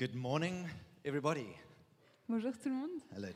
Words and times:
Good 0.00 0.14
morning, 0.14 0.66
everybody. 1.04 1.44
Bonjour 2.26 2.52
tout 2.56 2.70
le 2.70 2.74
monde. 2.74 3.02
Hello. 3.14 3.28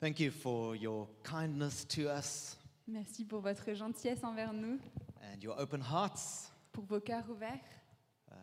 Thank 0.00 0.20
you 0.20 0.30
for 0.30 0.76
your 0.76 1.08
kindness 1.22 1.86
to 1.88 2.10
us 2.10 2.58
Merci 2.86 3.24
pour 3.24 3.40
votre 3.40 3.72
gentillesse 3.72 4.22
envers 4.22 4.52
nous, 4.52 4.78
and 5.22 5.42
your 5.42 5.58
open 5.58 5.80
hearts. 5.80 6.50
pour 6.72 6.84
vos 6.84 7.00
cœurs 7.00 7.24
ouverts. 7.30 7.64
Um, 8.30 8.36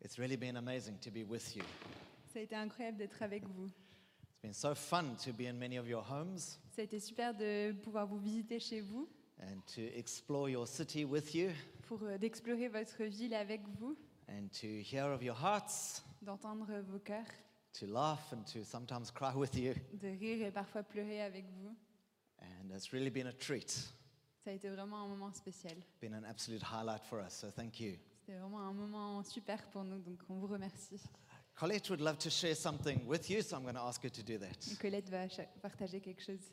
it's 0.00 0.16
really 0.18 0.38
been 0.38 0.56
amazing 0.56 0.96
to 1.02 1.10
be 1.10 1.22
with 1.22 1.54
you. 1.54 1.62
Ça 2.32 2.38
a 2.38 2.42
été 2.44 2.54
incroyable 2.56 2.96
d'être 2.96 3.22
avec 3.22 3.46
vous. 3.46 3.66
It's 3.66 4.40
been 4.40 4.54
so 4.54 4.74
fun 4.74 5.16
to 5.22 5.34
be 5.34 5.46
in 5.48 5.58
many 5.58 5.76
of 5.76 5.86
your 5.86 6.02
homes 6.10 6.58
Ça 6.74 6.80
a 6.80 6.84
été 6.84 6.98
super 6.98 7.34
de 7.34 7.72
pouvoir 7.82 8.06
vous 8.06 8.18
visiter 8.20 8.58
chez 8.58 8.80
vous, 8.80 9.06
and 9.42 9.60
to 9.74 9.82
explore 9.94 10.48
your 10.48 10.66
city 10.66 11.04
with 11.04 11.34
you 11.34 11.50
pour 11.88 12.02
euh, 12.02 12.18
d'explorer 12.18 12.68
votre 12.68 13.02
ville 13.04 13.34
avec 13.34 13.62
vous, 13.80 13.96
and 14.28 14.48
to 14.60 14.66
hear 14.66 15.06
of 15.06 15.22
your 15.22 15.36
hearts, 15.42 16.02
d'entendre 16.20 16.66
vos 16.90 16.98
cœurs, 16.98 17.26
to 17.72 17.86
laugh 17.86 18.32
and 18.32 18.42
to 18.44 18.62
sometimes 18.62 19.10
cry 19.10 19.34
with 19.34 19.54
you. 19.56 19.72
de 19.94 20.08
rire 20.08 20.46
et 20.46 20.50
parfois 20.52 20.82
pleurer 20.82 21.22
avec 21.22 21.46
vous. 21.46 21.74
And 22.40 22.70
it's 22.74 22.92
really 22.92 23.10
been 23.10 23.26
a 23.28 23.32
treat, 23.32 23.70
Ça 24.44 24.50
a 24.50 24.52
été 24.52 24.68
vraiment 24.68 25.02
un 25.04 25.08
moment 25.08 25.32
spécial. 25.32 25.74
been 26.00 26.14
an 26.14 26.24
absolute 26.24 26.62
highlight 26.62 27.02
for 27.04 27.20
us. 27.20 27.32
So 27.34 27.50
thank 27.50 27.80
you. 27.80 27.96
C'était 28.20 28.38
vraiment 28.38 28.60
un 28.60 28.72
moment 28.74 29.22
super 29.22 29.66
pour 29.70 29.84
nous, 29.84 29.98
donc 30.00 30.18
on 30.28 30.34
vous 30.38 30.46
remercie. 30.46 31.00
Colette 31.54 31.88
would 31.90 32.00
love 32.00 32.18
to 32.18 32.28
share 32.30 32.54
something 32.54 33.04
with 33.06 33.28
you, 33.30 33.40
so 33.42 33.56
I'm 33.56 33.62
going 33.62 33.74
to 33.74 33.80
ask 33.80 34.02
her 34.04 34.10
to 34.10 34.22
do 34.22 34.38
that. 34.38 34.76
Colette 34.78 35.08
va 35.08 35.26
partager 35.62 36.00
quelque 36.00 36.22
chose. 36.22 36.52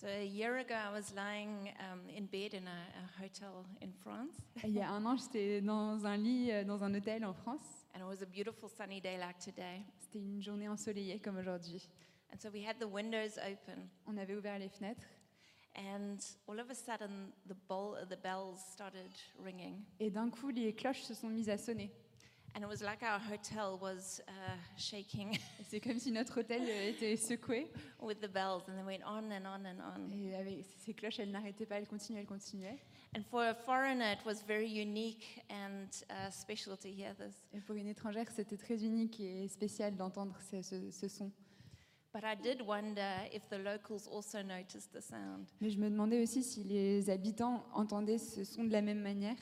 So 0.00 0.06
a 0.06 0.24
year 0.24 0.58
ago, 0.58 0.76
I 0.76 0.92
was 0.92 1.12
lying 1.12 1.70
um, 1.80 1.98
in 2.16 2.26
bed 2.26 2.54
in 2.54 2.68
a, 2.68 2.70
a 2.70 3.20
hotel 3.20 3.64
in 3.82 3.90
France, 4.04 4.36
Il 4.64 4.74
y 4.74 4.80
a 4.80 4.90
un 4.90 5.04
an, 5.04 5.16
j'étais 5.16 5.60
dans 5.60 6.06
un 6.06 6.16
lit 6.16 6.52
euh, 6.52 6.62
dans 6.62 6.84
un 6.84 6.94
hôtel 6.94 7.24
en 7.24 7.34
France. 7.34 7.84
and 7.94 8.00
it 8.00 8.06
was 8.06 8.22
a 8.22 8.26
beautiful 8.26 8.68
sunny 8.68 9.00
day 9.00 9.18
like 9.18 9.40
today. 9.40 9.82
C'était 9.98 10.20
une 10.20 10.40
journée 10.40 10.68
ensoleillée 10.68 11.18
comme 11.18 11.36
aujourd'hui. 11.38 11.82
And 12.32 12.38
so 12.38 12.48
we 12.48 12.64
had 12.64 12.78
the 12.78 12.86
windows 12.86 13.38
open, 13.38 13.88
On 14.06 14.16
avait 14.18 14.36
ouvert 14.36 14.60
les 14.60 14.68
fenêtres 14.68 15.02
and 15.74 16.18
all 16.46 16.60
of 16.60 16.70
a 16.70 16.76
sudden, 16.76 17.32
the 17.48 17.56
bells 18.22 18.60
started 18.72 19.10
ringing, 19.42 19.82
et 19.98 20.10
d'un 20.10 20.30
coup, 20.30 20.50
les 20.50 20.72
cloches 20.74 21.02
se 21.02 21.14
sont 21.14 21.28
mises 21.28 21.50
à 21.50 21.58
sonner. 21.58 21.90
And 22.54 22.62
it 22.62 22.68
was 22.68 22.80
like 22.82 23.02
our 23.02 23.18
hotel 23.20 23.78
was 23.80 24.20
uh, 24.28 24.32
shaking 24.76 25.38
C'est 25.68 25.80
comme 25.80 25.98
si 25.98 26.10
notre 26.12 26.40
hôtel 26.40 26.62
euh, 26.62 26.90
était 26.90 27.16
secoué. 27.16 27.70
with 28.00 28.20
the 28.20 28.28
bells, 28.32 28.62
and 28.68 28.76
they 28.76 28.84
went 28.84 29.02
on 29.06 29.30
and 29.30 29.44
on 29.46 29.64
and 29.66 29.78
on. 29.80 30.10
Et 30.12 30.34
avec 30.34 30.64
ces 30.84 30.94
cloches, 30.94 31.18
elles 31.18 31.30
n'arrêtaient 31.30 31.66
pas, 31.66 31.76
elles 31.76 31.86
continuaient, 31.86 32.20
elles 32.20 32.26
continuaient. 32.26 32.78
And 33.16 33.22
for 33.30 33.42
a 33.42 33.54
foreigner, 33.54 34.12
it 34.12 34.24
was 34.26 34.42
very 34.46 34.68
unique 34.68 35.42
and 35.50 35.86
uh, 36.10 36.30
special 36.30 36.76
to 36.78 36.88
hear 36.88 37.14
this. 37.16 37.34
Et 37.52 37.60
pour 37.60 37.76
une 37.76 37.88
étrangère, 37.88 38.30
c'était 38.30 38.56
très 38.56 38.84
unique 38.84 39.18
et 39.20 39.48
spécial 39.48 39.94
d'entendre 39.96 40.36
ce, 40.50 40.60
ce- 40.62 40.90
ce 40.90 41.08
son. 41.08 41.30
But 42.14 42.24
I 42.24 42.34
did 42.36 42.62
wonder 42.62 43.28
if 43.32 43.46
the 43.50 43.58
locals 43.58 44.08
also 44.08 44.42
noticed 44.42 44.90
the 44.92 45.00
sound. 45.02 45.46
Mais 45.60 45.68
je 45.70 45.78
me 45.78 45.90
demandais 45.90 46.22
aussi 46.22 46.42
si 46.42 46.64
les 46.64 47.10
habitants 47.10 47.64
entendaient 47.74 48.18
ce 48.18 48.44
son 48.44 48.64
de 48.64 48.72
la 48.72 48.80
même 48.82 49.00
manière. 49.00 49.36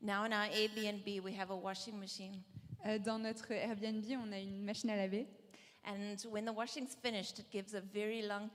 Now 0.00 0.22
in 0.24 0.32
our 0.32 0.48
Airbnb, 0.52 1.06
we 1.24 1.36
have 1.38 1.50
a 1.50 1.56
washing 1.56 1.98
machine. 1.98 2.40
Euh, 2.84 2.98
Dans 2.98 3.18
notre 3.18 3.52
Airbnb, 3.52 4.04
on 4.24 4.32
a 4.32 4.38
une 4.38 4.64
machine 4.64 4.90
à 4.90 4.96
laver. 4.96 5.26
And 5.84 6.16
when 6.30 6.44
the 6.44 6.52
washing's 6.52 6.94
finished, 6.94 7.38
it 7.38 7.50
gives 7.50 7.74
a 7.74 7.80
very 7.80 8.22
long. 8.22 8.50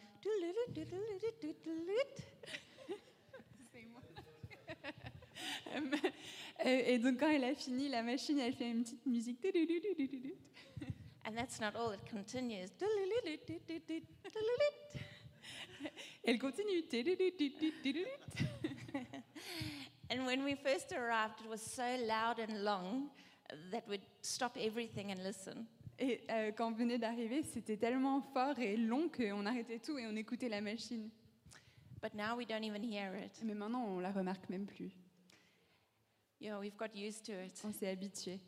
Et, 6.66 6.94
et 6.94 7.00
donc, 7.00 7.20
quand 7.20 7.30
elle 7.30 7.44
a 7.44 7.54
fini, 7.54 7.88
la 7.90 8.02
machine, 8.02 8.40
elle 8.40 8.54
fait 8.54 8.70
une 8.70 8.84
petite 8.84 9.06
musique. 9.06 9.40
And 11.26 11.36
that's 11.36 11.60
not 11.60 11.76
all, 11.76 11.94
it 11.94 12.00
continues. 12.10 12.70
Elle 16.24 16.40
continue. 16.40 16.84
And 20.10 20.26
when 20.26 20.44
we 20.44 20.56
first 20.56 20.94
arrived, 20.94 21.42
it 21.42 21.50
was 21.50 21.62
so 21.62 21.84
loud 22.06 22.40
and 22.40 22.64
long 22.64 23.10
that 23.72 23.88
we'd 23.88 24.02
stop 24.22 24.58
everything 24.58 25.12
and 25.12 25.24
listen. 25.24 25.66
Et 26.00 26.22
euh, 26.30 26.52
quand 26.52 26.68
on 26.68 26.76
venait 26.76 27.00
d'arriver, 27.00 27.44
c'était 27.44 27.78
tellement 27.78 28.22
fort 28.22 28.60
et 28.60 28.78
long 28.78 29.10
qu'on 29.10 29.46
arrêtait 29.46 29.80
tout 29.80 29.98
et 29.98 30.06
on 30.06 30.16
écoutait 30.16 30.50
la 30.50 30.62
machine. 30.62 31.10
But 32.02 32.14
now 32.14 32.36
we 32.38 32.46
don't 32.46 32.64
even 32.64 32.84
hear 32.84 33.16
it. 33.16 33.42
Mais 33.44 33.56
maintenant, 33.56 33.84
on 33.86 34.00
la 34.00 34.12
remarque 34.12 34.48
même 34.50 34.68
plus. 34.68 34.92
Yeah, 36.40 36.60
we've 36.60 36.78
got 36.78 36.96
used 36.96 37.26
to 37.26 37.32
it. 37.32 37.60
On 37.64 37.72
s'est 37.72 37.88
habitué. 37.88 38.40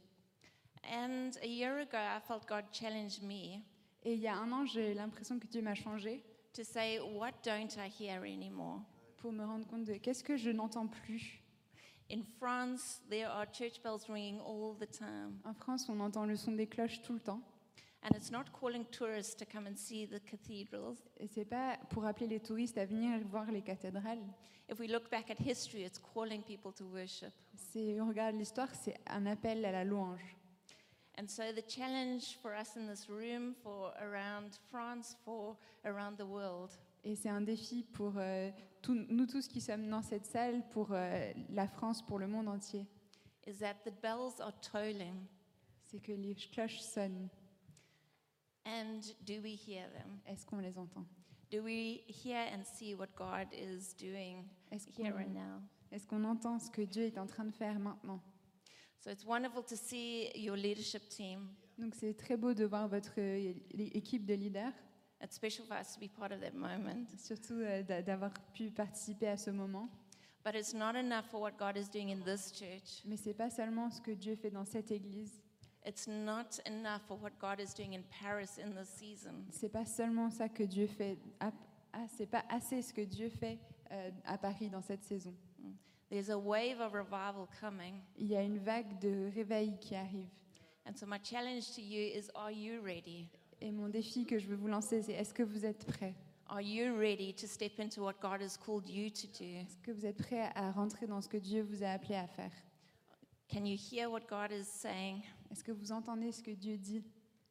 And 0.84 1.32
a 1.42 1.48
year 1.48 1.80
ago, 1.80 1.98
I 1.98 2.20
felt 2.20 2.48
God 2.48 2.66
challenge 2.72 3.22
me 3.22 3.62
Et 4.04 4.14
il 4.14 4.20
y 4.20 4.28
a 4.28 4.36
un 4.38 4.52
an, 4.52 4.66
j'ai 4.66 4.94
l'impression 4.94 5.40
que 5.40 5.48
Dieu 5.48 5.62
m'a 5.62 5.76
changé 5.76 6.24
to 6.54 6.64
say, 6.64 7.00
What 7.00 7.32
don't 7.44 7.76
I 7.78 7.90
hear 7.90 8.24
anymore? 8.24 8.82
pour 9.18 9.32
me 9.34 9.44
rendre 9.44 9.68
compte 9.68 9.84
de 9.84 9.96
qu'est-ce 9.96 10.24
que 10.24 10.38
je 10.38 10.52
n'entends 10.52 10.88
plus. 10.88 11.42
In 12.10 12.24
France, 12.40 13.02
there 13.10 13.30
are 13.30 13.46
church 13.46 13.84
bells 13.84 14.10
ringing 14.10 14.40
all 14.40 14.74
the 14.74 14.88
time. 14.88 15.40
En 15.46 15.54
France, 15.54 15.88
on 15.90 16.00
entend 16.00 16.26
le 16.26 16.36
son 16.36 16.54
des 16.54 16.66
cloches 16.66 17.02
tout 17.04 17.14
le 17.14 17.20
temps. 17.20 17.42
And 18.02 18.16
it's 18.16 18.32
not 18.32 18.46
calling 18.52 18.86
tourists 18.86 19.36
to 19.36 19.46
come 19.46 19.68
and 19.68 19.76
see 19.78 20.08
the 20.08 20.20
cathedrals. 20.20 20.98
Et 21.20 21.28
c'est 21.28 21.46
pas 21.46 21.78
pour 21.90 22.06
appeler 22.06 22.28
les 22.28 22.40
touristes 22.40 22.78
à 22.78 22.86
venir 22.86 23.20
voir 23.30 23.52
les 23.52 23.62
cathédrales. 23.62 24.24
If 24.70 24.80
we 24.80 24.88
look 24.88 25.10
back 25.12 25.30
at 25.30 25.40
history, 25.40 25.84
it's 25.84 26.00
calling 26.00 26.42
people 26.42 26.72
to 26.74 26.86
worship. 26.86 27.34
C'est, 27.56 28.00
on 28.00 28.08
regarde 28.08 28.36
l'histoire, 28.36 28.74
c'est 28.74 28.96
un 29.08 29.26
appel 29.26 29.64
à 29.66 29.72
la 29.72 29.84
louange. 29.84 30.36
And 31.20 31.28
so 31.28 31.52
the 31.52 31.64
challenge 31.68 32.38
for 32.42 32.56
us 32.56 32.78
in 32.78 32.88
this 32.88 33.10
room, 33.10 33.54
for 33.62 33.92
around 34.02 34.58
France, 34.72 35.18
for 35.26 35.58
around 35.84 36.18
the 36.18 36.26
world, 36.26 36.72
Et 37.04 37.16
c'est 37.16 37.30
un 37.30 37.42
défi 37.42 37.84
pour 37.84 38.14
euh, 38.18 38.50
nous 38.88 39.26
tous 39.26 39.48
qui 39.48 39.62
sommes 39.62 39.90
dans 39.90 40.02
cette 40.02 40.26
salle, 40.26 40.68
pour 40.70 40.90
euh, 40.92 41.32
la 41.50 41.68
France, 41.68 42.06
pour 42.06 42.20
le 42.20 42.28
monde 42.28 42.48
entier. 42.48 42.86
is 43.48 43.58
that 43.60 43.76
the 43.86 43.94
bells 44.02 44.40
are 44.42 44.54
tolling. 44.62 45.26
C'est 45.86 46.00
que 46.00 46.12
les 46.12 46.36
cloches 46.36 46.82
sonnent. 46.82 47.30
And 48.66 49.00
do 49.26 49.42
we 49.42 49.56
hear 49.56 49.90
them? 49.92 50.20
Est-ce 50.28 50.46
qu'on 50.46 50.60
les 50.60 50.78
entend? 50.78 51.06
Do 51.50 51.64
we 51.64 52.04
hear 52.08 52.38
and 52.54 52.64
see 52.64 52.94
what 52.94 53.08
God 53.16 53.48
is 53.54 53.96
doing 53.98 54.46
Est-ce 54.72 54.88
here 54.96 55.16
and 55.18 55.24
qu'on, 55.24 55.34
now? 55.34 55.62
est-ce 55.92 56.06
qu'on 56.06 56.24
entend 56.26 56.60
ce 56.60 56.70
que 56.70 56.84
Dieu 56.84 57.04
est 57.04 57.18
en 57.18 57.26
train 57.26 57.46
de 57.46 57.52
faire 57.52 57.80
maintenant? 57.80 58.22
So 59.00 59.10
it's 59.10 59.26
wonderful 59.26 59.64
to 59.64 59.76
see 59.76 60.30
your 60.36 60.56
leadership 60.58 61.08
team. 61.10 61.48
Donc 61.80 61.96
c'est 61.96 62.14
très 62.14 62.38
beau 62.38 62.54
de 62.54 62.66
voir 62.66 62.88
votre 62.88 63.14
euh, 63.18 63.54
équipe 63.72 64.26
de 64.26 64.34
leaders, 64.36 64.74
It's 65.22 65.36
special 65.36 65.66
for 65.66 65.76
us 65.76 65.94
to 65.94 66.00
be 66.00 66.08
part 66.08 66.32
of 66.32 66.40
that 66.42 66.54
moment. 66.54 67.06
surtout 67.18 67.60
euh, 67.62 67.84
d'a- 67.84 68.02
d'avoir 68.02 68.32
pu 68.54 68.72
participer 68.72 69.28
à 69.28 69.38
ce 69.38 69.50
moment. 69.52 69.90
But 70.46 70.56
it's 70.56 70.74
not 70.74 70.96
enough 70.96 71.26
for 71.30 71.42
what 71.42 71.52
God 71.58 71.76
is 71.76 71.90
doing 71.90 72.10
in 72.12 72.22
this 72.24 72.52
church. 72.54 73.04
Mais 73.06 73.18
c'est 73.18 73.34
pas 73.34 73.50
seulement 73.50 73.90
ce 73.92 74.00
que 74.02 74.12
Dieu 74.12 74.36
fait 74.36 74.50
dans 74.52 74.66
cette 74.66 74.92
église. 74.92 75.42
It's 75.86 76.08
not 76.08 76.60
enough 76.66 77.02
for 77.08 77.18
what 77.22 77.32
God 77.40 77.60
is 77.60 77.74
doing 77.76 77.94
in 77.94 78.04
Paris 78.22 78.58
in 78.58 78.72
this 78.72 78.90
season. 78.90 79.44
C'est 79.52 79.70
pas 79.70 79.86
seulement 79.86 80.30
ça 80.30 80.48
que 80.48 80.64
Dieu 80.64 80.88
fait. 80.88 81.18
Ah, 81.40 81.52
c'est 82.08 82.28
pas 82.28 82.46
assez 82.50 82.82
ce 82.82 82.94
que 82.94 83.02
Dieu 83.02 83.30
fait 83.30 83.60
euh, 83.92 84.12
à 84.26 84.38
Paris 84.38 84.70
dans 84.70 84.82
cette 84.82 85.04
saison. 85.04 85.34
There's 86.10 86.30
a 86.30 86.38
wave 86.38 86.80
of 86.80 86.94
revival 86.94 87.48
coming. 87.60 88.02
Il 88.18 88.28
y 88.28 88.36
a 88.36 88.42
une 88.42 88.58
vague 88.58 88.98
de 89.00 89.30
réveil 89.36 89.78
qui 89.80 89.96
arrive. 89.96 90.28
And 90.88 90.96
so, 90.96 91.06
my 91.06 91.20
challenge 91.22 91.72
to 91.76 91.82
you 91.82 92.00
is 92.18 92.30
Are 92.34 92.52
you 92.52 92.82
ready? 92.82 93.30
Et 93.62 93.72
mon 93.72 93.90
défi 93.90 94.26
que 94.26 94.40
je 94.40 94.48
veux 94.48 94.56
vous 94.56 94.68
lancer, 94.68 95.02
c'est 95.02 95.14
est-ce 95.14 95.34
que 95.34 95.44
vous 95.44 95.66
êtes 95.66 95.86
prêts? 95.86 96.16
Are 96.48 96.62
you 96.62 96.96
ready 96.98 97.34
to 97.34 97.46
step 97.46 97.80
into 97.80 98.02
what 98.02 98.16
God 98.22 98.42
has 98.42 98.58
called 98.58 98.90
you 98.90 99.10
to 99.10 99.28
do? 99.28 99.46
Est-ce 99.46 99.78
que 99.84 99.92
vous 99.92 100.06
êtes 100.06 100.18
prêts 100.18 100.50
à 100.56 100.72
rentrer 100.72 101.06
dans 101.08 101.22
ce 101.22 101.28
que 101.28 101.38
Dieu 101.38 101.62
vous 101.62 101.84
a 101.84 101.90
appelé 101.90 102.16
à 102.16 102.26
faire? 102.28 102.52
Can 103.52 103.66
you 103.66 103.78
hear 103.78 104.10
what 104.10 104.22
God 104.30 104.52
is 104.52 104.66
saying? 104.66 105.24
Est-ce 105.52 105.64
que 105.64 105.72
vous 105.72 105.92
entendez 105.92 106.32
ce 106.32 106.42
que 106.42 106.52
Dieu 106.52 106.78
dit? 106.78 107.04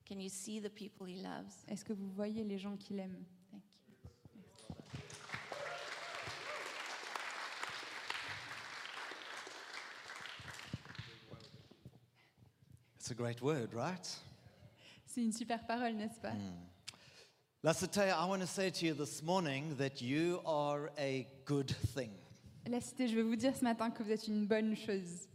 Can 0.08 0.18
you 0.18 0.30
see 0.30 0.60
the 0.60 0.70
people 0.70 1.06
He 1.06 1.22
loves? 1.22 1.64
Est-ce 1.68 1.84
que 1.84 1.92
vous 1.92 2.08
voyez 2.08 2.42
les 2.42 2.58
gens 2.58 2.76
qu'il 2.76 2.98
aime? 2.98 3.24
Thank 3.52 3.62
you. 3.62 5.04
It's 12.96 13.10
a 13.10 13.14
great 13.14 13.42
word, 13.42 13.74
right? 13.74 14.08
C'est 15.18 15.24
une 15.24 15.32
super 15.32 15.66
parole, 15.66 15.94
n'est-ce 15.94 16.20
pas? 16.20 16.32
Lasate, 17.64 17.96
I 17.96 18.24
want 18.28 18.38
to 18.38 18.46
say 18.46 18.70
to 18.70 18.86
you 18.86 18.94
this 18.94 19.20
morning 19.20 19.74
that 19.76 20.00
you 20.00 20.40
are 20.46 20.92
a 20.96 21.26
good 21.44 21.74
thing. 21.92 22.12
La 22.70 22.80
cité, 22.80 23.08
je 23.08 23.16
veux 23.16 23.24
vous 23.24 23.34
dire 23.34 23.52
ce 23.56 23.64
matin 23.64 23.90
que 23.90 24.04
vous 24.04 24.12
êtes 24.12 24.28
une 24.28 24.46
bonne 24.46 24.76
chose. 24.76 25.26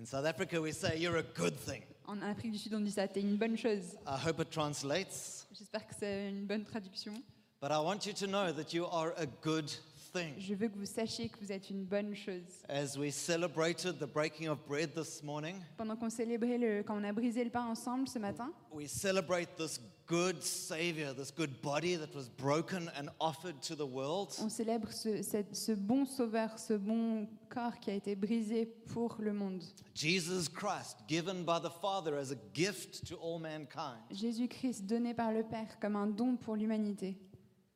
In 0.00 0.06
South 0.06 0.24
Africa, 0.24 0.60
we 0.60 0.72
say 0.72 1.00
you're 1.00 1.16
a 1.16 1.24
good 1.34 1.56
thing. 1.56 1.82
En 2.06 2.22
Afrique 2.22 2.52
du 2.52 2.58
Sud, 2.58 2.74
on 2.74 2.80
dit 2.80 2.92
ça, 2.92 3.08
t'es 3.08 3.22
une 3.22 3.36
bonne 3.36 3.58
chose. 3.58 3.96
I 4.06 4.16
hope 4.24 4.38
it 4.40 4.50
translates. 4.50 5.48
J'espère 5.50 5.84
que 5.84 5.96
c'est 5.98 6.28
une 6.28 6.46
bonne 6.46 6.62
traduction. 6.62 7.14
But 7.60 7.72
I 7.72 7.80
want 7.82 8.06
you 8.06 8.12
to 8.12 8.28
know 8.28 8.52
that 8.52 8.72
you 8.72 8.86
are 8.86 9.14
a 9.16 9.26
good 9.42 9.68
thing. 10.14 10.34
Je 10.38 10.54
veux 10.54 10.68
que 10.68 10.78
vous 10.78 10.86
sachiez 10.86 11.28
que 11.28 11.38
vous 11.40 11.50
êtes 11.52 11.68
une 11.70 11.84
bonne 11.84 12.14
chose. 12.14 12.62
As 12.68 12.96
we 12.96 13.12
celebrated 13.12 13.98
the 13.98 14.06
breaking 14.06 14.48
of 14.48 14.58
bread 14.66 14.94
this 14.94 15.22
morning, 15.22 15.56
Pendant 15.76 15.96
qu'on 15.96 16.10
célébrait 16.10 16.58
le, 16.58 16.82
quand 16.82 16.96
on 16.98 17.04
a 17.04 17.12
brisé 17.12 17.42
le 17.44 17.50
pain 17.50 17.66
ensemble 17.66 18.06
ce 18.08 18.18
matin, 18.18 18.52
we 18.72 18.86
celebrate 18.88 19.48
this 19.56 19.80
good 20.06 20.42
Savior, 20.42 21.14
this 21.14 21.30
good 21.32 21.60
body 21.62 21.96
that 21.96 22.14
was 22.14 22.28
broken 22.28 22.90
and 22.98 23.08
offered 23.20 23.58
to 23.62 23.74
the 23.74 23.86
world. 23.86 24.28
on 24.40 24.48
célèbre 24.50 24.92
ce, 24.92 25.22
cette- 25.22 25.56
ce 25.56 25.72
bon 25.72 26.04
sauveur, 26.04 26.58
ce 26.58 26.74
bon 26.74 27.26
corps 27.48 27.78
qui 27.80 27.90
a 27.90 27.94
été 27.94 28.14
brisé 28.14 28.66
pour 28.66 29.16
le 29.18 29.32
monde. 29.32 29.62
Jesus 29.94 30.48
Christ, 30.48 30.98
given 31.08 31.44
by 31.44 31.58
the 31.62 31.70
Father 31.80 32.16
as 32.18 32.30
a 32.32 32.36
gift 32.52 33.06
to 33.08 33.16
all 33.16 33.38
mankind, 33.40 33.98
Jésus-Christ 34.10 34.84
donné 34.86 35.14
par 35.14 35.32
le 35.32 35.42
Père 35.42 35.78
comme 35.80 35.96
un 35.96 36.06
don 36.06 36.36
pour 36.36 36.54
l'humanité, 36.56 37.16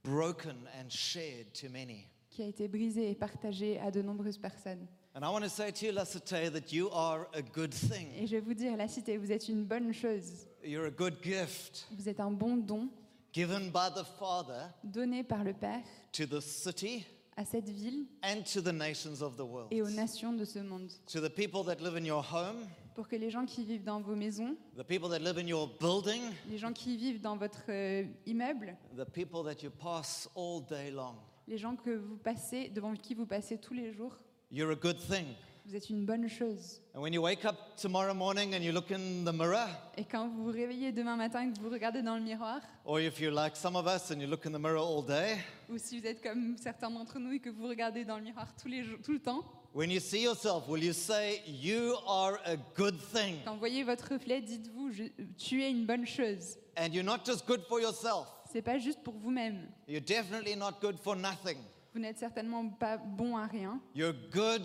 broken 0.04 0.56
and 0.78 0.88
shared 0.90 1.52
to 1.54 1.68
many. 1.70 2.06
Qui 2.38 2.44
a 2.44 2.46
été 2.46 2.68
brisé 2.68 3.10
et 3.10 3.16
partagé 3.16 3.80
à 3.80 3.90
de 3.90 4.00
nombreuses 4.00 4.38
personnes. 4.38 4.86
And 5.12 5.22
I 5.24 5.32
want 5.32 5.40
to 5.40 5.48
say 5.48 5.72
to 5.72 5.86
you, 5.86 5.92
Lasate, 5.92 6.52
that 6.52 6.72
you 6.72 6.88
are 6.92 7.26
a 7.34 7.42
good 7.42 7.74
thing. 7.74 8.06
Et 8.16 8.28
je 8.28 8.36
vais 8.36 8.40
vous 8.40 8.54
dire, 8.54 8.76
la 8.76 8.86
cité, 8.86 9.16
vous 9.16 9.32
êtes 9.32 9.48
une 9.48 9.64
bonne 9.64 9.92
chose. 9.92 10.46
You're 10.62 10.84
a 10.86 10.90
good 10.90 11.14
gift 11.20 11.88
Vous 11.90 12.08
êtes 12.08 12.20
un 12.20 12.30
bon 12.30 12.56
don 12.56 12.90
given 13.32 13.70
by 13.72 13.90
the 13.92 14.04
Father 14.20 14.68
donné 14.84 15.24
par 15.24 15.42
le 15.42 15.52
Père 15.52 15.82
to 16.12 16.26
the 16.26 16.40
city 16.40 17.04
à 17.36 17.44
cette 17.44 17.68
ville 17.68 18.06
and 18.22 18.42
to 18.52 18.60
the 18.60 18.72
nations 18.72 19.20
of 19.20 19.34
the 19.36 19.40
world. 19.42 19.66
et 19.72 19.82
aux 19.82 19.90
nations 19.90 20.32
de 20.32 20.44
ce 20.44 20.60
monde. 20.60 20.92
To 21.12 21.20
the 21.20 21.32
people 21.34 21.64
that 21.64 21.82
live 21.82 21.96
in 21.96 22.04
your 22.04 22.22
home, 22.22 22.68
Pour 22.94 23.08
que 23.08 23.16
les 23.16 23.30
gens 23.30 23.46
qui 23.46 23.64
vivent 23.64 23.84
dans 23.84 24.00
vos 24.00 24.14
maisons, 24.14 24.54
the 24.76 24.84
people 24.84 25.08
that 25.08 25.18
live 25.18 25.38
in 25.38 25.48
your 25.48 25.68
building, 25.80 26.22
les 26.48 26.58
gens 26.58 26.72
qui 26.72 26.96
vivent 26.96 27.20
dans 27.20 27.36
votre 27.36 27.64
euh, 27.68 28.04
immeuble, 28.26 28.76
the 28.96 29.04
people 29.04 29.42
that 29.42 29.64
you 29.64 29.70
pass 29.70 30.28
all 30.36 30.60
day 30.60 30.92
long. 30.92 31.16
Les 31.48 31.58
gens 31.58 31.76
que 31.76 31.90
vous 31.90 32.16
passez, 32.16 32.68
devant 32.68 32.94
qui 32.94 33.14
vous 33.14 33.26
passez 33.26 33.58
tous 33.58 33.74
les 33.74 33.92
jours, 33.92 34.14
You're 34.50 34.70
a 34.70 34.74
good 34.74 34.98
thing. 34.98 35.26
vous 35.66 35.76
êtes 35.76 35.90
une 35.90 36.04
bonne 36.06 36.28
chose. 36.28 36.80
And 36.94 37.00
when 37.02 37.12
you 37.12 37.20
wake 37.22 37.44
up 37.44 37.56
tomorrow 37.76 38.14
morning 38.14 38.54
and 38.54 38.60
you 38.62 38.72
look 38.72 38.90
in 38.90 39.24
the 39.24 39.32
mirror, 39.34 39.66
Et 39.96 40.04
quand 40.04 40.28
vous 40.28 40.44
vous 40.44 40.50
réveillez 40.52 40.92
demain 40.92 41.16
matin 41.16 41.48
et 41.48 41.52
que 41.52 41.60
vous 41.60 41.68
regardez 41.70 42.02
dans 42.02 42.16
le 42.16 42.22
miroir, 42.22 42.60
or 42.86 42.98
if 43.00 43.20
you're 43.20 43.32
like 43.34 43.56
some 43.56 43.76
of 43.76 43.86
us 43.86 44.10
and 44.10 44.20
you 44.20 44.26
look 44.26 44.46
in 44.46 44.50
the 44.52 44.58
mirror 44.58 44.78
all 44.78 45.02
day, 45.04 45.36
ou 45.68 45.76
si 45.78 45.98
vous 46.00 46.06
êtes 46.06 46.22
comme 46.22 46.56
certains 46.58 46.90
d'entre 46.90 47.18
nous 47.18 47.32
et 47.32 47.40
que 47.40 47.50
vous 47.50 47.66
regardez 47.66 48.04
dans 48.04 48.16
le 48.16 48.24
miroir 48.24 48.48
tous 48.60 48.68
les 48.68 48.82
jours, 48.84 48.98
tout 49.04 49.12
le 49.12 49.20
temps, 49.20 49.42
when 49.74 49.90
you 49.90 50.00
see 50.00 50.22
yourself, 50.22 50.66
will 50.68 50.82
you 50.82 50.94
say, 50.94 51.42
You 51.46 51.94
are 52.06 52.38
a 52.46 52.56
good 52.76 52.96
thing? 53.12 53.36
quand 53.44 53.52
vous 53.52 53.58
voyez 53.58 53.84
votre 53.84 54.12
reflet, 54.12 54.40
dites-vous, 54.40 54.90
tu 55.36 55.62
es 55.62 55.70
une 55.70 55.84
bonne 55.84 56.06
chose. 56.06 56.56
And 56.78 56.94
you're 56.94 57.04
not 57.04 57.24
just 57.26 57.44
good 57.46 57.60
for 57.68 57.80
yourself, 57.80 58.26
C'est 58.50 58.62
pas 58.62 58.78
juste 58.78 59.02
pour 59.02 59.14
vous-même. 59.14 59.68
you're 59.86 60.00
definitely 60.00 60.56
not 60.56 60.72
good 60.80 60.98
for 60.98 61.14
nothing. 61.16 61.58
Vous 61.94 62.00
n'êtes 62.00 62.18
certainement 62.18 62.68
pas 62.68 62.96
bon 62.96 63.36
à 63.36 63.46
rien. 63.46 63.80
You're 63.94 64.14
good 64.30 64.62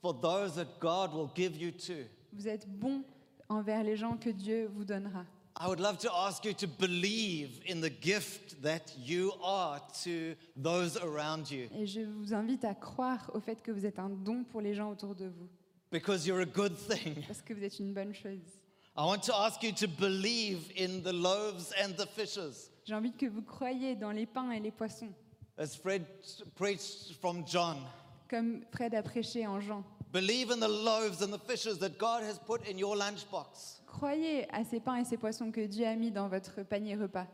for 0.00 0.18
those 0.18 0.54
that 0.54 0.78
God 0.80 1.12
will 1.12 1.30
give 1.34 1.56
you 1.56 1.70
to. 1.72 2.06
Vous 2.32 2.48
êtes 2.48 2.66
bon 2.68 3.02
envers 3.48 3.82
les 3.82 3.96
gens 3.96 4.16
que 4.16 4.30
Dieu 4.30 4.70
vous 4.74 4.84
donnera. 4.84 5.24
I 5.58 5.66
would 5.66 5.80
love 5.80 5.98
to 5.98 6.08
ask 6.14 6.44
you 6.44 6.54
to 6.54 6.66
believe 6.66 7.60
in 7.68 7.80
the 7.82 7.90
gift 8.00 8.62
that 8.62 8.96
you 8.96 9.32
are 9.42 9.80
to 10.04 10.34
those 10.56 10.96
around 10.96 11.50
you 11.50 11.68
Et 11.76 11.86
je 11.86 12.00
vous 12.02 12.32
invite 12.32 12.64
à 12.64 12.74
croire 12.74 13.30
au 13.34 13.40
fait 13.40 13.60
que 13.60 13.70
vous 13.72 13.84
êtes 13.84 13.98
un 13.98 14.08
don 14.08 14.44
pour 14.44 14.60
les 14.62 14.72
gens 14.74 14.90
autour 14.90 15.14
de 15.14 15.26
vous, 15.26 15.48
because 15.90 16.24
you're 16.26 16.40
a 16.40 16.46
good 16.46 16.74
thing. 16.88 17.22
parce 17.26 17.42
que 17.42 17.52
vous 17.52 17.64
êtes 17.64 17.78
une 17.80 17.92
bonne 17.92 18.14
chose. 18.14 18.38
I 18.96 19.04
want 19.04 19.20
to 19.24 19.34
ask 19.34 19.62
you 19.62 19.72
to 19.72 19.86
believe 19.88 20.70
in 20.78 21.02
the 21.02 21.12
loaves 21.12 21.72
and 21.82 21.94
the 21.96 22.06
fishes. 22.06 22.69
J'ai 22.84 22.94
envie 22.94 23.12
que 23.12 23.26
vous 23.26 23.42
croyiez 23.42 23.94
dans 23.96 24.10
les 24.10 24.26
pains 24.26 24.50
et 24.52 24.60
les 24.60 24.70
poissons, 24.70 25.12
As 25.58 25.76
Fred 25.76 26.04
preached 26.54 27.14
from 27.20 27.44
John, 27.46 27.76
comme 28.28 28.62
Fred 28.72 28.94
a 28.94 29.02
prêché 29.02 29.46
en 29.46 29.60
Jean. 29.60 29.84
believe 30.12 30.50
in 30.50 30.58
the 30.58 30.68
loaves 30.68 31.22
and 31.22 31.30
the 31.32 31.38
fishes 31.38 31.78
that 31.78 31.98
God 31.98 32.22
has 32.22 32.38
put 32.38 32.66
in 32.68 32.78
your 32.78 32.96
lunchbox. 32.96 33.80
Croyez 33.86 34.46
à 34.50 34.64
ces 34.64 34.80
pains 34.80 34.96
et 34.96 35.04
ces 35.04 35.16
poissons 35.18 35.50
que 35.52 35.66
Dieu 35.66 35.86
a 35.86 35.94
mis 35.96 36.10
dans 36.10 36.28
votre 36.28 36.62
panier 36.62 36.96
repas. 36.96 37.26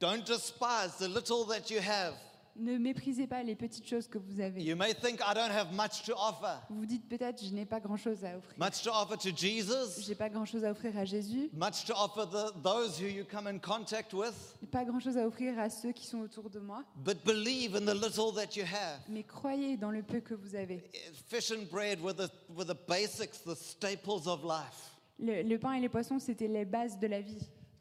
Don't 0.00 0.24
despise 0.24 0.96
the 0.98 1.08
little 1.08 1.44
that 1.46 1.70
you 1.70 1.80
have. 1.80 2.14
Ne 2.54 2.76
méprisez 2.76 3.26
pas 3.26 3.42
les 3.42 3.54
petites 3.54 3.88
choses 3.88 4.06
que 4.06 4.18
vous 4.18 4.38
avez. 4.40 4.62
You 4.62 4.76
may 4.76 4.92
think, 4.92 5.20
I 5.20 5.32
don't 5.34 5.50
have 5.50 5.72
much 5.72 6.02
to 6.04 6.12
offer. 6.12 6.58
Vous 6.68 6.80
vous 6.80 6.86
dites 6.86 7.08
peut-être, 7.08 7.42
je 7.42 7.50
n'ai 7.50 7.64
pas 7.64 7.80
grand-chose 7.80 8.22
à 8.26 8.36
offrir. 8.36 8.54
Much 8.58 8.82
to 8.82 8.90
offer 8.90 9.16
to 9.16 9.34
Jesus, 9.34 10.02
J'ai 10.06 10.14
pas 10.14 10.28
grand-chose 10.28 10.62
à 10.64 10.70
offrir 10.70 10.96
à 10.98 11.06
Jésus, 11.06 11.48
much 11.54 11.86
to 11.86 11.94
offer 11.94 12.26
the, 12.30 12.52
those 12.62 13.00
who 13.00 13.06
you 13.06 13.24
come 13.24 13.46
in 13.46 13.58
contact 13.58 14.12
with. 14.12 14.34
pas 14.70 14.84
grand-chose 14.84 15.16
à 15.16 15.26
offrir 15.26 15.58
à 15.58 15.70
ceux 15.70 15.92
qui 15.92 16.06
sont 16.06 16.20
autour 16.20 16.50
de 16.50 16.60
moi, 16.60 16.84
But 16.96 17.24
believe 17.24 17.74
in 17.74 17.86
the 17.86 17.94
little 17.94 18.32
that 18.34 18.54
you 18.54 18.64
have. 18.64 19.00
mais 19.08 19.22
croyez 19.22 19.78
dans 19.78 19.90
le 19.90 20.02
peu 20.02 20.20
que 20.20 20.34
vous 20.34 20.54
avez. 20.54 20.82
Fish 21.28 21.50
and 21.52 21.66
bread 21.70 22.00
were 22.02 22.14
the, 22.14 22.28
were 22.54 22.66
the 22.66 22.76
basics, 22.86 23.38
the 23.44 23.54
staples 23.56 24.26
of 24.28 24.44
life. 24.44 24.90
Le, 25.18 25.42
le 25.42 25.58
pain 25.58 25.72
et 25.74 25.80
les 25.80 25.88
poissons, 25.88 26.18
c'était 26.18 26.48
les 26.48 26.66
bases 26.66 26.98
de 26.98 27.06
la 27.06 27.22
vie. 27.22 27.38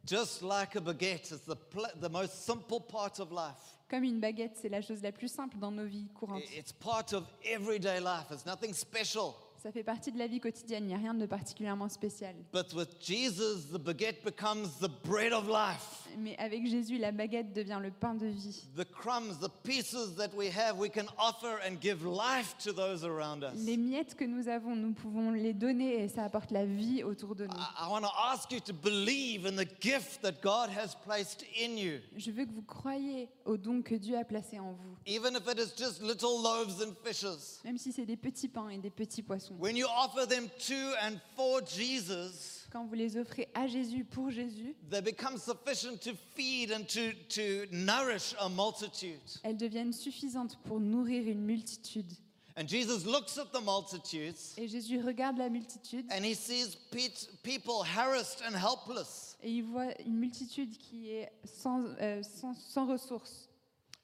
Just 0.07 0.41
like 0.41 0.75
a 0.77 0.79
baguette, 0.81 1.29
it's 1.31 1.45
the 1.45 2.09
most 2.09 2.33
simple 2.45 2.79
part 2.79 3.19
of 3.19 3.31
life. 3.31 3.77
Comme 3.91 4.05
une 4.05 4.21
baguette, 4.21 4.53
c'est 4.55 4.69
la 4.69 4.81
chose 4.81 5.01
la 5.03 5.11
plus 5.11 5.27
simple 5.27 5.57
dans 5.57 5.69
nos 5.69 5.85
vies 5.85 6.07
courantes. 6.17 6.43
It's 6.55 6.71
part 6.71 7.11
of 7.11 7.25
everyday 7.43 7.99
life. 7.99 8.31
It's 8.31 8.45
nothing 8.45 8.73
special. 8.73 9.35
Ça 9.61 9.71
fait 9.71 9.83
partie 9.83 10.11
de 10.11 10.17
la 10.17 10.25
vie 10.25 10.39
quotidienne, 10.39 10.85
il 10.85 10.87
n'y 10.87 10.93
a 10.95 10.97
rien 10.97 11.13
de 11.13 11.25
particulièrement 11.27 11.87
spécial. 11.87 12.33
But 12.51 12.73
with 12.73 12.99
Jesus, 12.99 13.67
the 13.71 13.77
baguette 13.77 14.23
becomes 14.23 14.79
the 14.79 14.89
bread 15.07 15.33
of 15.33 15.47
life. 15.47 16.07
Mais 16.17 16.35
avec 16.39 16.65
Jésus, 16.65 16.97
la 16.97 17.11
baguette 17.11 17.53
devient 17.53 17.79
le 17.79 17.91
pain 17.91 18.15
de 18.15 18.25
vie. 18.25 18.63
The 18.75 18.83
crumbs, 18.83 19.37
the 19.39 19.51
pieces 19.63 20.15
that 20.17 20.29
we 20.35 20.47
have, 20.49 20.79
we 20.79 20.89
can 20.89 21.05
offer 21.19 21.59
and 21.63 21.79
give 21.79 22.03
life 22.03 22.55
to 22.63 22.73
those 22.73 23.05
around 23.05 23.43
us. 23.43 23.53
Les 23.63 23.77
miettes 23.77 24.15
que 24.15 24.25
nous 24.25 24.47
avons, 24.47 24.75
nous 24.75 24.93
pouvons 24.93 25.29
les 25.31 25.53
donner 25.53 26.03
et 26.03 26.07
ça 26.09 26.23
apporte 26.23 26.49
la 26.49 26.65
vie 26.65 27.03
autour 27.03 27.35
de 27.35 27.45
nous. 27.45 27.53
I, 27.53 27.85
I 27.85 27.89
want 27.91 28.01
to 28.01 28.11
ask 28.33 28.51
you 28.51 28.59
to 28.61 28.73
believe 28.73 29.45
in 29.45 29.55
the 29.55 29.67
gift 29.79 30.23
that 30.23 30.41
God 30.41 30.69
has 30.75 30.95
placed 31.05 31.45
in 31.63 31.77
you. 31.77 31.99
Je 32.17 32.31
veux 32.31 32.45
que 32.45 32.51
vous 32.51 32.63
croyiez 32.63 33.29
au 33.45 33.57
don 33.57 33.83
que 33.83 33.93
Dieu 33.93 34.17
a 34.17 34.23
placé 34.25 34.57
en 34.59 34.71
vous, 34.71 34.97
Even 35.05 35.35
if 35.35 35.47
it 35.47 35.59
is 35.59 35.71
just 35.77 36.01
little 36.01 36.41
loaves 36.41 36.81
and 36.81 36.93
fishes. 37.05 37.61
même 37.63 37.77
si 37.77 37.91
c'est 37.91 38.07
des 38.07 38.17
petits 38.17 38.47
pains 38.49 38.69
et 38.69 38.79
des 38.79 38.89
petits 38.89 39.21
poissons. 39.21 39.50
When 39.59 39.75
you 39.75 39.85
offer 39.87 40.25
them 40.25 40.49
to 40.67 40.93
and 41.03 41.19
for 41.35 41.61
Jesus, 41.61 42.67
Quand 42.71 42.85
vous 42.85 42.95
les 42.95 43.17
offrez 43.17 43.49
à 43.53 43.67
Jésus, 43.67 44.05
pour 44.05 44.29
Jésus, 44.31 44.75
they 44.89 45.01
become 45.01 45.37
sufficient 45.37 45.97
to 46.01 46.11
feed 46.35 46.71
and 46.71 46.85
to, 46.87 47.11
to 47.29 47.65
nourish 47.71 48.33
a 48.39 48.47
multitude. 48.49 49.19
elles 49.43 49.57
deviennent 49.57 49.91
suffisantes 49.93 50.57
pour 50.63 50.79
nourrir 50.79 51.27
une 51.27 51.41
multitude. 51.45 52.11
And 52.57 52.67
Jesus 52.67 53.05
looks 53.05 53.37
at 53.37 53.51
the 53.53 53.61
multitudes 53.61 54.53
Et 54.57 54.67
Jésus 54.67 54.99
regarde 55.01 55.37
la 55.37 55.49
multitude 55.49 56.05
and 56.11 56.23
he 56.23 56.33
sees 56.33 56.75
pe- 56.91 57.09
people 57.43 57.81
harassed 57.83 58.41
and 58.45 58.55
helpless, 58.55 59.37
et 59.43 59.49
il 59.51 59.63
voit 59.63 59.91
une 60.05 60.15
multitude 60.17 60.77
qui 60.77 61.11
est 61.11 61.31
sans, 61.45 61.83
euh, 61.99 62.21
sans, 62.23 62.53
sans 62.53 62.85
ressources, 62.87 63.49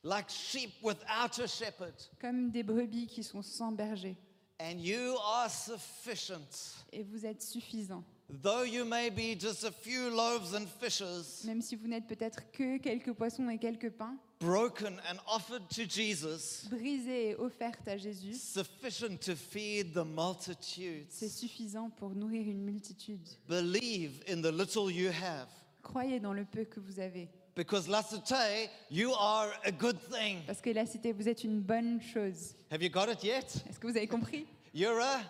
like 0.04 0.30
sheep 0.30 0.72
without 0.82 1.40
a 1.42 1.48
shepherd. 1.48 1.94
comme 2.20 2.50
des 2.52 2.64
brebis 2.64 3.08
qui 3.08 3.24
sont 3.24 3.42
sans 3.42 3.72
berger. 3.72 4.16
And 4.60 4.80
you 4.80 5.16
are 5.24 5.50
sufficient. 5.50 6.76
Et 6.92 7.04
vous 7.04 7.26
êtes 7.26 7.42
suffisants. 7.44 8.04
Though 8.42 8.64
you 8.66 8.84
may 8.84 9.10
be 9.10 9.36
just 9.40 9.64
a 9.64 9.72
few 9.72 10.10
loaves 10.10 10.54
and 10.54 10.66
fishes, 10.82 11.46
Même 11.46 11.62
si 11.62 11.76
vous 11.76 11.88
n'êtes 11.88 12.08
peut-être 12.08 12.52
que 12.52 12.78
quelques 12.78 13.14
poissons 13.14 13.48
et 13.50 13.58
quelques 13.58 13.92
pains, 13.92 14.18
broken 14.42 15.00
and 15.10 15.18
offered 15.34 15.66
to 15.70 15.84
Jesus, 15.88 16.68
brisés 16.70 17.30
et 17.30 17.36
offertes 17.36 17.88
à 17.88 17.96
Jésus, 17.98 18.34
sufficient 18.34 19.18
to 19.22 19.34
feed 19.36 19.94
the 19.94 20.04
multitudes. 20.06 21.06
c'est 21.10 21.30
suffisant 21.30 21.90
pour 21.92 22.10
nourrir 22.16 22.42
une 22.50 22.64
multitude. 22.64 23.26
Believe 23.48 24.22
in 24.28 24.42
the 24.42 24.52
little 24.52 24.92
you 24.92 25.10
have. 25.10 25.48
Croyez 25.82 26.20
dans 26.20 26.34
le 26.34 26.44
peu 26.44 26.66
que 26.66 26.82
vous 26.82 27.00
avez. 27.00 27.30
Because 27.58 27.88
la 27.88 28.04
cité, 28.04 28.70
you 28.92 29.12
are 29.14 29.52
a 29.66 29.72
good 29.72 29.98
thing. 30.12 30.44
Parce 30.46 30.62
que 30.62 30.70
la 30.70 30.86
cité, 30.86 31.12
vous 31.12 31.28
êtes 31.28 31.44
une 31.44 31.60
bonne 31.60 32.00
chose. 32.00 32.54
Have 32.70 32.84
you 32.84 32.90
got 32.90 33.10
it 33.10 33.24
yet? 33.24 33.64
Est-ce 33.68 33.80
que 33.80 33.88
vous 33.88 33.98
avez 33.98 34.08
compris 34.08 34.46
You're 34.76 35.02
a 35.02 35.22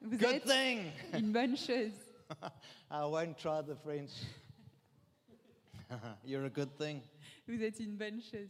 Vous 0.00 0.16
good 0.16 0.36
êtes 0.36 0.44
thing. 0.46 0.90
une 1.12 1.30
bonne 1.30 1.58
chose. 1.58 1.92
I 2.90 3.04
won't 3.04 3.36
try 3.36 3.60
the 3.60 3.74
French. 3.82 4.12
You're 6.24 6.46
a 6.46 6.50
good 6.50 6.74
thing. 6.78 7.02
Vous 7.46 7.62
êtes 7.62 7.78
une 7.80 7.98
bonne 7.98 8.22
chose. 8.22 8.48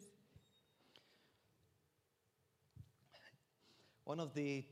One 4.05 4.21
of 4.21 4.33
the 4.33 4.64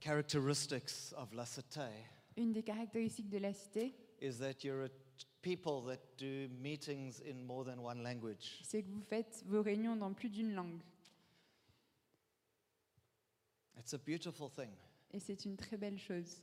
characteristics 0.00 1.12
of 1.14 1.34
Lasate 1.34 1.90
Une 2.38 2.52
des 2.52 2.62
caractéristiques 2.62 3.28
de 3.28 3.38
la 3.38 3.52
cité, 3.52 3.94
is 4.24 4.38
that 4.38 4.64
you're 4.64 4.84
a 4.84 4.88
t- 4.88 5.26
people 5.42 5.82
that 5.82 5.98
do 6.16 6.48
meetings 6.60 7.20
in 7.20 7.44
more 7.44 7.64
than 7.64 7.78
one 7.78 8.02
language. 8.02 8.60
c'est 8.62 8.82
que 8.82 8.88
vous 8.90 9.02
faites 9.02 9.42
vos 9.46 9.62
réunions 9.62 9.96
dans 9.96 10.12
plus 10.14 10.30
d'une 10.30 10.54
langue. 10.54 10.80
It's 13.78 13.92
a 13.94 13.98
beautiful 13.98 14.48
thing. 14.48 14.70
Et 15.12 15.20
c'est 15.20 15.44
une 15.44 15.56
très 15.56 15.76
belle 15.76 15.98
chose. 15.98 16.40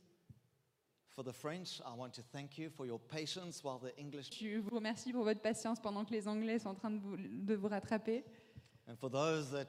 For 1.08 1.22
the 1.24 1.32
French, 1.32 1.80
I 1.80 1.94
want 1.96 2.10
to 2.14 2.22
thank 2.32 2.56
you 2.56 2.70
for 2.70 2.86
your 2.86 2.98
patience 2.98 3.62
while 3.62 3.78
the 3.78 3.92
English. 3.98 4.30
Je 4.32 4.58
vous 4.58 4.74
remercie 4.74 5.12
pour 5.12 5.24
votre 5.24 5.42
patience 5.42 5.78
pendant 5.80 6.04
que 6.04 6.12
les 6.12 6.26
Anglais 6.26 6.58
sont 6.58 6.70
en 6.70 6.74
train 6.74 6.90
de 6.90 6.98
vous, 7.00 7.16
de 7.18 7.54
vous 7.54 7.68
rattraper. 7.68 8.24
And 8.88 8.96
for 8.96 9.10
those 9.10 9.50
that 9.50 9.68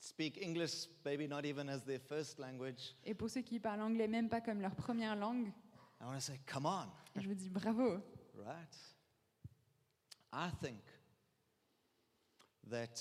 speak 0.00 0.38
English, 0.42 0.88
maybe 1.04 1.26
not 1.28 1.44
even 1.46 1.68
as 1.70 1.80
their 1.84 2.00
first 2.00 2.38
language, 2.38 2.94
Et 3.04 3.14
pour 3.14 3.30
ceux 3.30 3.40
qui 3.40 3.58
parlent 3.58 3.80
anglais 3.80 4.06
même 4.08 4.28
pas 4.28 4.40
comme 4.42 4.60
leur 4.60 4.74
première 4.74 5.16
langue, 5.16 5.50
I 6.00 6.04
want 6.04 6.14
to 6.16 6.20
say, 6.20 6.38
come 6.46 6.66
on, 6.66 6.86
je 7.20 7.26
vous 7.28 7.34
dis 7.34 7.48
bravo. 7.50 8.00
right? 8.36 8.76
I 10.32 10.50
think 10.60 10.78
that 12.70 13.00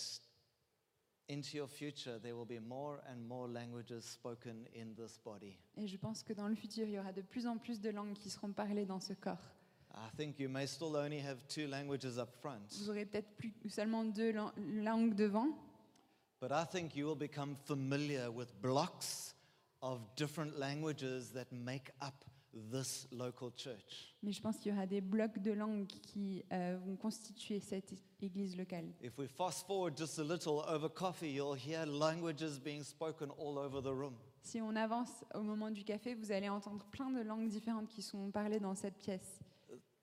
into 1.30 1.58
your 1.58 1.68
future 1.68 2.18
there 2.20 2.36
will 2.36 2.46
be 2.46 2.60
more 2.60 3.02
and 3.10 3.18
more 3.28 3.48
languages 3.48 4.06
spoken 4.06 4.66
in 4.74 4.96
this 4.96 5.20
body. 5.24 5.58
Et 5.76 5.88
je 5.88 5.98
pense 5.98 6.24
que 6.24 6.34
dans 6.34 6.48
le 6.48 6.56
futur, 6.56 6.86
il 6.88 6.92
y 6.94 7.00
aura 7.00 7.12
de 7.14 7.22
plus 7.22 7.46
en 7.46 7.58
plus 7.58 7.80
de 7.82 7.90
langues 7.92 8.14
qui 8.14 8.30
seront 8.30 8.54
parlées 8.54 8.86
dans 8.86 9.00
ce 9.00 9.14
corps. 9.14 9.52
I 9.94 10.10
think 10.16 10.40
you 10.40 10.50
may 10.50 10.66
still 10.68 10.96
only 10.96 11.20
have 11.20 11.38
two 11.48 11.68
languages 11.68 12.18
up 12.18 12.30
front, 12.42 12.68
Vous 12.80 12.90
aurez 12.90 13.06
peut-être 13.06 13.30
plus 13.36 13.54
seulement 13.70 14.04
deux 14.06 14.32
lan- 14.32 14.54
langues 14.58 15.16
devant, 15.16 15.50
but 16.40 16.52
I 16.52 16.66
think 16.70 16.96
you 16.96 17.06
will 17.08 17.16
become 17.18 17.56
familiar 17.66 18.30
with 18.32 18.54
blocks 18.62 19.34
of 19.82 20.02
different 20.16 20.58
languages 20.58 21.32
that 21.34 21.52
make 21.52 21.92
up 22.02 22.26
this 22.72 23.08
local 23.12 23.52
church. 23.56 24.16
mais 24.24 24.32
je 24.32 24.42
pense 24.42 24.58
qu'il 24.58 24.72
y 24.72 24.76
aura 24.76 24.86
des 24.86 25.02
blocs 25.02 25.40
de 25.40 25.52
langues 25.52 25.88
qui 25.88 26.44
euh, 26.52 26.78
vont 26.86 26.96
constituer 26.96 27.60
cette 27.60 27.94
église 28.22 28.58
locale. 28.58 28.92
If 29.02 29.18
we 29.18 29.28
fast 29.28 29.66
forward 29.68 29.98
just 29.98 30.20
a 30.20 30.24
little 30.24 30.64
over 30.68 30.90
coffee, 30.90 31.32
you'll 31.32 31.56
hear 31.58 31.86
languages 31.86 32.60
being 32.64 32.84
spoken 32.84 33.30
all 33.40 33.58
over 33.58 33.82
the 33.82 33.94
room. 33.94 34.16
Si 34.42 34.62
on 34.62 34.76
avance 34.76 35.26
au 35.36 35.42
moment 35.42 35.72
du 35.72 35.84
café, 35.84 36.16
vous 36.16 36.32
allez 36.32 36.50
entendre 36.50 36.86
plein 36.92 37.12
de 37.12 37.22
langues 37.22 37.50
différentes 37.50 37.90
qui 37.90 38.02
sont 38.02 38.32
parlées 38.32 38.60
dans 38.60 38.76
cette 38.76 38.98
pièce. 38.98 39.40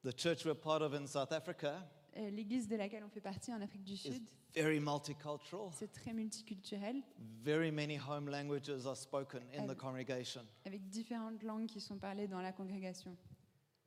The 0.04 0.14
church 0.14 0.44
we're 0.44 0.54
part 0.54 0.82
of 0.82 0.92
in 0.92 1.06
South 1.06 1.32
Africa 1.32 1.82
Euh, 2.16 2.30
L'église 2.30 2.68
de 2.68 2.76
laquelle 2.76 3.02
on 3.04 3.08
fait 3.08 3.20
partie 3.20 3.52
en 3.52 3.60
Afrique 3.60 3.82
du 3.82 3.96
Sud, 3.96 4.22
very 4.54 4.78
multicultural. 4.78 5.70
c'est 5.72 5.90
très 5.92 6.12
multiculturel, 6.12 7.02
Very 7.42 7.72
many 7.72 7.98
home 7.98 8.28
languages 8.28 8.86
are 8.86 8.96
spoken 8.96 9.40
in 9.56 9.66
the 9.66 9.76
congregation. 9.76 10.42
avec 10.64 10.88
différentes 10.88 11.42
langues 11.42 11.66
qui 11.66 11.80
sont 11.80 11.96
parlées 11.98 12.28
dans 12.28 12.40
la 12.40 12.52
congrégation. 12.52 13.16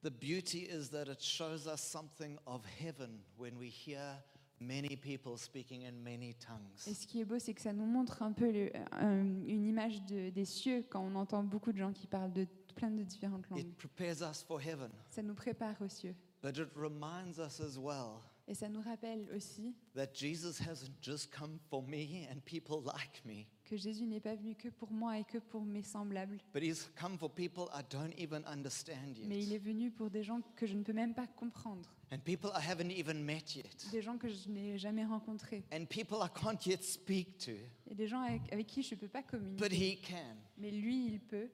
The 0.03 0.10
beauty 0.10 0.67
is 0.69 0.89
that 0.91 1.05
it 1.12 1.22
shows 1.22 1.67
us 1.74 1.79
something 1.81 2.38
of 2.46 2.63
heaven 2.81 3.22
when 3.38 3.55
we 3.57 3.69
hear 3.69 4.22
many 4.60 4.98
people 4.98 5.38
speaking 5.38 5.84
in 5.86 5.93
many 5.93 6.31
Et 6.31 6.34
tongues. 6.34 6.75
ce 6.75 7.07
qui 7.07 7.22
est 7.22 7.25
beau, 7.25 7.39
c'est 7.39 7.53
que 7.53 7.62
ça 7.62 7.72
nous 7.74 7.86
montre 7.86 8.22
un 8.22 8.34
peu 8.34 8.51
le- 8.51 8.72
un- 8.91 9.24
une 9.24 9.65
image 9.65 10.03
de- 10.05 10.29
des 10.31 10.46
cieux 10.46 10.84
quand 10.89 11.01
on 11.01 11.15
entend 11.15 11.43
beaucoup 11.43 11.72
de 11.72 11.77
gens 11.77 11.93
qui 11.93 12.07
parlent 12.07 12.34
de 12.34 12.46
plein 12.75 12.91
de 12.91 13.03
différentes 13.03 13.50
langues. 13.50 13.62
It 13.62 13.77
prepares 13.77 14.22
us 14.22 14.43
for 14.43 14.60
heaven, 14.62 14.91
Ça 15.10 15.24
nous 15.24 15.34
prépare 15.34 15.81
aux 15.81 15.88
cieux. 15.89 16.15
But 16.47 16.57
it 16.57 16.69
reminds 16.77 17.39
us 17.39 17.59
as 17.59 17.77
well 17.77 18.21
Et 18.47 18.53
ça 18.53 18.69
nous 18.69 18.79
rappelle 18.81 19.27
aussi 19.35 19.75
that 19.93 20.13
Jesus 20.13 20.61
hasn't 20.61 20.93
just 21.01 21.29
come 21.29 21.59
for 21.69 21.83
me 21.83 22.25
and 22.31 22.39
people 22.45 22.81
like 22.81 23.21
me, 23.25 23.45
que 23.65 23.75
Jésus 23.75 24.05
n'est 24.07 24.21
pas 24.21 24.35
venu 24.35 24.55
que 24.55 24.69
pour 24.69 24.89
moi 24.89 25.19
et 25.19 25.25
que 25.25 25.39
pour 25.39 25.65
mes 25.65 25.83
semblables, 25.83 26.37
but 26.53 26.63
he's 26.63 26.89
come 26.95 27.17
for 27.17 27.29
people 27.29 27.65
I 27.73 27.81
don't 27.89 28.13
even 28.17 28.45
understand 28.45 29.17
mais 29.25 29.39
il 29.39 29.49
yet, 29.49 29.55
est 29.55 29.59
venu 29.59 29.91
pour 29.91 30.09
des 30.09 30.23
gens 30.23 30.39
que 30.55 30.65
je 30.65 30.75
ne 30.75 30.83
peux 30.83 30.93
même 30.93 31.13
pas 31.13 31.27
comprendre, 31.27 31.93
and 32.13 32.19
people 32.19 32.49
I 32.55 32.65
haven't 32.65 32.91
even 32.97 33.21
met 33.21 33.53
yet, 33.57 33.91
des 33.91 34.01
gens 34.01 34.17
que 34.17 34.29
je 34.29 34.47
n'ai 34.47 34.77
jamais 34.77 35.03
rencontrés, 35.03 35.65
and 35.73 35.85
people 35.87 36.19
I 36.23 36.29
can't 36.33 36.65
yet 36.65 36.83
speak 36.83 37.37
to, 37.39 37.51
et 37.89 37.95
des 37.95 38.07
gens 38.07 38.21
avec, 38.21 38.53
avec 38.53 38.67
qui 38.67 38.81
je 38.81 38.95
ne 38.95 38.99
peux 39.01 39.09
pas 39.09 39.23
but 39.23 39.31
communiquer. 39.31 39.75
he 39.75 40.01
can. 40.01 40.37
Mais 40.57 40.71
lui, 40.71 41.07
il 41.07 41.19
peut. 41.19 41.49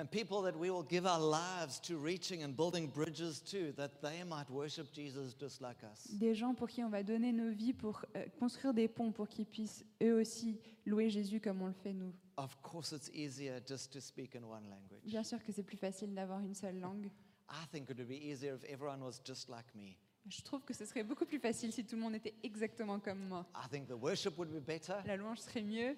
And 0.00 0.06
people 0.08 0.42
that 0.42 0.56
we 0.56 0.70
will 0.70 0.84
give 0.84 1.06
our 1.06 1.18
lives 1.18 1.80
to 1.80 1.98
reaching 1.98 2.44
and 2.44 2.56
building 2.56 2.86
bridges 2.86 3.40
to, 3.50 3.72
that 3.76 4.00
they 4.00 4.22
might 4.22 4.48
worship 4.48 4.92
Jesus 4.92 5.34
just 5.34 5.60
like 5.60 5.82
us. 5.82 6.06
Des 6.12 6.36
gens 6.36 6.54
pour 6.54 6.68
qui 6.68 6.84
on 6.84 6.88
va 6.88 7.02
donner 7.02 7.32
nos 7.32 7.50
vies 7.50 7.72
pour 7.72 8.04
euh, 8.14 8.24
construire 8.38 8.72
des 8.72 8.86
ponts 8.86 9.10
pour 9.10 9.26
qu'ils 9.26 9.46
puissent 9.46 9.84
eux 10.00 10.20
aussi 10.20 10.60
louer 10.86 11.10
Jésus 11.10 11.40
comme 11.40 11.60
on 11.62 11.66
le 11.66 11.72
fait 11.72 11.92
nous. 11.92 12.12
Of 12.36 12.56
course, 12.62 12.92
it's 12.92 13.10
easier 13.12 13.60
just 13.66 13.92
to 13.92 14.00
speak 14.00 14.36
in 14.36 14.44
one 14.44 14.70
language. 14.70 15.02
Bien 15.04 15.24
sûr 15.24 15.42
que 15.42 15.50
c'est 15.50 15.64
plus 15.64 15.76
facile 15.76 16.14
d'avoir 16.14 16.38
une 16.38 16.54
seule 16.54 16.78
langue. 16.78 17.10
I 17.50 17.66
think 17.72 17.90
it 17.90 17.98
would 17.98 18.08
be 18.08 18.22
easier 18.22 18.54
if 18.54 18.62
everyone 18.70 19.02
was 19.02 19.20
just 19.24 19.48
like 19.48 19.74
me. 19.74 19.96
Je 20.28 20.42
trouve 20.42 20.62
que 20.62 20.74
ce 20.74 20.84
serait 20.84 21.02
beaucoup 21.02 21.24
plus 21.24 21.40
facile 21.40 21.72
si 21.72 21.84
tout 21.84 21.96
le 21.96 22.02
monde 22.02 22.14
était 22.14 22.34
exactement 22.44 23.00
comme 23.00 23.26
moi. 23.26 23.46
I 23.54 23.68
think 23.68 23.88
the 23.88 24.00
worship 24.00 24.38
would 24.38 24.50
be 24.50 24.60
better. 24.64 24.94
La 25.06 25.16
louange 25.16 25.38
serait 25.38 25.62
mieux, 25.62 25.96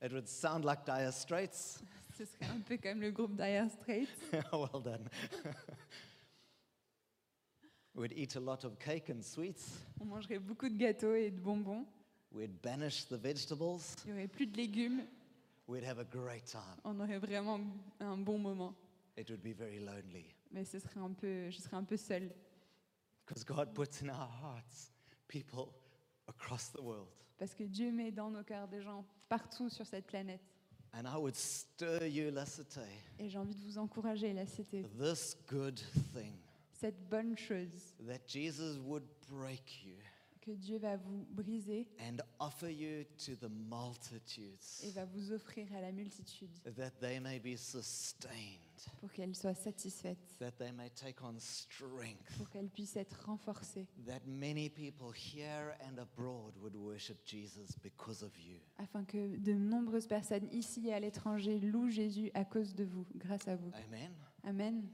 It 0.00 0.12
would 0.12 0.28
sound 0.28 0.64
like 0.64 0.84
Dire 0.84 1.12
Straits. 1.12 1.82
ce 2.16 2.24
serait 2.24 2.46
un 2.46 2.60
peu 2.60 2.76
comme 2.78 3.00
le 3.00 3.10
groupe 3.10 3.34
Dire 3.36 3.68
Straits. 3.70 4.08
well 4.52 4.80
done. 4.82 5.08
We'd 7.94 8.12
eat 8.16 8.36
a 8.36 8.40
lot 8.40 8.64
of 8.64 8.78
cake 8.78 9.10
and 9.10 9.22
sweets. 9.22 9.80
On 10.00 10.04
mangerait 10.04 10.38
beaucoup 10.38 10.68
de 10.68 10.76
gâteaux 10.76 11.14
et 11.14 11.30
de 11.30 11.40
bonbons. 11.40 11.84
We'd 12.32 12.60
banish 12.62 13.06
the 13.08 13.16
vegetables. 13.16 13.80
Il 14.04 14.12
n'y 14.12 14.18
aurait 14.18 14.28
plus 14.28 14.46
de 14.46 14.56
légumes. 14.56 15.02
We'd 15.66 15.84
have 15.84 15.98
a 15.98 16.04
great 16.04 16.44
time. 16.44 16.76
On 16.84 16.98
aurait 17.00 17.18
vraiment 17.18 17.60
un 18.00 18.16
bon 18.16 18.38
moment. 18.38 18.74
It 19.16 19.28
would 19.30 19.42
be 19.42 19.52
very 19.52 19.80
lonely 19.80 20.26
Mais 20.52 20.64
ce 20.64 20.78
serait 20.78 21.00
un 21.00 21.12
peu, 21.12 21.50
je 21.50 21.58
serais 21.58 21.76
un 21.76 21.82
peu 21.84 21.96
seule. 21.96 22.30
because 23.26 23.42
God 23.44 23.74
puts 23.74 24.00
in 24.00 24.08
our 24.08 24.28
hearts 24.40 24.90
people 25.26 25.74
across 26.28 26.68
the 26.68 26.80
world. 26.80 27.08
Parce 27.38 27.54
que 27.54 27.64
Dieu 27.64 27.92
met 27.92 28.10
dans 28.10 28.30
nos 28.30 28.42
cœurs 28.42 28.68
des 28.68 28.82
gens 28.82 29.04
partout 29.28 29.68
sur 29.68 29.86
cette 29.86 30.06
planète. 30.06 30.40
And 30.94 31.04
I 31.06 31.16
would 31.18 31.34
stir 31.36 32.06
you, 32.06 32.30
Lasite, 32.30 32.78
Et 33.18 33.28
j'ai 33.28 33.38
envie 33.38 33.54
de 33.54 33.62
vous 33.64 33.78
encourager, 33.78 34.34
this 34.98 35.36
good 35.46 35.78
thing 36.14 36.32
cette 36.72 37.08
bonne 37.08 37.36
chose. 37.36 37.94
that 38.06 38.20
Jesus 38.26 38.78
would 38.78 39.04
break 39.30 39.84
you 39.84 39.96
que 40.48 40.52
Dieu 40.54 40.78
va 40.78 40.96
vous 40.96 41.26
briser 41.30 41.86
and 42.00 42.16
offer 42.38 42.70
you 42.70 43.04
to 43.18 43.36
the 43.36 43.50
multitudes 43.50 44.82
et 44.82 44.90
va 44.92 45.04
vous 45.04 45.32
offrir 45.32 45.66
à 45.74 45.82
la 45.82 45.92
multitude 45.92 46.48
that 46.74 46.90
they 47.00 47.20
may 47.20 47.38
be 47.38 47.56
sustained, 47.56 48.60
pour 49.00 49.12
qu'elle 49.12 49.34
soit 49.34 49.54
satisfaite, 49.54 50.18
that 50.38 50.52
they 50.52 50.72
may 50.72 50.88
take 50.90 51.22
on 51.22 51.38
strength, 51.38 52.36
pour 52.38 52.48
qu'elle 52.48 52.70
puisse 52.70 52.96
être 52.96 53.26
renforcée, 53.26 53.86
that 54.06 54.20
many 54.26 54.70
people 54.70 55.12
here 55.12 55.76
and 55.82 55.98
abroad 55.98 56.56
would 56.62 56.76
worship 56.76 57.18
Jesus 57.26 57.76
because 57.82 58.22
of 58.22 58.32
you. 58.38 58.58
afin 58.78 59.04
que 59.04 59.36
de 59.36 59.52
nombreuses 59.52 60.06
personnes 60.06 60.48
ici 60.50 60.88
et 60.88 60.94
à 60.94 61.00
l'étranger 61.00 61.58
louent 61.60 61.90
Jésus 61.90 62.30
à 62.32 62.46
cause 62.46 62.74
de 62.74 62.84
vous, 62.84 63.06
grâce 63.16 63.46
à 63.48 63.56
vous. 63.56 63.70
Amen. 63.86 64.12
Amen. 64.44 64.88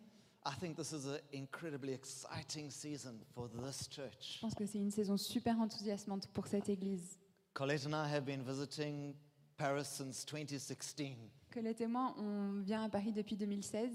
I 0.47 0.53
think 0.61 0.77
this 0.77 0.93
is 0.93 1.07
an 1.07 1.21
incredibly 1.33 1.95
exciting 1.95 2.71
season 2.71 3.19
for 3.35 3.49
this 3.49 3.89
Je 3.91 3.97
church. 3.97 4.39
pense 4.43 4.55
que 4.55 4.67
c'est 4.67 4.79
une 4.79 4.91
saison 4.91 5.17
super 5.17 5.59
enthousiasmante 5.59 6.27
pour 6.35 6.47
cette 6.47 6.69
église. 6.69 7.19
Colette 7.55 7.87
and 7.87 7.95
I 7.95 8.07
have 8.15 8.25
been 8.27 8.43
visiting 8.43 9.15
Paris 9.57 9.85
since 9.87 10.25
2016, 10.27 11.17
Colette 11.51 11.81
et 11.81 11.87
moi, 11.87 12.15
on 12.19 12.61
vient 12.61 12.83
à 12.85 12.89
Paris 12.91 13.13
depuis 13.13 13.37
2016 13.37 13.91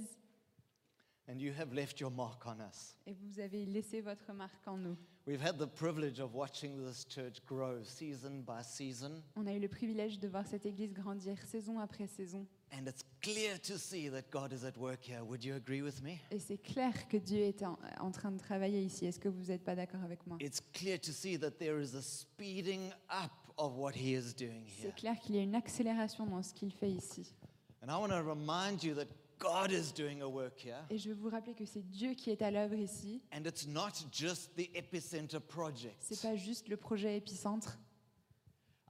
and 1.27 1.37
you 1.39 1.51
have 1.55 1.71
left 1.73 1.99
your 1.99 2.09
mark 2.09 2.41
on 2.47 2.59
us. 2.61 2.95
et 3.05 3.13
vous 3.13 3.39
avez 3.39 3.65
laissé 3.65 4.01
votre 4.01 4.33
marque 4.33 4.67
en 4.67 4.77
nous. 4.77 4.97
We've 5.27 5.41
had 5.45 5.59
the 5.59 5.67
privilege 5.67 6.19
of 6.19 6.33
watching 6.33 6.83
this 6.83 7.05
church 7.07 7.45
grow 7.45 7.83
season 7.83 8.41
by 8.47 8.63
season, 8.63 9.21
On 9.35 9.45
a 9.45 9.53
eu 9.53 9.59
le 9.59 9.67
privilège 9.67 10.17
de 10.19 10.27
voir 10.27 10.47
cette 10.47 10.65
église 10.65 10.93
grandir 10.93 11.37
saison 11.43 11.77
après 11.79 12.07
saison. 12.07 12.47
And 12.71 12.87
it's 12.87 13.03
clear 13.21 13.57
to 13.59 13.77
see 13.77 14.09
that 14.09 14.29
God 14.31 14.51
is 14.53 14.63
at 14.63 14.77
work 14.77 14.99
here. 15.03 15.23
Would 15.23 15.43
you 15.43 15.55
agree 15.55 15.81
with 15.81 16.01
me? 16.03 16.19
Et 16.31 16.39
c'est 16.39 16.57
clair 16.57 17.07
que 17.07 17.17
Dieu 17.17 17.39
est 17.41 17.63
en, 17.63 17.77
en 17.99 18.11
train 18.11 18.31
de 18.31 18.37
travailler 18.39 18.81
ici. 18.83 19.05
Est-ce 19.05 19.19
que 19.19 19.29
vous 19.29 19.45
n'êtes 19.51 19.63
pas 19.63 19.75
d'accord 19.75 20.03
avec 20.03 20.25
moi? 20.27 20.37
It's 20.39 20.61
clear 20.73 20.99
to 20.99 21.11
see 21.11 21.37
that 21.39 21.51
there 21.59 21.79
is 21.81 21.95
a 21.95 22.01
speeding 22.01 22.91
up 23.09 23.31
of 23.57 23.77
what 23.77 23.91
He 23.95 24.13
is 24.15 24.33
doing 24.33 24.65
here. 24.65 24.83
C'est 24.87 24.95
clair 24.95 25.19
qu'il 25.19 25.35
y 25.35 25.39
a 25.39 25.41
une 25.41 25.55
accélération 25.55 26.25
dans 26.25 26.41
ce 26.43 26.53
qu'il 26.53 26.71
fait 26.71 26.91
ici. 26.91 27.33
And 27.81 27.87
I 27.89 27.95
want 27.99 28.09
to 28.09 28.21
remind 28.23 28.83
you 28.83 28.93
that 28.95 29.07
God 29.39 29.71
is 29.71 29.93
doing 29.93 30.21
a 30.21 30.27
work 30.27 30.59
here, 30.65 30.83
Et 30.89 30.97
je 30.97 31.09
veux 31.09 31.15
vous 31.15 31.29
rappeler 31.29 31.53
que 31.53 31.65
c'est 31.65 31.81
Dieu 31.89 32.13
qui 32.13 32.29
est 32.29 32.41
à 32.41 32.51
l'œuvre 32.51 32.75
ici. 32.75 33.21
and 33.33 33.45
it's 33.45 33.65
not 33.65 33.91
just 34.11 34.53
the 34.57 34.69
Epicenter 34.75 35.39
project. 35.39 35.95
C'est 36.01 36.21
pas 36.21 36.35
juste 36.35 36.67
le 36.67 36.75
projet 36.75 37.15
épicentre. 37.15 37.79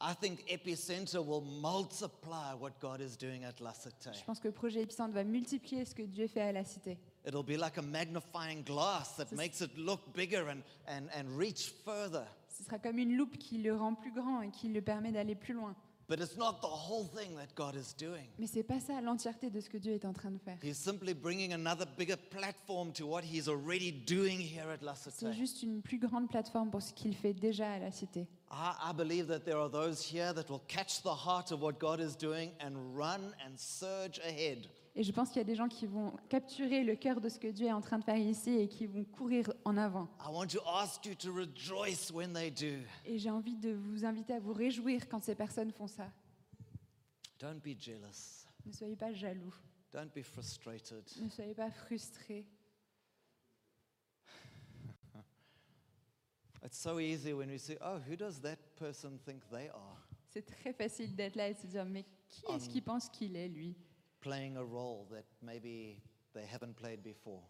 I 0.01 0.13
think 0.13 0.45
Epicenter 0.49 1.19
will 1.25 1.41
multiply 1.41 2.53
what 2.57 2.79
God 2.79 3.01
is 3.01 3.17
doing 3.17 3.43
at 3.43 3.59
La 3.59 3.73
Cité. 3.73 4.11
Je 4.13 4.23
pense 4.23 4.39
que 4.39 4.47
le 4.47 4.53
projet 4.53 4.81
épicentre 4.81 5.13
va 5.13 5.23
multiplier 5.25 5.83
ce 5.83 5.93
que 5.93 6.03
Dieu 6.03 6.27
fait 6.27 6.41
à 6.41 6.51
la 6.53 6.63
cité. 6.63 6.97
It'll 7.27 7.43
be 7.43 7.57
like 7.59 7.77
a 7.77 7.81
magnifying 7.81 8.63
glass 8.63 9.15
that 9.17 9.35
makes 9.35 9.59
it 9.59 9.71
look 9.77 9.99
bigger 10.15 10.47
and, 10.47 10.61
and, 10.87 11.07
and 11.13 11.37
reach 11.37 11.73
further. 11.83 12.23
Ce 12.47 12.63
sera 12.63 12.79
comme 12.79 12.97
une 12.97 13.17
loupe 13.17 13.37
qui 13.37 13.57
le 13.57 13.75
rend 13.75 13.93
plus 13.93 14.13
grand 14.13 14.41
et 14.41 14.51
qui 14.51 14.69
le 14.69 14.81
permet 14.81 15.11
d'aller 15.11 15.35
plus 15.35 15.53
loin. 15.53 15.75
But 16.07 16.19
it's 16.21 16.37
not 16.37 16.61
the 16.61 16.65
whole 16.65 17.05
thing 17.07 17.35
that 17.35 17.53
God 17.55 17.75
is 17.75 17.93
doing. 17.95 18.25
Mais 18.39 18.47
c'est 18.47 18.63
pas 18.63 18.79
ça 18.79 18.99
l'entièreté 19.01 19.51
de 19.51 19.59
ce 19.59 19.69
que 19.69 19.77
Dieu 19.77 19.93
est 19.93 20.05
en 20.05 20.13
train 20.13 20.31
de 20.31 20.39
faire. 20.39 20.57
He's 20.63 20.77
simply 20.77 21.13
bringing 21.13 21.53
another 21.53 21.85
bigger 21.97 22.15
platform 22.17 22.91
to 22.93 23.05
what 23.05 23.21
He's 23.21 23.47
already 23.47 23.91
doing 23.91 24.39
here 24.39 24.69
at 24.71 24.81
La 24.81 24.95
C'est 24.95 25.11
Cité. 25.11 25.33
juste 25.33 25.61
une 25.61 25.81
plus 25.81 25.99
grande 25.99 26.27
plateforme 26.29 26.71
pour 26.71 26.81
ce 26.81 26.93
qu'il 26.93 27.13
fait 27.15 27.33
déjà 27.33 27.73
à 27.73 27.79
la 27.79 27.91
cité. 27.91 28.25
I, 28.51 28.89
I 28.89 28.93
believe 28.93 29.27
that 29.27 29.45
there 29.45 29.57
are 29.57 29.69
those 29.69 30.01
here 30.01 30.33
that 30.33 30.49
will 30.49 30.63
catch 30.67 31.03
the 31.03 31.13
heart 31.13 31.51
of 31.51 31.61
what 31.61 31.79
God 31.79 31.99
is 31.99 32.15
doing 32.15 32.51
and 32.59 32.75
run 32.97 33.33
and 33.45 33.57
surge 33.57 34.19
ahead. 34.19 34.67
Et 34.95 35.03
je 35.03 35.11
pense 35.11 35.29
qu'il 35.29 35.37
y 35.37 35.41
a 35.41 35.45
des 35.45 35.55
gens 35.55 35.69
qui 35.69 35.85
vont 35.85 36.11
capturer 36.29 36.83
le 36.83 36.95
cœur 36.95 37.21
de 37.21 37.29
ce 37.29 37.37
que 37.39 37.47
Dieu 37.47 37.67
est 37.67 37.71
en 37.71 37.79
train 37.79 37.99
de 37.99 38.03
faire 38.03 38.17
ici 38.17 38.49
et 38.59 38.67
qui 38.67 38.87
vont 38.87 39.03
courir 39.05 39.53
en 39.63 39.77
avant. 39.77 40.09
I 40.19 40.31
want 40.31 40.47
to 40.47 40.59
ask 40.67 41.05
you 41.05 41.13
to 41.15 41.31
rejoice 41.31 42.11
when 42.11 42.33
they 42.33 42.49
do. 42.49 42.81
Et 43.05 43.19
j'ai 43.19 43.29
envie 43.29 43.55
de 43.55 43.71
vous 43.71 44.03
inviter 44.03 44.33
à 44.33 44.39
vous 44.39 44.51
réjouir 44.53 45.07
quand 45.07 45.21
ces 45.23 45.35
personnes 45.35 45.71
font 45.71 45.87
ça. 45.87 46.11
Don't 47.39 47.61
be 47.63 47.79
jealous. 47.79 48.45
Ne 48.65 48.71
soyez 48.73 48.95
pas 48.95 49.13
jaloux, 49.13 49.53
Don't 49.93 50.09
be 50.13 50.23
frustrated. 50.23 51.03
ne 51.21 51.29
soyez 51.29 51.53
pas 51.53 51.69
frustrés. 51.71 52.45
It's 52.45 52.57
so 52.57 52.57
easy 52.57 52.57
when 54.41 55.15
we 55.15 55.15
say, 55.15 55.15
oh, 55.15 55.15
who 55.15 55.15
does 55.15 55.15
that 55.15 55.15
person 55.15 55.15
think 55.15 55.15
they 55.15 55.15
are? 55.15 55.23
C'est 60.31 60.45
très 60.45 60.73
facile 60.73 61.15
d'être 61.15 61.35
là 61.35 61.47
et 61.49 61.53
de 61.53 61.59
se 61.59 61.67
dire 61.67 61.85
mais 61.85 62.05
qui 62.27 62.45
est-ce 62.51 62.65
Hum. 62.67 62.71
qui 62.71 62.81
pense 62.81 63.09
qu'il 63.09 63.35
est 63.35 63.47
lui? 63.47 63.75
Playing 64.21 64.57
a 64.57 64.61
role 64.61 65.07
that 65.09 65.23
maybe 65.41 65.97
they 66.33 66.45
haven't 66.51 66.73
played 66.75 67.01
before. 67.01 67.43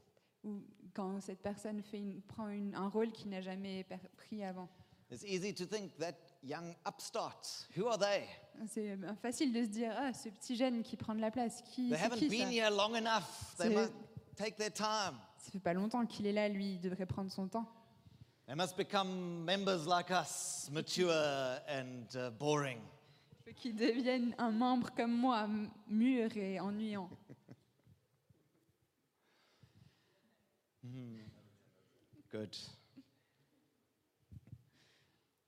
Ou 0.44 0.62
quand 0.94 1.20
cette 1.20 1.42
personne 1.42 1.82
fait 1.84 1.98
une- 1.98 2.22
prend 2.22 2.48
une- 2.50 2.74
un 2.76 2.88
rôle 2.88 3.12
qu'il 3.12 3.30
n'a 3.30 3.42
jamais 3.42 3.86
pris 4.16 4.44
avant. 4.44 4.70
It's 5.12 5.24
easy 5.24 5.54
to 5.56 5.66
think 5.66 5.98
that 5.98 6.14
young 6.44 6.76
upstart, 6.88 7.68
who 7.76 7.88
are 7.88 7.98
they? 7.98 8.26
C'est 8.68 8.92
euh, 8.92 9.16
facile 9.16 9.52
de 9.52 9.64
se 9.64 9.70
dire 9.70 9.92
ah 9.98 10.14
ce 10.14 10.30
petit 10.30 10.56
jeune 10.56 10.84
qui 10.84 10.96
prend 10.96 11.16
de 11.16 11.20
la 11.22 11.32
place 11.32 11.62
qui 11.64 11.90
They 11.90 12.10
qui 12.20 12.30
been 12.30 12.42
ça? 12.48 12.52
here 12.52 12.70
long 12.70 12.96
enough. 12.96 13.56
They 13.58 13.76
must 13.76 13.92
take 14.36 14.56
their 14.56 14.72
time. 14.72 15.18
Ça 15.40 15.52
fait 15.52 15.60
pas 15.60 15.74
longtemps 15.74 16.06
qu'il 16.06 16.28
est 16.28 16.32
là 16.34 16.48
lui 16.48 16.76
il 16.76 16.80
devrait 16.80 17.08
prendre 17.08 17.32
son 17.32 17.48
temps. 17.48 17.68
They 18.50 18.56
must 18.56 18.76
become 18.78 19.46
members 19.46 19.86
like 19.86 20.10
us, 20.10 20.72
mature 20.74 21.60
and 21.68 22.08
uh, 22.16 22.32
boring. 22.32 22.80
Faut 23.46 23.54
qu'il 23.54 23.76
devienne 23.76 24.34
un 24.40 24.50
membre 24.50 24.90
comme 24.96 25.14
moi 25.14 25.48
mûr 25.88 26.36
et 26.36 26.60
ennuyant. 26.60 27.12
Good. 32.32 32.58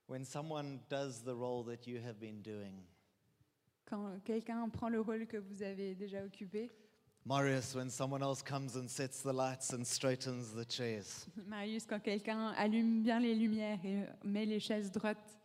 When 0.05 0.23
someone 0.23 0.81
does 0.87 1.23
the 1.23 1.33
role 1.33 1.63
that 1.63 1.87
you 1.87 1.99
have 2.01 2.19
been 2.19 2.43
doing, 2.43 2.83
Quand 3.85 4.19
quelqu'un 4.23 4.69
prend 4.69 4.89
le 4.89 5.01
rôle 5.01 5.25
que 5.25 5.37
vous 5.37 5.63
avez 5.63 5.95
déjà 5.95 6.23
occupé, 6.23 6.69
Marius, 7.25 7.75
when 7.75 7.89
someone 7.89 8.23
else 8.23 8.41
comes 8.41 8.75
and 8.75 8.89
sets 8.89 9.21
the 9.21 9.31
lights 9.31 9.73
and 9.73 9.85
straightens 9.85 10.53
the 10.53 10.65
chairs, 10.65 11.27
Marius, 11.47 11.85
quand 11.85 11.99
quelqu'un 11.99 12.53
allume 12.57 13.03
bien 13.03 13.19
les 13.19 13.35
lumières 13.35 13.79
et 13.85 14.05
met 14.23 14.45
les 14.45 14.59
chaises 14.59 14.91
droites, 14.91 15.37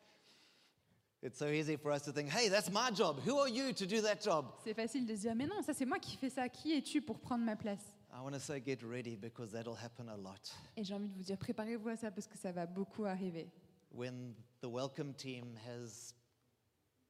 it's 1.22 1.38
so 1.38 1.48
easy 1.48 1.76
for 1.76 1.92
us 1.92 2.02
to 2.02 2.12
think, 2.12 2.30
hey, 2.30 2.48
that's 2.48 2.70
my 2.70 2.90
job. 2.90 3.20
Who 3.26 3.38
are 3.38 3.48
you 3.48 3.72
to 3.74 3.86
do 3.86 4.00
that 4.00 4.22
job? 4.22 4.46
c'est 4.64 4.74
facile 4.74 5.06
de 5.06 5.14
se 5.14 5.20
dire 5.22 5.34
mais 5.34 5.46
non, 5.46 5.60
ça 5.62 5.74
c'est 5.74 5.84
moi 5.84 5.98
qui 5.98 6.16
fais 6.16 6.30
ça. 6.30 6.48
Qui 6.48 6.72
es-tu 6.72 7.02
pour 7.02 7.18
prendre 7.18 7.44
ma 7.44 7.56
place? 7.56 7.92
I 8.10 8.20
want 8.22 8.32
to 8.32 8.40
say, 8.40 8.58
get 8.60 8.78
ready 8.82 9.14
because 9.14 9.52
that'll 9.52 9.76
happen 9.76 10.08
a 10.08 10.16
lot. 10.16 10.50
Et 10.78 10.84
j'ai 10.84 10.94
envie 10.94 11.08
de 11.08 11.14
vous 11.14 11.24
dire 11.24 11.36
préparez-vous 11.36 11.90
à 11.90 11.96
ça 11.96 12.10
parce 12.10 12.26
que 12.26 12.38
ça 12.38 12.52
va 12.52 12.64
beaucoup 12.64 13.04
arriver. 13.04 13.50
When 13.92 14.34
the 14.62 14.68
welcome 14.68 15.12
team 15.12 15.58
has 15.66 16.14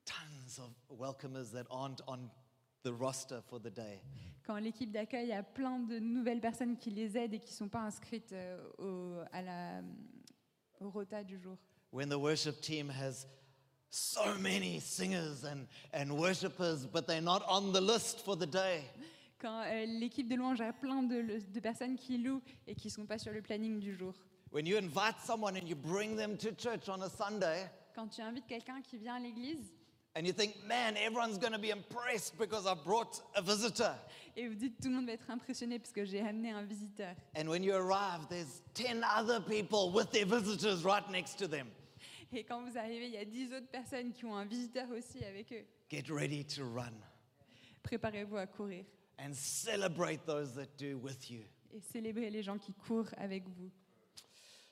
tons 0.04 0.58
of 0.58 0.70
welcomers 0.90 1.52
that 1.52 1.66
aren't 1.70 2.02
on 2.08 2.30
the 2.86 2.92
roster 3.00 3.40
for 3.48 3.58
the 3.60 3.70
day, 3.70 4.00
Quand 4.46 4.58
l'équipe 4.58 4.92
d'accueil 4.92 5.32
a 5.32 5.42
plein 5.42 5.80
de 5.80 5.98
nouvelles 5.98 6.40
personnes 6.40 6.76
qui 6.76 6.90
les 6.90 7.16
aident 7.18 7.34
et 7.34 7.40
qui 7.40 7.50
ne 7.50 7.56
sont 7.56 7.68
pas 7.68 7.80
inscrites 7.80 8.32
euh, 8.32 8.56
au, 8.78 9.18
à 9.32 9.42
la, 9.42 9.80
au 10.80 10.88
rota 10.90 11.24
du 11.24 11.36
jour. 11.40 11.56
when 11.90 12.08
the 12.08 12.18
worship 12.18 12.60
team 12.60 12.88
has 12.88 13.26
so 13.90 14.34
many 14.38 14.78
singers 14.80 15.44
and, 15.44 15.66
and 15.92 16.10
worshipers, 16.16 16.86
but 16.86 17.06
they're 17.06 17.20
not 17.22 17.42
on 17.48 17.72
the 17.72 17.80
list 17.80 18.20
for 18.24 18.36
the 18.36 18.46
day. 18.46 18.82
Quand 19.40 19.62
euh, 19.66 19.84
l'équipe 19.86 20.28
de 20.28 20.36
louange 20.36 20.60
a 20.60 20.72
plein 20.72 21.02
de, 21.02 21.40
de 21.52 21.60
personnes 21.60 21.96
qui 21.96 22.18
louent 22.18 22.42
et 22.66 22.74
qui 22.74 22.86
ne 22.88 22.92
sont 22.92 23.06
pas 23.06 23.18
sur 23.18 23.32
le 23.32 23.42
planning 23.42 23.80
du 23.80 23.94
jour. 23.96 24.14
When 24.52 24.64
you 24.66 24.76
invite 24.78 25.16
someone 25.24 25.56
and 25.56 25.66
you 25.66 25.74
bring 25.76 26.16
them 26.16 26.36
to 26.38 26.50
church 26.56 26.88
on 26.88 27.02
a 27.02 27.08
Sunday, 27.10 27.66
Quand 27.94 28.08
tu 28.08 28.20
invites 28.22 28.46
quelqu'un 28.46 28.80
qui 28.82 28.96
vient 28.98 29.16
à 29.16 29.18
l'église 29.18 29.72
and 30.16 30.26
you 30.26 30.32
think, 30.32 30.56
man, 30.66 30.96
everyone's 30.96 31.36
going 31.38 31.52
to 31.52 31.58
be 31.58 31.70
impressed 31.70 32.38
because 32.38 32.66
I 32.66 32.74
brought 32.74 33.20
a 33.36 33.42
visitor. 33.42 33.94
et 34.36 34.48
vous 34.48 34.54
dites 34.54 34.80
tout 34.80 34.88
le 34.88 34.94
monde 34.96 35.06
va 35.06 35.12
être 35.12 35.30
impressionné 35.30 35.78
parce 35.78 35.92
que 35.92 36.04
j'ai 36.04 36.20
amené 36.20 36.50
un 36.50 36.62
visiteur. 36.62 37.14
And 37.36 37.48
when 37.48 37.62
you 37.62 37.74
arrive, 37.74 38.26
there's 38.28 38.62
10 38.74 39.02
other 39.04 39.40
people 39.40 39.92
with 39.92 40.10
their 40.10 40.26
visitors 40.26 40.84
right 40.84 41.08
next 41.10 41.38
to 41.38 41.46
them. 41.46 41.68
Et 42.32 42.44
quand 42.44 42.62
vous 42.62 42.76
arrivez, 42.76 43.06
il 43.06 43.12
y 43.12 43.18
a 43.18 43.24
dix 43.24 43.52
autres 43.52 43.68
personnes 43.70 44.12
qui 44.12 44.24
ont 44.24 44.34
un 44.34 44.46
visiteur 44.46 44.90
aussi 44.90 45.22
avec 45.24 45.52
eux. 45.52 45.64
Get 45.90 46.10
ready 46.10 46.44
to 46.44 46.64
run 46.64 46.92
Préparez-vous 47.82 48.36
à 48.36 48.46
courir 48.46 48.84
and 49.18 49.32
celebrate 49.32 50.26
those 50.26 50.52
that 50.54 50.66
do 50.78 50.98
with 50.98 51.30
you. 51.30 51.42
et 51.72 51.80
célébrez 51.80 52.30
les 52.30 52.42
gens 52.42 52.58
qui 52.58 52.72
courent 52.72 53.10
avec 53.18 53.44
vous. 53.48 53.70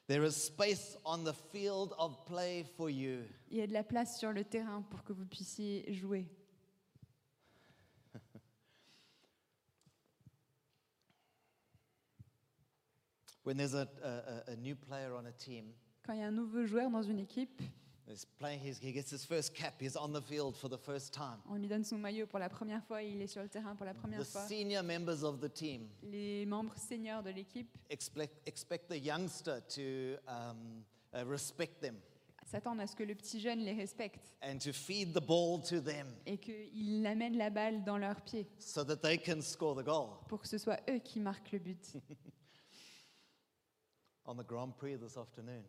There 0.06 0.22
is 0.24 0.36
space 0.36 0.96
on 1.04 1.24
the 1.24 1.32
field 1.32 1.94
of 1.98 2.24
play 2.26 2.64
for 2.76 2.90
you. 2.90 3.24
Il 3.50 3.56
y 3.58 3.62
a 3.62 3.66
de 3.66 3.72
la 3.72 3.82
place 3.82 4.18
sur 4.18 4.32
le 4.32 4.44
terrain 4.44 4.82
pour 4.90 5.02
que 5.02 5.12
vous 5.14 5.24
puissiez 5.24 5.92
jouer. 5.94 6.28
When 13.42 13.56
there's 13.58 13.74
a, 13.74 13.86
a, 14.02 14.52
a- 14.52 14.56
new 14.56 14.74
player 14.74 15.14
on 15.14 15.26
a 15.26 15.32
team, 15.32 15.64
Quand 16.02 16.14
il 16.14 16.20
y 16.20 16.22
a 16.22 16.26
un 16.28 16.30
nouveau 16.32 16.64
joueur 16.66 16.90
dans 16.90 17.02
une 17.02 17.18
équipe, 17.18 17.60
he's 18.08 18.24
playing 18.38 18.60
his, 18.60 18.78
he 18.78 18.92
gets 18.92 19.10
his 19.10 19.24
first 19.24 19.54
cap, 19.54 19.74
he's 19.80 19.96
on 19.96 20.12
the 20.12 20.20
field 20.20 20.56
for 20.56 20.68
the 20.68 20.78
first 20.78 21.12
time. 21.12 21.38
on 21.48 21.56
lui 21.56 21.68
donne 21.68 21.84
son 21.84 21.98
maillot 21.98 22.26
pour 22.26 22.38
la 22.38 22.48
première 22.48 22.84
fois 22.84 23.02
et 23.02 23.10
il 23.10 23.20
est 23.22 23.26
sur 23.26 23.42
le 23.42 23.48
terrain 23.48 23.74
pour 23.74 23.86
la 23.86 23.94
première 23.94 24.20
The 24.20 24.24
fois. 24.26 24.46
senior 24.46 24.82
members 24.82 25.22
of 25.24 25.40
the 25.40 25.52
team 25.52 25.88
Les 26.02 26.44
membres 26.46 26.76
seniors 26.76 27.22
de 27.22 27.30
l'équipe 27.30 27.68
expect, 27.90 28.46
expect 28.46 28.88
the 28.88 28.98
youngster 28.98 29.60
to 29.68 30.16
um, 30.28 30.84
uh, 31.14 31.24
respect 31.26 31.80
them 31.80 31.96
s'attendent 32.46 32.80
à 32.80 32.86
ce 32.86 32.94
que 32.94 33.02
le 33.02 33.14
petit 33.14 33.40
jeune 33.40 33.60
les 33.60 33.72
respecte 33.72 34.34
and 34.42 34.58
to 34.58 34.70
feed 34.72 35.14
the 35.14 35.20
ball 35.26 35.60
to 35.62 35.80
them 35.80 36.06
et 36.26 36.36
qu'il 36.36 37.04
amène 37.06 37.36
la 37.38 37.48
balle 37.50 37.82
dans 37.84 37.96
leurs 37.96 38.20
pieds 38.20 38.46
so 38.58 38.84
that 38.84 38.96
they 38.98 39.18
can 39.18 39.40
score 39.40 39.74
the 39.74 39.84
goal. 39.84 40.10
pour 40.28 40.40
que 40.42 40.46
ce 40.46 40.58
soit 40.58 40.78
eux 40.90 40.98
qui 40.98 41.20
marquent 41.20 41.52
le 41.52 41.58
but. 41.58 41.94
On 44.26 44.34
the 44.36 44.46
Grand 44.46 44.70
Prix 44.76 44.96
this 44.96 45.16
afternoon, 45.18 45.62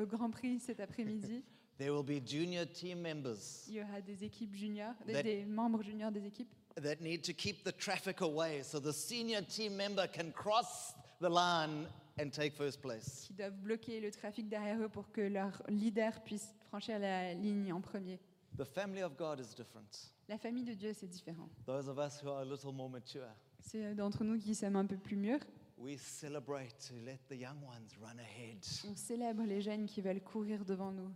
Au 0.00 0.06
Grand 0.06 0.30
Prix 0.30 0.58
cet 0.60 0.80
après-midi, 0.80 1.42
there 1.78 1.90
will 1.92 2.04
be 2.04 2.24
junior 2.26 2.66
team 2.66 3.00
members 3.00 3.64
il 3.68 3.74
y 3.74 3.80
aura 3.82 4.00
des 4.00 4.24
équipes 4.24 4.54
juniors, 4.54 4.94
des, 5.06 5.12
That- 5.14 5.22
des 5.22 5.44
membres 5.44 5.82
juniors 5.82 6.10
des 6.12 6.24
équipes 6.26 6.48
that 6.76 6.96
need 7.00 7.22
to 7.22 7.32
keep 7.34 7.62
the 7.64 7.76
traffic 7.76 8.22
away 8.22 8.62
so 8.62 8.80
the 8.80 8.92
senior 8.92 9.42
team 9.44 9.74
member 9.76 10.06
can 10.08 10.30
cross 10.32 10.94
the 11.20 11.28
line 11.28 11.86
and 12.18 12.30
take 12.30 12.54
first 12.56 12.80
place. 12.80 13.24
qui 13.26 13.34
doivent 13.34 13.56
bloquer 13.60 14.00
le 14.00 14.10
trafic 14.10 14.48
derrière 14.48 14.80
eux 14.80 14.88
pour 14.88 15.10
que 15.12 15.20
leur 15.20 15.62
leader 15.68 16.22
puisse 16.22 16.54
franchir 16.68 16.98
la 16.98 17.34
ligne 17.34 17.72
en 17.72 17.80
premier. 17.80 18.18
The 18.58 18.64
family 18.64 19.02
of 19.02 19.16
God 19.16 19.40
is 19.40 19.54
different. 19.56 20.12
La 20.28 20.36
famille 20.38 20.64
de 20.64 20.74
Dieu, 20.74 20.92
c'est 20.94 21.06
différent. 21.08 21.48
Those 21.66 21.88
of 21.88 21.98
us 21.98 22.22
who 22.22 22.28
are 22.30 22.40
a 22.40 22.44
little 22.44 22.72
more 22.72 22.88
mature, 22.90 23.26
C'est 23.60 23.94
d'entre 23.94 24.24
nous 24.24 24.38
qui 24.38 24.54
sommes 24.54 24.76
un 24.76 24.84
peu 24.86 24.96
plus 24.96 25.16
mûrs. 25.16 25.40
We 25.82 25.96
celebrate 25.96 26.78
to 26.88 26.94
let 27.04 27.18
the 27.28 27.36
young 27.36 27.60
ones 27.66 27.96
run 28.00 28.18
ahead. 28.20 28.64
On 28.88 28.94
célèbre 28.96 29.42
les 29.44 29.60
jeunes 29.60 29.86
qui 29.86 30.00
veulent 30.00 30.22
courir 30.22 30.64
devant 30.64 30.92
nous. 30.92 31.12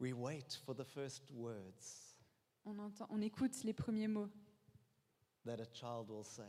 We 0.00 0.12
wait 0.12 0.58
for 0.64 0.74
the 0.74 0.84
first 0.84 1.30
words 1.32 2.14
On, 2.64 2.78
entend, 2.78 3.06
on 3.10 3.20
écoute 3.20 3.62
les 3.64 3.72
premiers 3.72 4.08
mots 4.08 4.28
that 5.44 5.60
a 5.60 5.66
child 5.72 6.08
will 6.10 6.24
say. 6.24 6.42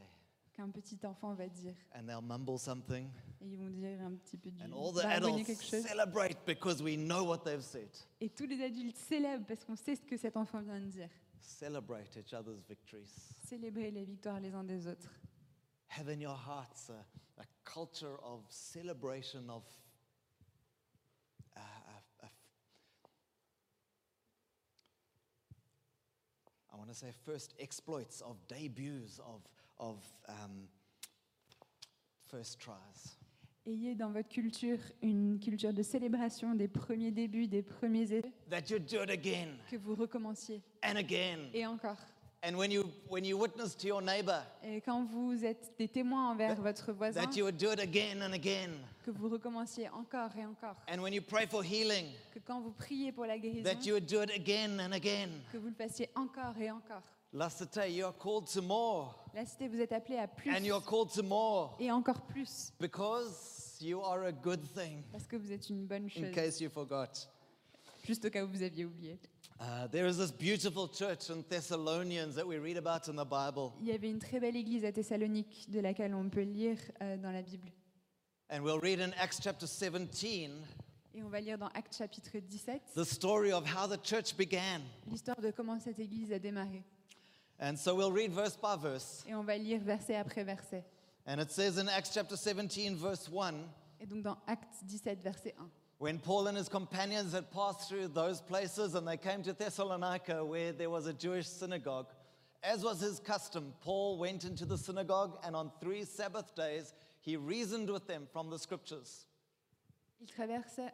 qu'un 0.53 0.69
petit 0.69 0.99
enfant 1.05 1.33
va 1.33 1.47
dire. 1.47 1.75
And 1.95 2.05
they'll 2.07 2.21
mumble 2.21 2.57
something, 2.59 3.09
Et 3.41 3.45
ils 3.47 3.57
vont 3.57 3.69
dire 3.69 4.01
un 4.01 4.15
petit 4.15 4.38
peu 4.38 4.51
du 4.51 4.62
and 4.63 4.73
all 4.73 4.91
the 4.91 5.03
baragouiner 5.03 5.15
adults 5.41 5.45
quelque 5.45 5.63
chose. 5.63 5.85
celebrate 5.88 6.38
because 6.45 6.81
we 6.81 6.97
know 6.97 7.23
what 7.25 7.43
they've 7.45 7.63
said. 7.63 7.89
Et 8.19 8.29
tous 8.29 8.45
les 8.47 8.62
adultes 8.63 8.97
célèbrent 8.97 9.45
parce 9.45 9.63
qu'on 9.63 9.75
sait 9.75 9.95
ce 9.95 10.01
que 10.05 10.17
cet 10.17 10.35
enfant 10.35 10.62
vient 10.62 10.79
de 10.79 10.88
dire. 10.88 11.09
Celebrate 11.41 12.15
each 12.17 12.33
other's 12.33 12.62
victories. 12.67 13.09
Célébrer 13.47 13.91
les 13.91 14.03
victoires 14.03 14.39
les 14.39 14.53
uns 14.53 14.63
des 14.63 14.85
autres. 14.88 15.09
Have 15.89 16.10
in 16.10 16.21
your 16.21 16.36
hearts 16.36 16.89
a, 16.89 17.41
a 17.41 17.45
culture 17.65 18.17
of 18.23 18.41
celebration 18.49 19.49
of. 19.49 19.63
Uh, 21.58 21.60
uh, 21.60 22.25
uh, 22.25 22.28
I 26.73 26.78
want 26.78 26.89
to 26.89 26.95
say 26.95 27.08
first 27.25 27.54
exploits, 27.60 28.21
of 28.21 28.38
debuts, 28.47 29.19
of, 29.19 29.41
of 29.80 29.97
um, 30.28 30.67
first 32.30 32.60
tries. 32.60 33.17
Ayez 33.67 33.95
dans 33.95 34.12
votre 34.12 34.30
culture 34.30 34.80
une 35.02 35.39
culture 35.39 35.73
de 35.73 35.84
célébration 35.84 36.56
des 36.56 36.67
premiers 36.67 37.12
débuts, 37.12 37.47
des 37.47 37.62
premiers 37.62 38.12
essais, 38.13 38.32
That 38.49 38.69
you 38.69 38.80
do 38.80 39.02
it 39.04 39.10
again 39.10 39.58
que 39.69 39.75
vous 39.78 39.95
recommenciez. 39.95 40.62
and 40.84 40.97
again 40.97 41.49
Et 41.54 41.65
encore. 41.65 41.97
And 42.41 42.56
when 42.56 42.71
you, 42.71 42.89
when 43.10 43.25
you 43.25 43.38
witness 43.38 43.75
to 43.75 43.88
your 43.88 44.02
neighbor, 44.02 44.41
Et 44.63 44.80
quand 44.82 45.04
vous 45.06 45.43
êtes 45.43 45.73
des 45.78 45.89
témoins 45.89 46.32
envers 46.32 46.56
votre 46.56 46.93
voisin, 46.93 47.21
that 47.21 47.36
you 47.36 47.43
would 47.43 47.58
do 47.58 47.69
it 47.71 47.80
again 47.80 48.21
and 48.21 48.32
again. 48.34 48.71
que 49.04 49.12
vous 49.12 49.28
recommenciez 49.28 49.89
encore 49.89 50.30
et 50.38 50.45
encore. 50.45 50.75
And 50.88 51.02
when 51.02 51.12
you 51.13 51.21
pray 51.21 51.47
for 51.47 51.62
healing, 51.63 52.06
Que 52.34 52.39
quand 52.39 52.62
vous 52.62 52.71
priez 52.71 53.12
pour 53.12 53.25
la 53.25 53.38
guérison, 53.38 53.63
that 53.63 53.86
you 53.86 53.93
would 53.93 54.06
do 54.06 54.21
it 54.21 54.32
again 54.32 54.80
and 54.80 54.93
again. 54.93 55.30
que 55.52 55.58
vous 55.58 55.67
le 55.67 55.73
fassiez 55.73 56.10
encore 56.15 56.58
et 56.62 56.71
encore. 56.71 57.02
La 57.34 57.49
Cité, 57.49 57.91
you 57.91 58.06
are 58.06 58.17
called 58.17 58.45
to 58.54 58.62
more. 58.62 59.13
La 59.36 59.45
cité, 59.45 59.67
vous 59.67 59.80
êtes 59.80 59.91
appelés 59.91 60.17
à 60.17 60.28
plus 60.28 60.49
And 60.56 60.63
you 60.63 60.73
are 60.73 60.84
called 60.84 61.12
to 61.13 61.21
more 61.21 61.75
et 61.80 61.91
encore 61.91 62.21
plus, 62.21 62.71
because 62.80 63.78
you 63.82 64.02
are 64.02 64.23
a 64.23 64.32
good 64.32 64.62
thing, 64.73 65.04
parce 65.12 65.28
que 65.28 65.36
vous 65.36 65.52
êtes 65.52 65.69
une 65.69 65.86
bonne 65.86 66.06
in 66.06 66.10
chose, 66.10 66.32
case 66.34 66.62
you 66.62 66.69
forgot. 66.69 67.28
juste 68.06 68.23
au 68.25 68.30
cas 68.30 68.43
où 68.45 68.47
vous 68.47 68.63
aviez 68.63 68.86
oublié. 68.86 69.19
Uh, 69.59 69.87
there 69.91 70.05
is 70.07 70.17
this 70.17 70.31
beautiful 70.31 70.87
church 70.87 71.29
in 71.29 71.43
Thessalonians 71.49 72.33
that 72.35 72.47
we 72.47 72.57
read 72.57 72.77
about 72.77 73.09
in 73.09 73.17
the 73.17 73.25
Bible. 73.25 73.73
Il 73.81 73.87
y 73.87 73.91
avait 73.91 74.09
une 74.09 74.19
très 74.19 74.39
belle 74.39 74.55
église 74.55 74.85
à 74.85 74.93
Thessalonique 74.93 75.69
de 75.69 75.81
laquelle 75.81 76.15
on 76.15 76.29
peut 76.29 76.43
lire 76.43 76.77
euh, 77.01 77.17
dans 77.17 77.31
la 77.33 77.41
Bible. 77.41 77.67
And 78.49 78.61
we'll 78.63 78.79
read 78.79 79.01
in 79.01 79.11
Acts 79.19 79.41
chapter 79.43 79.67
17 79.67 80.51
Et 81.13 81.21
on 81.23 81.27
va 81.27 81.41
lire 81.41 81.57
dans 81.57 81.67
Actes 81.73 81.97
chapitre 81.97 82.39
17 82.39 82.81
the 82.95 83.03
story 83.03 83.51
of 83.51 83.65
how 83.65 83.85
the 83.85 84.01
church 84.01 84.35
began. 84.37 84.81
l'histoire 85.11 85.41
de 85.41 85.51
comment 85.51 85.77
cette 85.79 85.99
église 85.99 86.31
a 86.31 86.39
démarré. 86.39 86.81
And 87.59 87.75
so 87.75 87.93
we'll 87.93 88.13
read 88.13 88.31
verse 88.31 88.55
by 88.55 88.77
verse. 88.81 89.25
Et 89.27 89.35
on 89.35 89.43
va 89.43 89.57
lire 89.57 89.81
verset 89.81 90.15
après 90.15 90.45
verset. 90.45 90.85
And 91.27 91.41
it 91.41 91.51
says 91.51 91.77
in 91.77 91.89
Acts 91.89 92.13
chapter 92.13 92.37
17, 92.37 92.95
verse 92.95 93.27
1 93.29 93.55
Et 93.99 94.05
donc 94.05 94.23
dans 94.23 94.37
Actes 94.47 94.85
17, 94.85 95.21
verset 95.21 95.53
1. 95.59 95.69
When 95.99 96.17
Paul 96.17 96.47
and 96.47 96.57
his 96.57 96.69
companions 96.69 97.33
had 97.33 97.51
passed 97.51 97.89
through 97.89 98.07
those 98.07 98.41
places 98.41 98.95
and 98.95 99.05
they 99.07 99.17
came 99.17 99.43
to 99.43 99.53
Thessalonica 99.53 100.43
where 100.43 100.71
there 100.71 100.89
was 100.89 101.07
a 101.07 101.13
Jewish 101.13 101.47
synagogue, 101.47 102.07
as 102.63 102.83
was 102.83 103.01
his 103.01 103.19
custom, 103.19 103.73
Paul 103.81 104.17
went 104.17 104.43
into 104.45 104.65
the 104.65 104.77
synagogue 104.77 105.38
and 105.45 105.55
on 105.55 105.71
three 105.81 106.05
Sabbath 106.05 106.55
days 106.55 106.93
he 107.21 107.35
reasoned 107.35 107.89
with 107.89 108.07
them 108.07 108.27
from 108.31 108.49
the 108.49 108.57
scriptures. 108.57 109.27
Ils 110.21 110.27
traversèrent, 110.27 110.91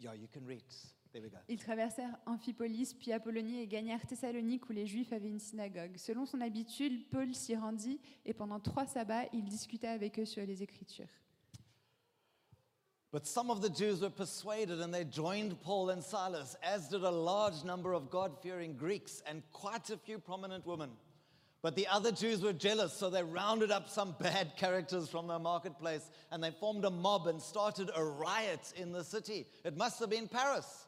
Yeah, 0.00 0.14
you 0.14 0.26
can 0.32 0.44
read. 0.46 0.64
There 1.12 1.22
we 1.22 1.28
go. 1.30 1.38
ils 1.48 1.58
traversèrent 1.58 2.16
Amphipolis, 2.26 2.94
puis 2.98 3.12
Apollonie 3.12 3.60
et 3.60 3.66
gagnèrent 3.66 4.06
Thessalonique 4.06 4.68
où 4.68 4.72
les 4.72 4.86
Juifs 4.86 5.12
avaient 5.12 5.28
une 5.30 5.38
synagogue. 5.38 5.96
Selon 5.96 6.26
son 6.26 6.40
habitude, 6.40 7.08
Paul 7.10 7.34
s'y 7.34 7.54
rendit 7.56 8.00
et 8.24 8.34
pendant 8.34 8.58
trois 8.60 8.86
sabbats, 8.86 9.24
il 9.32 9.44
discuta 9.44 9.90
avec 9.92 10.18
eux 10.18 10.24
sur 10.26 10.44
les 10.44 10.62
Écritures. 10.62 11.08
But 13.12 13.26
some 13.26 13.50
of 13.50 13.62
the 13.62 13.70
Jews 13.70 14.00
were 14.00 14.10
persuaded 14.10 14.80
and 14.80 14.92
they 14.92 15.04
joined 15.04 15.60
Paul 15.62 15.90
and 15.90 16.02
Silas, 16.02 16.56
as 16.62 16.88
did 16.88 17.02
a 17.02 17.10
large 17.10 17.64
number 17.64 17.92
of 17.92 18.10
God 18.10 18.32
fearing 18.42 18.74
Greeks 18.76 19.22
and 19.26 19.42
quite 19.52 19.90
a 19.90 19.96
few 19.96 20.18
prominent 20.18 20.66
women. 20.66 20.90
But 21.62 21.76
the 21.76 21.86
other 21.88 22.12
Jews 22.12 22.42
were 22.42 22.52
jealous, 22.52 22.92
so 22.92 23.08
they 23.08 23.22
rounded 23.22 23.70
up 23.70 23.88
some 23.88 24.14
bad 24.20 24.56
characters 24.56 25.08
from 25.08 25.26
the 25.26 25.38
marketplace 25.38 26.10
and 26.30 26.42
they 26.42 26.50
formed 26.50 26.84
a 26.84 26.90
mob 26.90 27.26
and 27.26 27.40
started 27.40 27.90
a 27.94 28.04
riot 28.04 28.72
in 28.76 28.92
the 28.92 29.02
city. 29.02 29.46
It 29.64 29.76
must 29.76 29.98
have 30.00 30.10
been 30.10 30.28
Paris. 30.28 30.86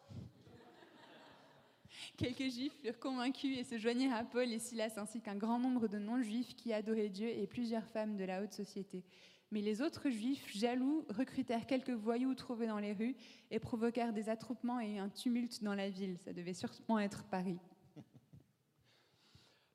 Quelques 2.17 2.53
Juifs 2.53 2.75
furent 2.83 2.99
convaincus 2.99 3.59
et 3.59 3.65
se 3.65 3.79
joignirent 3.79 4.15
à 4.15 4.25
Paul 4.25 4.53
et 4.53 4.59
Silas 4.59 4.93
ainsi 4.97 5.21
qu'un 5.21 5.37
grand 5.37 5.59
nombre 5.59 5.87
de 5.87 5.99
non-juifs 5.99 6.57
qui 6.57 6.73
adoraient 6.73 7.09
Dieu 7.09 7.29
et 7.29 7.47
plusieurs 7.47 7.85
femmes 7.85 8.17
de 8.17 8.25
la 8.25 8.43
haute 8.43 8.53
société. 8.53 9.05
Mais 9.51 9.63
les 9.63 9.81
autres 9.81 10.11
juifs, 10.11 10.47
jaloux, 10.55 11.07
recrutèrent 11.09 11.67
quelques 11.67 11.91
voyous 11.91 12.35
trouvés 12.35 12.67
dans 12.67 12.79
les 12.79 12.93
rues 12.93 13.17
et 13.51 13.59
provoquèrent 13.59 14.13
des 14.13 14.29
attroupements 14.29 14.79
et 14.79 14.99
un 14.99 15.09
tumulte 15.09 15.63
dans 15.65 15.75
la 15.75 15.89
ville. 15.89 16.19
Ça 16.19 16.33
devait 16.33 16.53
sûrement 16.53 16.99
être 16.99 17.25
Paris. 17.25 17.59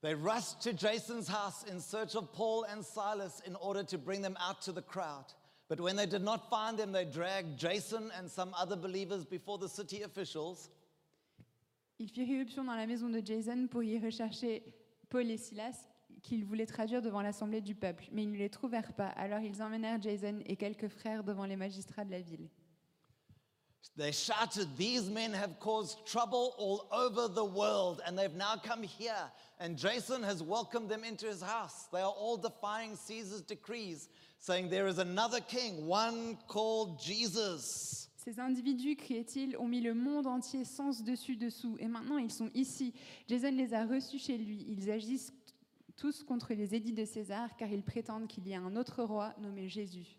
They 0.02 0.14
rushed 0.14 0.60
to 0.64 0.74
Jason's 0.74 1.30
house 1.30 1.64
in 1.72 1.80
search 1.80 2.14
of 2.16 2.34
Paul 2.34 2.66
and 2.66 2.84
Silas 2.84 3.42
in 3.48 3.56
order 3.56 3.84
to 3.86 3.98
bring 3.98 4.22
them 4.22 4.36
out 4.38 4.62
to 4.66 4.74
the 4.74 4.82
crowd. 4.82 5.34
But 5.70 5.80
when 5.80 5.96
they 5.96 6.06
did 6.06 6.22
not 6.22 6.50
find 6.50 6.78
them, 6.78 6.92
they 6.92 7.06
dragged 7.06 7.58
Jason 7.58 8.12
and 8.20 8.30
some 8.30 8.54
other 8.54 8.76
believers 8.76 9.24
before 9.24 9.58
the 9.58 9.70
city 9.70 10.04
officials. 10.04 10.70
Ils 12.00 12.10
firent 12.10 12.30
irruption 12.30 12.66
dans 12.66 12.76
la 12.76 12.86
maison 12.86 13.10
de 13.10 13.22
Jason 13.22 13.68
pour 13.72 13.82
y 13.82 13.98
rechercher 13.98 14.62
Paul 15.10 15.32
et 15.32 15.38
Silas 15.38 15.88
qu'ils 16.24 16.46
voulaient 16.46 16.66
traduire 16.66 17.02
devant 17.02 17.22
l'assemblée 17.22 17.62
du 17.62 17.76
peuple. 17.76 18.06
Mais 18.12 18.24
ils 18.24 18.32
ne 18.32 18.38
les 18.38 18.50
trouvèrent 18.50 18.94
pas. 18.94 19.10
Alors 19.10 19.42
ils 19.42 19.62
emmenèrent 19.62 20.02
Jason 20.02 20.40
et 20.46 20.56
quelques 20.56 20.88
frères 20.88 21.24
devant 21.24 21.46
les 21.46 21.58
magistrats 21.58 22.06
de 22.06 22.12
la 22.12 22.22
ville. 22.22 22.50
They 23.96 24.12
shouted, 24.12 24.76
These 24.76 25.10
men 25.10 25.34
have 25.34 25.60
caused 25.60 26.06
trouble 26.08 26.56
all 26.58 26.88
over 26.92 27.28
the 27.28 27.44
world, 27.46 28.02
and 28.08 28.18
they've 28.18 28.34
now 28.34 28.56
come 28.56 28.82
here. 28.82 29.30
And 29.60 29.78
Jason 29.78 30.24
has 30.24 30.42
welcomed 30.42 30.90
them 30.90 31.04
into 31.04 31.28
his 31.28 31.44
house. 31.44 31.88
They 31.92 32.00
are 32.00 32.12
all 32.12 32.38
defying 32.38 32.96
Caesar's 32.96 33.42
decrees, 33.42 34.10
saying 34.40 34.70
there 34.70 34.88
is 34.88 34.98
another 34.98 35.42
king, 35.42 35.86
one 35.86 36.38
called 36.48 37.00
Jesus. 37.00 38.10
Ces 38.18 38.40
individus, 38.40 38.96
criait-il, 38.96 39.58
ont 39.58 39.68
mis 39.68 39.82
le 39.82 39.94
monde 39.94 40.28
entier 40.28 40.64
sens 40.64 41.04
dessus 41.04 41.36
dessous, 41.36 41.76
et 41.80 41.88
maintenant 41.88 42.18
ils 42.18 42.32
sont 42.32 42.50
ici. 42.56 42.94
Jason 43.28 43.52
les 43.52 43.74
a 43.74 43.86
reçus 43.86 44.18
chez 44.18 44.38
lui. 44.38 44.66
Ils 44.70 44.90
agissent 44.90 45.34
tous 45.96 46.24
contre 46.24 46.54
les 46.54 46.76
édits 46.76 46.94
de 46.94 47.06
César, 47.06 47.56
car 47.58 47.70
ils 47.70 47.84
prétendent 47.84 48.28
qu'il 48.28 48.48
y 48.48 48.54
a 48.54 48.62
un 48.62 48.76
autre 48.76 49.04
roi 49.04 49.34
nommé 49.40 49.70
Jésus. 49.70 50.18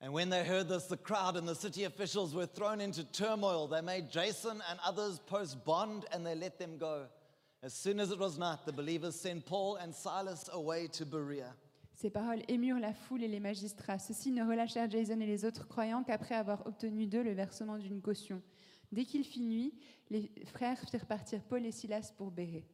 And 0.00 0.12
when 0.12 0.28
they 0.28 0.44
heard 0.44 0.68
this, 0.68 0.86
the 0.86 0.98
crowd 0.98 1.36
and 1.36 1.46
the 1.46 1.54
city 1.54 1.84
officials 1.84 2.34
were 2.34 2.46
thrown 2.46 2.80
into 2.80 3.04
turmoil. 3.04 3.66
They 3.66 3.80
made 3.80 4.10
Jason 4.10 4.60
and 4.68 4.78
others 4.84 5.18
post 5.26 5.64
bond 5.64 6.04
and 6.12 6.24
they 6.24 6.34
let 6.34 6.58
them 6.58 6.76
go. 6.78 7.06
As 7.62 7.72
soon 7.72 7.98
as 7.98 8.10
it 8.10 8.18
was 8.18 8.36
night, 8.38 8.66
the 8.66 8.72
believers 8.72 9.14
sent 9.14 9.46
Paul 9.46 9.76
and 9.76 9.94
Silas 9.94 10.50
away 10.52 10.88
to 10.88 11.06
Berea. 11.06 11.54
Ces 11.94 12.10
paroles 12.10 12.42
émurent 12.48 12.80
la 12.80 12.92
foule 12.92 13.22
et 13.22 13.28
les 13.28 13.40
magistrats. 13.40 13.98
Ceux-ci 13.98 14.30
ne 14.30 14.44
relâchèrent 14.44 14.90
Jason 14.90 15.18
et 15.20 15.26
les 15.26 15.46
autres 15.46 15.66
croyants 15.66 16.02
qu'après 16.02 16.34
avoir 16.34 16.66
obtenu 16.66 17.06
d'eux 17.06 17.22
le 17.22 17.32
versement 17.32 17.78
d'une 17.78 18.02
caution. 18.02 18.42
Dès 18.92 19.04
qu'il 19.04 19.24
fit 19.24 19.40
nuit, 19.40 19.72
les 20.10 20.30
frères 20.44 20.78
firent 20.90 21.06
partir 21.06 21.42
Paul 21.44 21.64
et 21.64 21.72
Silas 21.72 22.12
pour 22.14 22.30
Bérée. 22.30 22.66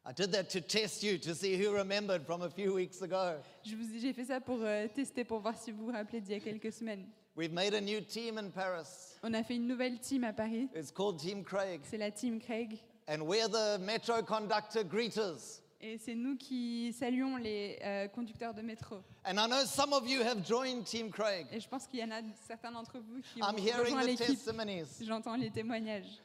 J'ai 3.96 4.14
fait 4.14 4.26
ça 4.26 4.42
pour 4.42 4.60
euh, 4.62 4.88
tester 4.94 5.24
pour 5.24 5.40
voir 5.40 5.58
si 5.58 5.72
vous 5.72 5.86
vous 5.86 5.92
rappelez 5.92 6.20
d'il 6.20 6.34
y 6.34 6.36
a 6.36 6.40
quelques 6.40 6.74
semaines. 6.74 7.06
We've 7.36 7.54
made 7.54 7.74
a 7.74 7.82
new 7.82 8.02
team 8.02 8.38
in 8.38 8.50
Paris. 8.50 9.18
On 9.24 9.34
a 9.34 9.42
fait 9.44 9.56
une 9.56 9.66
nouvelle 9.68 10.00
team 10.00 10.24
à 10.24 10.34
Paris. 10.34 10.68
It's 10.76 10.92
called 10.92 11.18
Team 11.18 11.44
Craig. 11.44 11.82
C'est 11.84 11.98
la 11.98 12.12
team 12.12 12.40
Craig. 12.40 12.78
And 13.08 13.22
we're 13.22 13.50
the 13.50 13.80
metro 13.80 14.22
conductor 14.22 14.84
greeters. 14.84 15.62
Et 15.82 15.98
c'est 15.98 16.16
nous 16.16 16.38
qui 16.38 16.94
saluons 16.94 17.38
les 17.38 17.80
euh, 17.84 18.08
conducteurs 18.10 18.54
de 18.54 18.62
métro. 18.62 18.98
And 19.26 19.38
I 19.38 19.48
know 19.48 19.66
some 19.66 19.94
of 19.94 20.08
you 20.08 20.22
have 20.22 20.46
joined 20.46 20.84
Team 20.86 21.10
Craig. 21.10 21.48
Et 21.52 21.60
je 21.60 21.68
pense 21.68 21.88
qu'il 21.88 22.02
y 22.02 22.04
en 22.04 22.12
a 22.12 22.22
certains 22.46 22.72
d'entre 22.72 23.00
vous 23.00 23.22
qui 23.22 23.42
ont 23.42 23.48
I'm 23.50 23.58
hearing 23.58 23.86
rejoint 23.86 24.04
l'équipe. 24.04 24.28
testimonies. 24.28 24.86
J'entends 25.02 25.36
les 25.36 25.50
témoignages. 25.50 26.22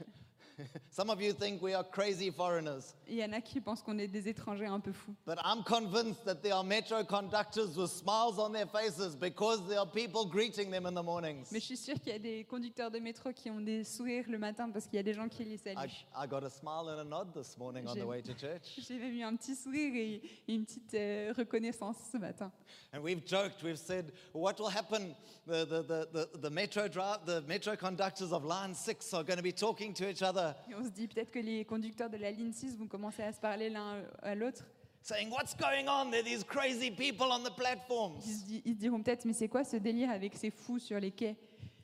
Some 0.90 1.10
of 1.10 1.20
you 1.20 1.32
think 1.32 1.62
we 1.62 1.74
are 1.74 1.84
crazy 1.84 2.30
foreigners. 2.30 2.94
Il 3.06 3.16
y 3.16 3.24
en 3.24 3.32
a 3.32 3.40
qui 3.40 3.60
pensent 3.60 3.82
qu'on 3.82 3.98
est 3.98 4.08
des 4.08 4.28
étrangers 4.28 4.66
un 4.66 4.80
peu 4.80 4.92
fous. 4.92 5.14
But 5.26 5.38
I'm 5.44 5.62
convinced 5.62 6.24
that 6.24 6.36
there 6.42 6.54
are 6.54 6.64
metro 6.64 7.04
conductors 7.04 7.76
with 7.76 7.90
smiles 7.90 8.38
on 8.38 8.52
their 8.52 8.66
faces 8.66 9.14
because 9.16 9.66
there 9.68 9.78
are 9.78 9.86
people 9.86 10.24
greeting 10.24 10.70
them 10.70 10.86
in 10.86 10.92
the 10.94 11.02
mornings. 11.02 11.48
Mais 11.52 11.60
je 11.60 11.66
suis 11.66 11.76
sûre 11.76 11.94
qu'il 12.00 12.12
y 12.12 12.16
a 12.16 12.18
des 12.18 12.44
conducteurs 12.44 12.90
de 12.90 12.98
métro 12.98 13.32
qui 13.32 13.50
ont 13.50 13.60
des 13.60 13.84
sourires 13.84 14.24
le 14.28 14.38
matin 14.38 14.70
parce 14.70 14.86
qu'il 14.86 14.96
y 14.96 15.00
a 15.00 15.02
des 15.02 15.14
gens 15.14 15.28
qui 15.28 15.44
les 15.44 15.54
I, 15.54 15.58
saluent. 15.58 16.04
I 16.16 16.26
got 16.28 16.42
a 16.44 16.50
smile 16.50 16.88
and 16.88 17.00
a 17.00 17.04
nod 17.04 17.32
this 17.32 17.56
morning 17.56 17.86
on 17.86 17.94
the 17.94 18.00
J'ai- 18.00 18.04
way 18.04 18.22
to 18.22 18.34
church. 18.34 18.78
J'ai 18.88 18.98
même 18.98 19.14
eu 19.14 19.22
un 19.22 19.36
petit 19.36 19.54
sourire 19.54 19.94
et 19.94 20.20
une 20.48 20.64
petite 20.64 20.94
euh, 20.94 21.32
reconnaissance 21.36 21.96
ce 22.12 22.18
matin. 22.18 22.50
And 22.92 23.02
we've 23.02 23.22
joked, 23.26 23.62
we've 23.62 23.78
said, 23.78 24.12
what 24.32 24.58
will 24.58 24.70
happen? 24.70 25.14
The, 25.46 25.64
the, 25.66 25.82
the, 25.82 26.08
the, 26.12 26.38
the, 26.38 26.50
metro, 26.50 26.88
dri- 26.88 27.18
the 27.26 27.42
metro 27.46 27.76
conductors 27.76 28.32
of 28.32 28.44
Line 28.44 28.74
6 28.74 29.12
are 29.14 29.22
going 29.22 29.36
to 29.36 29.42
be 29.42 29.52
talking 29.52 29.92
to 29.94 30.08
each 30.08 30.22
other, 30.22 30.47
Et 30.70 30.74
on 30.74 30.84
se 30.84 30.90
dit 30.90 31.08
peut-être 31.08 31.30
que 31.30 31.38
les 31.38 31.64
conducteurs 31.64 32.10
de 32.10 32.16
la 32.16 32.30
ligne 32.30 32.52
6 32.52 32.76
vont 32.76 32.86
commencer 32.86 33.22
à 33.22 33.32
se 33.32 33.40
parler 33.40 33.70
l'un 33.70 34.02
à 34.22 34.34
l'autre. 34.34 34.64
saying, 35.02 35.30
What's 35.30 35.56
going 35.56 35.86
on? 35.88 36.10
There 36.10 36.20
are 36.20 36.24
these 36.24 36.44
crazy 36.44 36.90
people 36.90 37.26
on 37.30 37.42
the 37.44 37.54
platforms. 37.54 38.22
Ils 38.26 38.34
se, 38.34 38.44
di- 38.44 38.62
ils 38.64 38.74
se 38.74 38.78
diront 38.78 39.02
peut-être 39.02 39.24
mais 39.24 39.32
c'est 39.32 39.48
quoi 39.48 39.64
ce 39.64 39.76
délire 39.76 40.10
avec 40.10 40.34
ces 40.36 40.50
fous 40.50 40.78
sur 40.78 40.98
les 41.00 41.10
quais? 41.12 41.36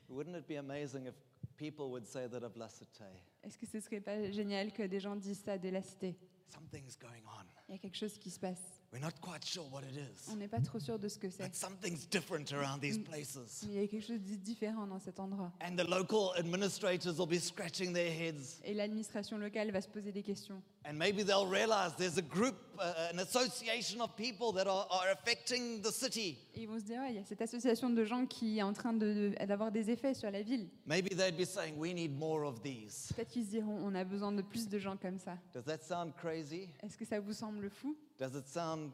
Wouldn't 0.09 0.37
it 0.37 0.47
be 0.47 0.57
amazing 0.57 1.07
if 1.07 1.13
people 1.57 1.85
would 1.85 2.05
say 2.05 2.27
that 2.29 2.43
of 2.43 2.55
La 2.57 2.67
Cité. 2.69 3.03
Est-ce 3.43 3.57
que 3.57 3.65
ce 3.65 3.79
serait 3.79 4.01
pas 4.01 4.29
génial 4.31 4.71
que 4.73 4.83
des 4.83 4.99
gens 4.99 5.15
disent 5.15 5.41
ça 5.43 5.57
de 5.57 5.69
la 5.69 5.81
cité 5.81 6.15
Something's 6.53 6.97
going 6.99 7.23
on. 7.25 7.45
Il 7.67 7.71
y 7.73 7.75
a 7.75 7.79
quelque 7.79 7.97
chose 7.97 8.17
qui 8.17 8.29
se 8.29 8.39
passe. 8.39 8.74
We're 8.93 9.01
not 9.01 9.19
quite 9.21 9.43
sure 9.45 9.63
what 9.71 9.81
it 9.83 9.95
is, 9.97 10.29
On 10.31 10.35
n'est 10.37 10.47
pas 10.47 10.61
trop 10.61 10.79
sûr 10.79 10.97
de 10.97 11.09
ce 11.09 11.17
que 11.19 11.29
c'est. 11.29 11.43
but 11.43 11.53
something's 11.55 12.07
different 12.07 12.51
around 12.53 12.79
these 12.81 12.97
places. 12.97 13.63
Mais 13.67 13.73
il 13.73 13.81
y 13.81 13.83
a 13.83 13.87
quelque 13.87 14.05
chose 14.07 14.21
de 14.21 14.35
différent 14.35 14.87
dans 14.87 14.99
cet 14.99 15.19
endroit. 15.19 15.51
And 15.61 15.75
the 15.75 15.87
local 15.87 16.31
administrators 16.37 17.17
will 17.19 17.27
be 17.27 17.39
scratching 17.39 17.93
their 17.93 18.09
heads. 18.09 18.61
Et 18.63 18.73
l'administration 18.73 19.37
locale 19.37 19.71
va 19.71 19.81
se 19.81 19.89
poser 19.89 20.11
des 20.13 20.23
questions. 20.23 20.61
And 20.87 20.99
maybe 20.99 21.23
they'll 21.23 21.47
realize 21.47 21.95
there's 21.97 22.19
a 22.19 22.21
group, 22.21 22.55
uh, 22.77 23.09
an 23.11 23.17
association 23.19 24.01
of 24.01 24.15
people 24.15 24.51
that 24.53 24.67
are, 24.67 24.85
are 24.91 25.09
affecting 25.13 25.81
the 25.81 25.91
city. 25.91 26.37
Et 26.53 26.61
ils 26.61 26.67
vont 26.67 26.77
se 26.79 26.85
dire, 26.85 27.01
il 27.09 27.15
y 27.15 27.17
a 27.17 27.23
cette 27.25 27.41
association 27.41 27.89
de 27.89 28.03
gens 28.03 28.27
qui 28.27 28.59
est 28.59 28.61
en 28.61 28.71
train 28.71 28.93
de- 28.93 29.31
de- 29.39 29.45
d'avoir 29.47 29.71
des 29.71 29.89
effets 29.89 30.13
sur 30.13 30.29
la 30.29 30.43
ville. 30.43 30.69
Maybe 30.85 31.09
they'd 31.09 31.35
be 31.35 31.43
saying, 31.43 31.75
We 31.79 31.93
need 31.95 32.15
more 32.15 32.43
of 32.45 32.61
these. 32.61 33.11
Peut-être 33.15 33.29
qu'ils 33.29 33.45
se 33.45 33.49
diront, 33.49 33.79
on 33.83 33.95
a 33.95 34.03
besoin 34.03 34.31
de 34.31 34.43
plus 34.43 34.67
de 34.69 34.77
gens 34.77 34.95
comme 34.95 35.17
ça. 35.17 35.39
Does 35.55 35.63
that 35.63 35.79
sound 35.81 36.13
crazy? 36.17 36.69
Est-ce 36.83 36.95
que 36.97 37.05
ça 37.05 37.19
vous 37.19 37.33
semble 37.33 37.67
fou? 37.71 37.97
Does 38.19 38.35
it 38.37 38.47
sound 38.47 38.91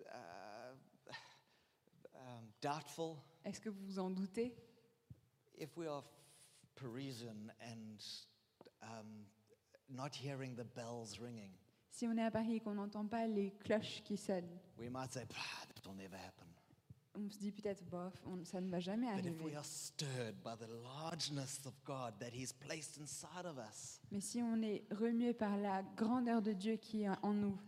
uh, 0.00 1.12
um, 2.16 2.44
doubtful? 2.60 3.16
Est-ce 3.44 3.60
que 3.60 3.68
vous 3.70 3.86
vous 3.86 3.98
en 4.00 4.10
doutez? 4.10 4.52
If 5.56 5.76
we 5.76 5.86
are 5.86 6.02
Parisian 6.74 7.52
and 7.60 7.98
um, 8.82 9.26
not 9.90 10.10
hearing 10.14 10.54
the 10.56 10.64
bells 10.74 11.18
ringing, 11.20 11.52
Si 11.90 12.06
on 12.06 12.16
est 12.16 12.22
à 12.24 12.30
Paris 12.30 12.56
et 12.56 12.60
qu'on 12.60 12.74
n'entend 12.74 13.06
pas 13.06 13.26
les 13.26 13.50
cloches 13.64 14.02
qui 14.04 14.16
sonnent, 14.16 14.48
we 14.78 14.88
might 14.88 15.12
say, 15.12 15.26
"Ah, 15.34 15.66
that 15.66 15.88
will 15.88 15.96
never 15.96 16.16
happen. 16.16 16.46
on 17.16 17.28
se 17.28 17.38
dit 17.38 17.50
peut-être, 17.50 17.84
bof, 17.90 18.14
on- 18.26 18.44
ça 18.44 18.60
ne 18.60 18.70
va 18.70 18.78
jamais 18.78 19.08
But 19.16 19.26
if 19.26 19.32
we 19.38 19.42
arriver. 19.46 19.56
are 19.56 19.64
stirred 19.64 20.36
by 20.44 20.54
the 20.56 20.68
largeness 20.84 21.60
of 21.66 21.74
God 21.84 22.14
that 22.20 22.30
He's 22.32 22.52
placed 22.52 22.96
inside 22.98 23.44
of 23.44 23.58
us, 23.58 24.00
Mais 24.12 24.20
si 24.20 24.40
on 24.40 24.62
est 24.62 24.84
remué 24.92 25.34
par 25.34 25.56
la 25.56 25.82
grandeur 25.96 26.40
de 26.40 26.52
Dieu 26.52 26.76
qui 26.76 27.02
est 27.02 27.08
en 27.22 27.34
nous, 27.34 27.58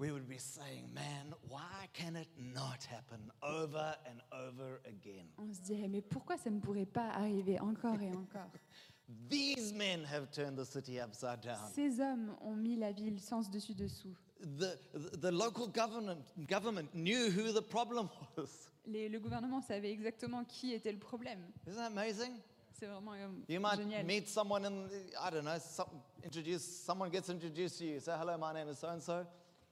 we 0.00 0.10
would 0.10 0.26
be 0.28 0.38
saying, 0.38 0.92
Man, 0.92 1.32
why 1.48 1.86
can 1.92 2.16
it 2.16 2.28
not 2.36 2.84
happen 2.90 3.30
over 3.42 3.96
and 4.06 4.20
over 4.32 4.80
again? 4.84 5.28
on 5.38 5.52
se 5.52 5.60
dirait, 5.60 5.88
mais 5.88 6.02
pourquoi 6.02 6.36
ça 6.36 6.50
ne 6.50 6.58
pourrait 6.60 6.84
pas 6.86 7.10
arriver 7.10 7.60
encore 7.60 8.00
et 8.02 8.10
encore? 8.12 8.50
These 9.30 9.72
men 9.72 10.04
have 10.04 10.30
turned 10.30 10.56
the 10.56 10.64
city 10.66 11.00
upside 11.00 11.40
down. 11.40 11.70
Ces 11.74 11.98
hommes 12.00 12.36
ont 12.42 12.54
mis 12.56 12.76
la 12.76 12.92
ville 12.92 13.18
sens 13.18 13.50
dessus 13.50 13.74
dessous. 13.74 14.14
The, 14.58 14.78
the, 15.20 15.32
local 15.32 15.66
government, 15.66 16.20
government 16.46 16.94
knew 16.94 17.30
who 17.30 17.52
the 17.52 17.62
problem 17.62 18.08
was. 18.36 18.68
Les- 18.86 19.08
le 19.08 19.18
gouvernement 19.18 19.60
savait 19.62 19.90
exactement 19.90 20.44
qui 20.44 20.74
était 20.74 20.92
le 20.92 20.98
problème. 20.98 21.40
Isn't 21.66 21.76
that 21.76 21.86
amazing? 21.86 22.34
C'est 22.78 22.86
vraiment 22.86 23.14
euh, 23.14 23.28
You 23.48 23.58
might 23.60 23.78
génial. 23.78 24.04
meet 24.04 24.28
someone 24.28 24.64
and 24.64 24.88
I 25.20 25.30
don't 25.30 25.44
know, 25.44 25.58
some, 25.58 25.88
introduce 26.22 26.62
someone 26.62 27.10
gets 27.10 27.28
introduced 27.28 27.78
to 27.78 27.84
you. 27.86 27.98
Say 28.00 28.12
hello, 28.16 28.36
my 28.38 28.52
name 28.52 28.68
is 28.68 28.78
so 28.78 28.88
and 28.88 29.02
so. 29.02 29.26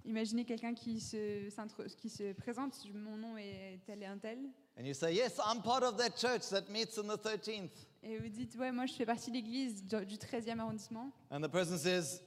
Imaginez 0.06 0.44
quelqu'un 0.44 0.72
qui 0.74 1.00
se, 1.00 1.48
s'intro- 1.50 1.88
qui 1.96 2.08
se 2.08 2.32
présente, 2.32 2.74
mon 2.94 3.16
nom 3.16 3.36
est 3.36 3.80
tel 3.86 4.02
et 4.02 4.06
un 4.06 4.18
tel, 4.18 4.38
And 4.78 4.84
you 4.84 4.94
say, 4.94 5.12
Yes, 5.14 5.38
I'm 5.38 5.62
part 5.62 5.82
of 5.82 5.96
that 5.96 6.10
church 6.16 6.48
that 6.50 6.70
meets 6.70 6.96
in 6.98 7.04
the 7.04 7.18
13th. 7.20 7.70
et 8.02 8.18
vous 8.18 8.28
dites, 8.28 8.54
ouais, 8.56 8.70
moi 8.70 8.86
je 8.86 8.92
fais 8.92 9.06
partie 9.06 9.30
de 9.30 9.36
l'église 9.36 9.82
du 9.84 10.06
du 10.06 10.16
13e 10.16 10.58
arrondissement, 10.60 11.10
And 11.30 11.40
the 11.40 11.48
person 11.50 11.76
says, 11.76 12.22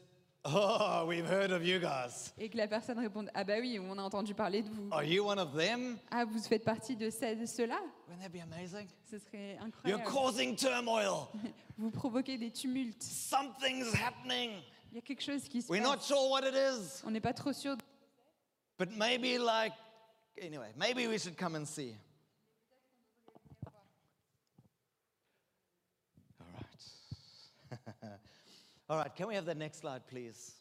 Oh, 0.46 1.04
we've 1.08 1.26
heard 1.30 1.52
of 1.52 1.66
you 1.66 1.80
guys. 1.80 2.34
et 2.38 2.50
que 2.50 2.58
la 2.58 2.68
personne 2.68 2.98
réponde, 3.00 3.30
ah 3.34 3.44
bah 3.44 3.56
oui, 3.60 3.78
on 3.80 3.98
a 3.98 4.02
entendu 4.02 4.34
parler 4.34 4.62
de 4.64 4.70
vous. 4.70 4.88
Are 4.92 5.04
you 5.04 5.24
one 5.26 5.38
of 5.40 5.54
them? 5.56 5.98
Ah, 6.12 6.26
vous 6.26 6.40
faites 6.40 6.64
partie 6.66 6.96
de, 6.98 7.06
de 7.08 7.46
ceux-là? 7.46 7.80
Wouldn't 8.10 8.22
that 8.24 8.30
be 8.30 8.42
amazing? 8.42 8.88
Ce 9.10 9.20
serait 9.20 9.56
You're 9.56 9.66
incroyable. 10.00 10.04
causing 10.06 10.56
turmoil. 10.56 11.28
Vous 11.78 11.92
provoquez 11.92 12.38
des 12.38 12.52
tumultes. 12.52 13.02
Something's 13.04 13.94
happening. 13.94 14.52
Il 14.92 14.96
y 14.96 14.98
a 14.98 15.02
quelque 15.02 15.22
chose 15.22 15.48
qui 15.48 15.62
se 15.62 15.70
We're 15.72 15.82
not 15.82 15.98
passe. 15.98 16.08
sure 16.08 16.30
what 16.30 16.44
it 16.44 16.56
is, 16.56 17.04
On 17.06 17.12
n'est 17.12 17.22
pas 17.22 17.34
trop 17.34 17.54
sûr. 17.54 17.78
but 18.78 18.90
maybe 18.92 19.38
like, 19.38 19.74
anyway, 20.42 20.72
maybe 20.78 21.06
we 21.08 21.18
should 21.20 21.38
come 21.38 21.56
and 21.56 21.68
see. 21.68 21.96
All 26.42 26.48
right. 26.54 26.86
All 28.90 28.98
right, 28.98 29.16
can 29.16 29.28
we 29.28 29.36
have 29.36 29.46
the 29.46 29.54
next 29.56 29.82
slide, 29.82 30.08
please? 30.08 30.54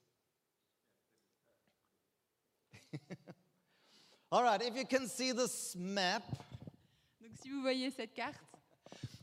All 4.32 4.42
right, 4.42 4.60
if 4.60 4.76
you 4.76 4.84
can 4.84 5.08
see 5.08 5.32
this 5.32 5.74
map, 5.76 6.22
Donc 7.22 7.32
si 7.42 7.48
vous 7.50 7.62
voyez 7.62 7.90
cette 7.90 8.14
carte, 8.14 8.36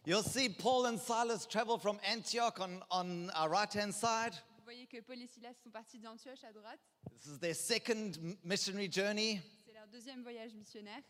you'll 0.06 0.24
see 0.24 0.50
Paul 0.50 0.86
and 0.88 1.00
Silas 1.00 1.46
travel 1.46 1.78
from 1.78 2.00
Antioch 2.10 2.60
on, 2.60 2.82
on 2.90 3.30
our 3.36 3.50
right 3.50 3.72
hand 3.72 3.94
side. 3.94 4.34
Vous 4.66 4.72
voyez 4.72 4.88
que 4.88 5.00
Paul 5.02 5.22
et 5.22 5.28
Silas 5.28 5.54
sont 5.64 5.70
partis 5.70 6.00
d'Antioche 6.00 6.44
à 6.44 6.52
droite. 6.52 6.80
This 7.12 7.28
is 7.28 7.38
their 7.40 7.54
second 7.56 8.14
missionary 8.44 8.92
journey. 8.92 9.40
C'est 9.64 9.74
leur 9.74 9.86
deuxième 9.90 10.24
voyage 10.24 10.56
missionnaire. 10.56 11.04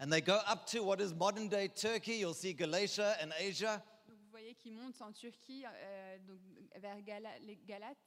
And 0.00 0.08
they 0.08 0.20
go 0.22 0.38
up 0.48 0.66
to 0.66 0.84
what 0.84 1.00
is 1.00 1.12
modern 1.12 1.48
day 1.48 1.66
Turkey. 1.68 2.20
You'll 2.20 2.32
see 2.32 2.54
Galatia 2.54 3.16
and 3.20 3.32
Asia. 3.40 3.82
Donc 4.08 4.18
vous 4.18 4.30
voyez 4.30 4.54
qu'ils 4.54 4.74
montent 4.74 5.02
en 5.02 5.10
Turquie, 5.10 5.64
euh, 5.66 6.18
donc 6.28 6.38
vers 6.80 7.00
Gala- 7.02 7.38
les 7.40 7.56
Galates. 7.66 7.98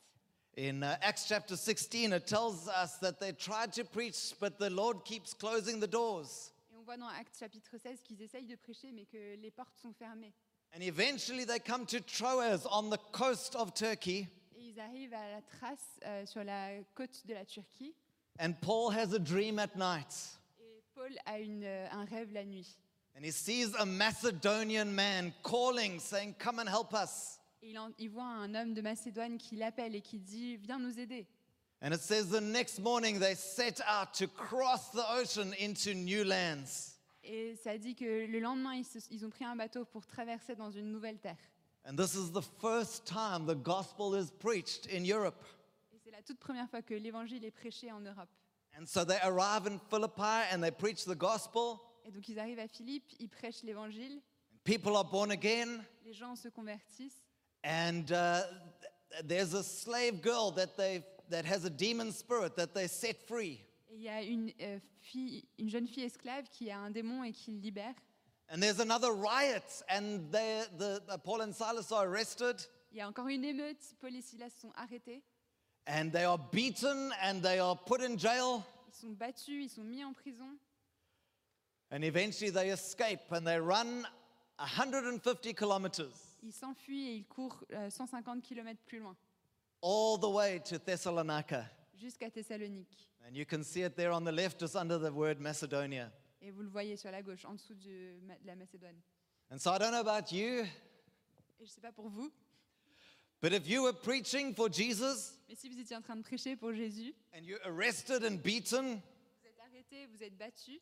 In 0.57 0.81
uh, 0.81 0.95
Acts 1.01 1.25
chapter 1.27 1.57
16, 1.57 2.13
it 2.13 2.25
tells 2.25 2.69
us 2.69 2.97
that 3.01 3.19
they 3.19 3.33
tried 3.33 3.73
to 3.73 3.83
preach, 3.83 4.33
but 4.39 4.57
the 4.57 4.69
Lord 4.69 5.03
keeps 5.03 5.33
closing 5.33 5.81
the 5.81 5.87
doors. 5.89 6.53
Et 6.71 6.75
on 6.77 6.83
voit 6.83 6.95
dans 6.95 7.09
Actes 7.09 7.37
chapitre 7.37 7.77
16 7.77 8.01
qu'ils 8.01 8.21
essayent 8.21 8.45
de 8.47 8.55
prêcher, 8.55 8.93
mais 8.93 9.03
que 9.05 9.35
les 9.35 9.51
portes 9.51 9.77
sont 9.77 9.91
fermées. 9.91 10.31
And 10.73 10.79
eventually 10.81 11.45
they 11.45 11.59
come 11.59 11.85
to 11.87 11.99
Troas 11.99 12.65
on 12.71 12.89
the 12.89 12.99
coast 13.11 13.57
of 13.57 13.73
Turkey. 13.73 14.29
Ils 14.75 14.81
arrivent 14.81 15.13
à 15.13 15.29
la 15.31 15.41
trace 15.41 15.99
euh, 16.05 16.25
sur 16.25 16.43
la 16.43 16.69
côte 16.95 17.25
de 17.25 17.33
la 17.33 17.45
Turquie. 17.45 17.93
And 18.39 18.51
Paul 18.59 18.91
has 18.93 19.13
a 19.13 19.19
dream 19.19 19.57
at 19.57 19.73
night. 19.77 20.37
Et 20.59 20.83
Paul 20.93 21.11
a 21.25 21.39
une, 21.39 21.63
euh, 21.63 21.87
un 21.91 22.03
rêve 22.03 22.33
la 22.33 22.43
nuit. 22.43 22.77
And 23.17 23.23
he 23.23 23.31
sees 23.31 23.73
a 23.79 23.85
Macedonian 23.85 24.85
man 24.91 25.31
calling, 25.43 25.99
saying, 26.01 26.33
Come 26.37 26.59
and 26.59 26.67
help 26.67 26.91
us. 26.93 27.39
Et 27.61 27.69
il, 27.69 27.79
en- 27.79 27.93
il 27.97 28.09
voit 28.09 28.25
un 28.25 28.53
homme 28.53 28.73
de 28.73 28.81
Macédoine 28.81 29.37
qui 29.37 29.55
l'appelle 29.55 29.95
et 29.95 30.01
qui 30.01 30.19
dit 30.19 30.57
Viens 30.57 30.79
nous 30.79 30.99
aider. 30.99 31.25
And 31.81 31.93
it 31.93 32.01
says 32.01 32.25
the 32.29 32.41
next 32.41 32.79
morning 32.79 33.17
they 33.19 33.35
set 33.35 33.79
out 33.87 34.11
to 34.19 34.27
cross 34.27 34.91
the 34.91 35.03
ocean 35.21 35.53
into 35.57 35.93
new 35.93 36.25
lands. 36.25 36.97
Et 37.23 37.55
ça 37.63 37.77
dit 37.77 37.95
que 37.95 38.25
le 38.27 38.39
lendemain, 38.41 38.73
ils, 38.75 38.83
se- 38.85 39.07
ils 39.09 39.25
ont 39.25 39.29
pris 39.29 39.45
un 39.45 39.55
bateau 39.55 39.85
pour 39.85 40.05
traverser 40.05 40.55
dans 40.55 40.69
une 40.71 40.91
nouvelle 40.91 41.17
terre. 41.19 41.37
And 41.87 41.97
this 41.97 42.15
is 42.15 42.31
the 42.31 42.41
first 42.41 43.05
time 43.05 43.45
the 43.45 43.55
gospel 43.55 44.15
is 44.15 44.31
preached 44.31 44.87
in 44.87 45.05
Europe. 45.05 45.43
Et 45.93 45.99
c'est 46.03 46.11
la 46.11 46.21
toute 46.23 46.39
première 46.39 46.67
fois 46.69 46.81
que 46.81 46.95
l'évangile 46.95 47.45
est 47.45 47.51
prêché 47.51 47.91
en 47.91 47.99
Europe. 48.01 48.29
And 48.77 48.85
so 48.87 49.05
they 49.05 49.19
arrive 49.21 49.67
in 49.67 49.79
Philippi 49.89 50.43
and 50.51 50.61
they 50.63 50.71
preach 50.71 51.05
the 51.05 51.15
gospel. 51.15 51.79
Et 52.03 52.11
donc 52.11 52.27
ils 52.27 52.39
arrivent 52.39 52.59
à 52.59 52.67
Philippe, 52.67 53.05
ils 53.19 53.29
prêchent 53.29 53.63
l'évangile, 53.63 54.21
People 54.63 54.95
are 54.97 55.05
born 55.05 55.29
again. 55.31 55.85
les 56.03 56.13
gens 56.13 56.35
se 56.35 56.47
convertissent. 56.49 57.21
And 57.63 58.11
uh, 58.11 58.41
th- 59.11 59.23
there's 59.27 59.53
a 59.53 59.63
slave 59.63 60.21
girl 60.21 60.51
that, 60.55 60.75
they, 60.77 61.03
that 61.29 61.45
has 61.45 61.65
a 61.65 61.69
demon 61.69 62.11
spirit 62.11 62.55
that 62.57 62.73
they 62.73 62.87
set 62.87 63.17
free. 63.27 63.61
Et 63.89 63.95
il 63.97 64.01
y 64.01 64.09
a 64.09 64.21
une, 64.23 64.51
euh, 64.61 64.79
fille, 65.01 65.45
une 65.59 65.69
jeune 65.69 65.87
fille 65.87 66.03
esclave 66.03 66.45
qui 66.49 66.69
a 66.71 66.79
un 66.79 66.89
démon 66.89 67.23
et 67.23 67.31
qui 67.31 67.51
le 67.51 67.59
libère. 67.59 67.93
And 68.49 68.61
there's 68.61 68.79
another 68.79 69.11
riot, 69.11 69.63
and 69.89 70.31
they, 70.31 70.63
the, 70.77 71.01
the 71.07 71.17
Paul 71.17 71.41
and 71.41 71.53
Silas 71.55 71.91
are 71.91 72.05
arrested, 72.07 72.63
Il 72.91 72.99
y 72.99 73.01
a 73.01 73.07
encore 73.07 73.27
une 73.27 73.43
émeute, 73.43 73.81
Paul 73.99 74.15
et 74.15 74.21
Silas 74.21 74.51
sont 74.61 74.71
arrêtés, 74.77 75.21
and 75.87 76.11
they 76.11 76.23
are 76.23 76.37
beaten, 76.51 77.11
and 77.23 77.41
they 77.41 77.59
are 77.59 77.75
put 77.75 78.01
in 78.01 78.17
jail. 78.17 78.63
ils 78.87 78.93
sont 78.93 79.17
battus, 79.17 79.63
ils 79.65 79.69
sont 79.69 79.83
mis 79.83 80.03
en 80.03 80.13
prison. 80.13 80.57
And 81.91 82.03
eventually 82.03 82.51
they 82.51 82.69
escape, 82.69 83.31
and 83.31 83.45
they 83.45 83.59
run 83.59 84.05
150 84.59 85.53
kilometers 85.53 86.13
Ils 86.43 86.53
s'enfuient 86.53 87.09
et 87.09 87.15
ils 87.15 87.25
courent 87.25 87.63
euh, 87.73 87.89
150 87.89 88.43
km 88.43 88.79
plus 88.85 88.99
loin, 88.99 89.15
all 89.81 90.17
the 90.19 90.29
way 90.29 90.59
to 90.59 90.77
Thessalonica. 90.77 91.65
jusqu'à 91.95 92.29
Thessalonique. 92.29 93.09
And 93.27 93.35
you 93.35 93.45
can 93.45 93.63
see 93.63 93.81
it 93.81 93.95
there 93.95 94.11
on 94.11 94.23
the 94.23 94.31
left, 94.31 94.59
just 94.59 94.75
under 94.75 94.99
the 94.99 95.11
word 95.11 95.39
Macedonia. 95.39 96.11
Et 96.45 96.51
vous 96.51 96.61
le 96.61 96.69
voyez 96.69 96.95
sur 96.95 97.09
la 97.09 97.23
gauche, 97.23 97.43
en 97.45 97.55
dessous 97.55 97.73
de, 97.73 98.19
la 98.45 98.55
Macédoine. 98.55 99.01
And 99.49 99.57
so 99.57 99.71
I 99.71 99.79
don't 99.79 99.89
know 99.89 100.07
about 100.07 100.31
you, 100.31 100.61
Et 100.61 100.67
je 101.57 101.63
ne 101.63 101.67
sais 101.69 101.81
pas 101.81 101.91
pour 101.91 102.07
vous, 102.07 102.31
but 103.41 103.51
if 103.51 103.67
you 103.67 103.81
were 103.81 103.99
preaching 103.99 104.53
for 104.53 104.71
Jesus 104.71 105.39
mais 105.49 105.55
si 105.55 105.69
vous 105.69 105.79
étiez 105.79 105.95
en 105.95 106.01
train 106.01 106.15
de 106.15 106.21
prêcher 106.21 106.55
pour 106.55 106.71
Jésus, 106.71 107.15
and 107.33 107.45
you're 107.45 107.59
arrested 107.65 108.23
and 108.23 108.43
beaten, 108.43 109.01
vous 109.01 109.47
êtes 109.47 109.59
arrêtés, 109.59 110.05
vous 110.05 110.21
êtes 110.21 110.37
battus, 110.37 110.79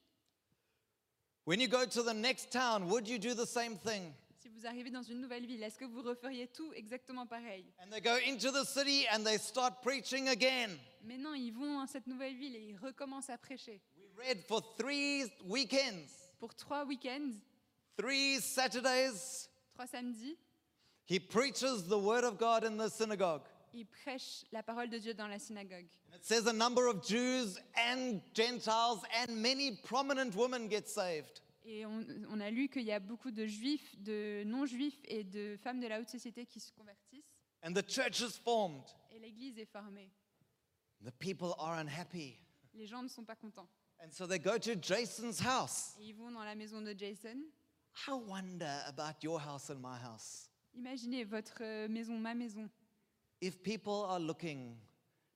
when 1.46 1.62
you 1.62 1.70
go 1.70 1.86
to 1.86 2.04
the 2.04 2.14
next 2.14 2.52
town, 2.52 2.90
would 2.90 3.08
you 3.08 3.18
do 3.18 3.34
the 3.34 3.48
same 3.48 3.78
thing? 3.78 4.14
si 4.44 4.50
vous 4.50 4.66
arrivez 4.66 4.90
dans 4.90 5.04
une 5.04 5.22
nouvelle 5.22 5.46
ville, 5.46 5.64
est-ce 5.64 5.80
que 5.80 5.86
vous 5.86 6.02
referiez 6.02 6.50
tout 6.50 6.74
exactement 6.74 7.26
pareil? 7.26 7.64
And 7.80 7.90
they 7.90 8.02
go 8.02 8.18
into 8.28 8.52
the 8.52 8.66
city 8.66 9.06
and 9.10 9.24
they 9.24 9.38
start 9.38 9.82
preaching 9.82 10.28
again. 10.28 10.78
Mais 11.02 11.18
non, 11.18 11.34
ils 11.34 11.52
vont 11.52 11.80
dans 11.80 11.88
cette 11.88 12.08
nouvelle 12.08 12.36
ville 12.36 12.54
et 12.58 12.68
ils 12.68 12.78
recommencent 12.78 13.30
à 13.30 13.38
prêcher. 13.38 13.82
Read 14.18 14.44
for 14.48 14.62
three 14.78 15.26
weekends, 15.46 16.12
Pour 16.40 16.54
trois 16.56 16.86
week-ends, 16.86 17.36
three 17.98 18.40
Saturdays, 18.40 19.50
trois 19.76 19.88
samedis, 19.88 20.38
He 21.06 21.20
preaches 21.20 21.88
the 21.88 21.98
word 21.98 22.24
of 22.24 22.38
God 22.38 22.64
in 22.64 22.78
the 22.78 22.90
synagogue. 22.90 23.42
Il 23.74 23.86
prêche 23.86 24.46
la 24.52 24.62
parole 24.62 24.90
de 24.90 25.00
Dieu 25.00 25.14
dans 25.14 25.28
la 25.28 25.40
synagogue. 25.40 25.88
It 26.14 26.24
says 26.24 26.46
a 26.48 26.54
number 26.54 26.88
of 26.88 27.04
Jews 27.04 27.58
and 27.76 28.22
Gentiles 28.34 29.02
and 29.20 29.42
many 29.42 29.72
prominent 29.84 30.36
women 30.36 30.70
get 30.70 30.88
saved. 30.88 31.42
Et 31.66 31.86
on, 31.86 32.06
on 32.30 32.40
a 32.40 32.52
lu 32.52 32.68
qu'il 32.70 32.84
y 32.84 32.92
a 32.92 33.00
beaucoup 33.00 33.32
de 33.32 33.48
juifs, 33.48 33.96
de 34.04 34.44
non-juifs 34.46 35.00
et 35.06 35.24
de 35.24 35.58
femmes 35.64 35.80
de 35.80 35.88
la 35.88 36.00
haute 36.00 36.10
société 36.10 36.46
qui 36.46 36.60
se 36.60 36.72
convertissent. 36.72 37.26
And 37.64 37.74
the 37.74 37.84
church 37.88 38.22
is 38.22 38.38
formed. 38.38 38.84
Et 39.12 39.20
l'église 39.20 39.58
est 39.58 39.66
formée. 39.72 40.12
The 41.04 41.12
people 41.12 41.56
are 41.58 41.80
unhappy. 41.80 42.38
Les 42.76 42.86
gens 42.86 43.02
ne 43.02 43.08
sont 43.08 43.24
pas 43.24 43.36
contents. 43.36 43.68
And 44.04 44.12
so 44.12 44.26
they 44.28 44.38
go 44.40 44.58
to 44.58 44.76
Jason's 44.76 45.40
house. 45.40 45.96
Et 46.00 46.08
ils 46.10 46.14
vont 46.16 46.32
dans 46.32 46.44
la 46.44 46.56
maison 46.56 46.82
de 46.82 46.94
Jason. 46.98 47.38
I 48.08 48.14
wonder 48.14 48.82
about 48.88 49.24
your 49.24 49.40
house 49.40 49.70
and 49.70 49.80
my 49.82 49.98
house. 49.98 50.50
Imaginez 50.76 51.24
votre 51.24 51.62
euh, 51.62 51.88
maison, 51.88 52.18
ma 52.20 52.34
maison. 52.34 52.70
If 53.42 53.62
people 53.64 54.06
are 54.10 54.20
looking 54.20 54.76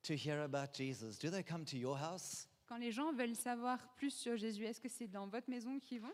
to 0.03 0.15
hear 0.15 0.41
about 0.41 0.73
Jesus, 0.73 1.17
do 1.17 1.30
they 1.30 1.43
come 1.43 1.63
to 1.65 1.77
your 1.77 1.97
house? 1.97 2.47
Quand 2.67 2.77
les 2.80 2.91
gens 2.91 3.13
veulent 3.13 3.36
savoir 3.36 3.77
plus 3.95 4.12
sur 4.12 4.36
Jésus, 4.36 4.65
est-ce 4.65 4.82
que 4.82 4.89
c'est 4.89 5.08
dans 5.08 5.27
votre 5.27 5.49
maison 5.49 5.80
qu'ils 5.80 6.01
vont? 6.01 6.13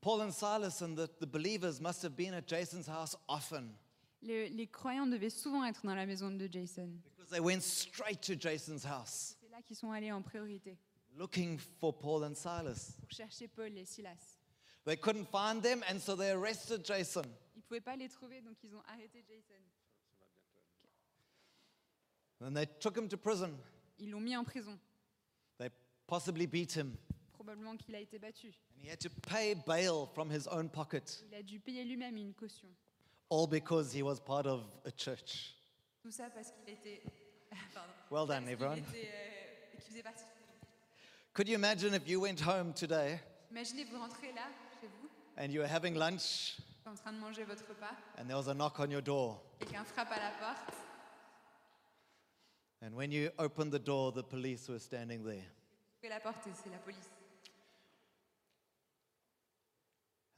Paul 0.00 0.20
and 0.22 0.30
Silas 0.30 0.80
and 0.80 0.94
the, 0.94 1.08
the 1.18 1.26
believers 1.26 1.80
must 1.80 2.02
have 2.04 2.14
been 2.14 2.32
at 2.34 2.46
Jason's 2.46 2.86
house 2.86 3.16
often 3.28 3.74
Le- 4.22 4.46
Les 4.48 4.68
croyants 4.68 5.08
devaient 5.08 5.30
souvent 5.30 5.64
être 5.64 5.84
dans 5.84 5.94
la 5.96 6.06
maison 6.06 6.30
de 6.30 6.46
Jason. 6.46 6.88
because 7.16 7.30
they 7.30 7.40
went 7.40 7.62
straight 7.62 8.20
to 8.20 8.34
Jason's 8.38 8.84
house 8.84 9.34
C'est 9.40 9.50
là 9.50 9.60
qu'ils 9.62 9.74
sont 9.76 9.90
allés 9.90 10.12
en 10.12 10.22
priorité 10.22 10.76
looking 11.16 11.58
for 11.80 11.92
Paul 11.92 12.24
and 12.24 12.34
Silas. 12.34 12.92
pour 13.00 13.10
chercher 13.10 13.48
Paul 13.48 13.76
et 13.78 13.84
Silas. 13.86 14.36
They 14.84 14.96
couldn't 14.96 15.26
find 15.26 15.62
them, 15.62 15.82
and 15.90 15.98
so 16.00 16.14
they 16.16 16.30
arrested 16.30 16.84
Jason. 16.84 17.24
Ils 17.54 17.58
ne 17.58 17.62
pouvaient 17.62 17.80
pas 17.84 17.96
les 17.96 18.08
trouver, 18.08 18.40
donc 18.40 18.56
ils 18.62 18.74
ont 18.74 18.82
arrêté 18.88 19.22
Jason. 19.28 19.54
And 22.40 22.54
they 22.54 22.66
took 22.80 22.96
him 22.96 23.08
to 23.08 23.16
prison. 23.16 23.50
Ils 23.98 24.10
l'ont 24.10 24.20
mis 24.20 24.36
en 24.36 24.44
prison. 24.44 24.78
They 25.58 25.70
possibly 26.06 26.46
beat 26.46 26.72
him. 26.76 26.96
Probablement 27.32 27.76
qu'il 27.76 27.94
a 27.96 28.00
été 28.00 28.18
battu. 28.18 28.48
And 28.76 28.82
he 28.84 28.88
had 28.88 29.00
to 29.00 29.10
pay 29.10 29.54
bail 29.54 30.06
from 30.14 30.30
his 30.30 30.46
own 30.48 30.68
pocket, 30.68 31.24
Il 31.30 31.34
a 31.34 31.42
dû 31.42 31.58
payer 31.60 31.84
lui-même 31.84 32.16
une 32.16 32.32
caution. 32.34 32.68
all 33.30 33.46
because 33.46 33.92
he 33.92 34.02
was 34.02 34.20
part 34.20 34.46
of 34.46 34.62
a 34.86 34.90
church. 34.92 35.54
Tout 36.02 36.10
ça 36.12 36.30
parce 36.30 36.52
qu'il 36.52 36.72
était. 36.74 37.02
Pardon. 37.74 37.92
Well 38.10 38.26
done, 38.26 38.44
Parce 38.44 38.44
qu'il 38.44 38.52
everyone. 38.52 38.78
était, 38.78 39.10
euh, 39.12 39.70
qu'il 39.72 39.80
faisait 39.80 40.02
partie. 40.02 40.24
Could 41.38 41.48
you 41.48 41.54
imagine 41.54 41.94
if 41.94 42.08
you 42.08 42.18
went 42.18 42.40
home 42.40 42.72
today 42.72 43.20
Imaginez, 43.52 43.84
vous 43.88 43.96
rentrez 43.96 44.32
là, 44.34 44.42
chez 44.80 44.88
vous, 44.88 45.08
and 45.36 45.52
you 45.52 45.60
were 45.60 45.68
having 45.68 45.94
lunch 45.94 46.56
en 46.84 46.96
train 46.96 47.12
de 47.12 47.20
manger 47.20 47.44
votre 47.44 47.62
repas, 47.68 47.94
and 48.18 48.28
there 48.28 48.36
was 48.36 48.48
a 48.48 48.54
knock 48.54 48.80
on 48.80 48.90
your 48.90 49.00
door? 49.00 49.40
quelqu'un 49.60 49.84
frappe 49.84 50.10
à 50.10 50.16
la 50.18 50.30
porte, 50.40 50.74
And 52.82 52.92
when 52.96 53.12
you 53.12 53.30
opened 53.38 53.70
the 53.70 53.78
door, 53.78 54.10
the 54.10 54.24
police 54.24 54.68
were 54.68 54.80
standing 54.80 55.22
there. 55.24 55.44
vous 56.02 56.08
la 56.08 56.18
porte 56.18 56.44
et 56.48 56.50
c'est 56.60 56.72
la 56.72 56.78
police. 56.78 57.08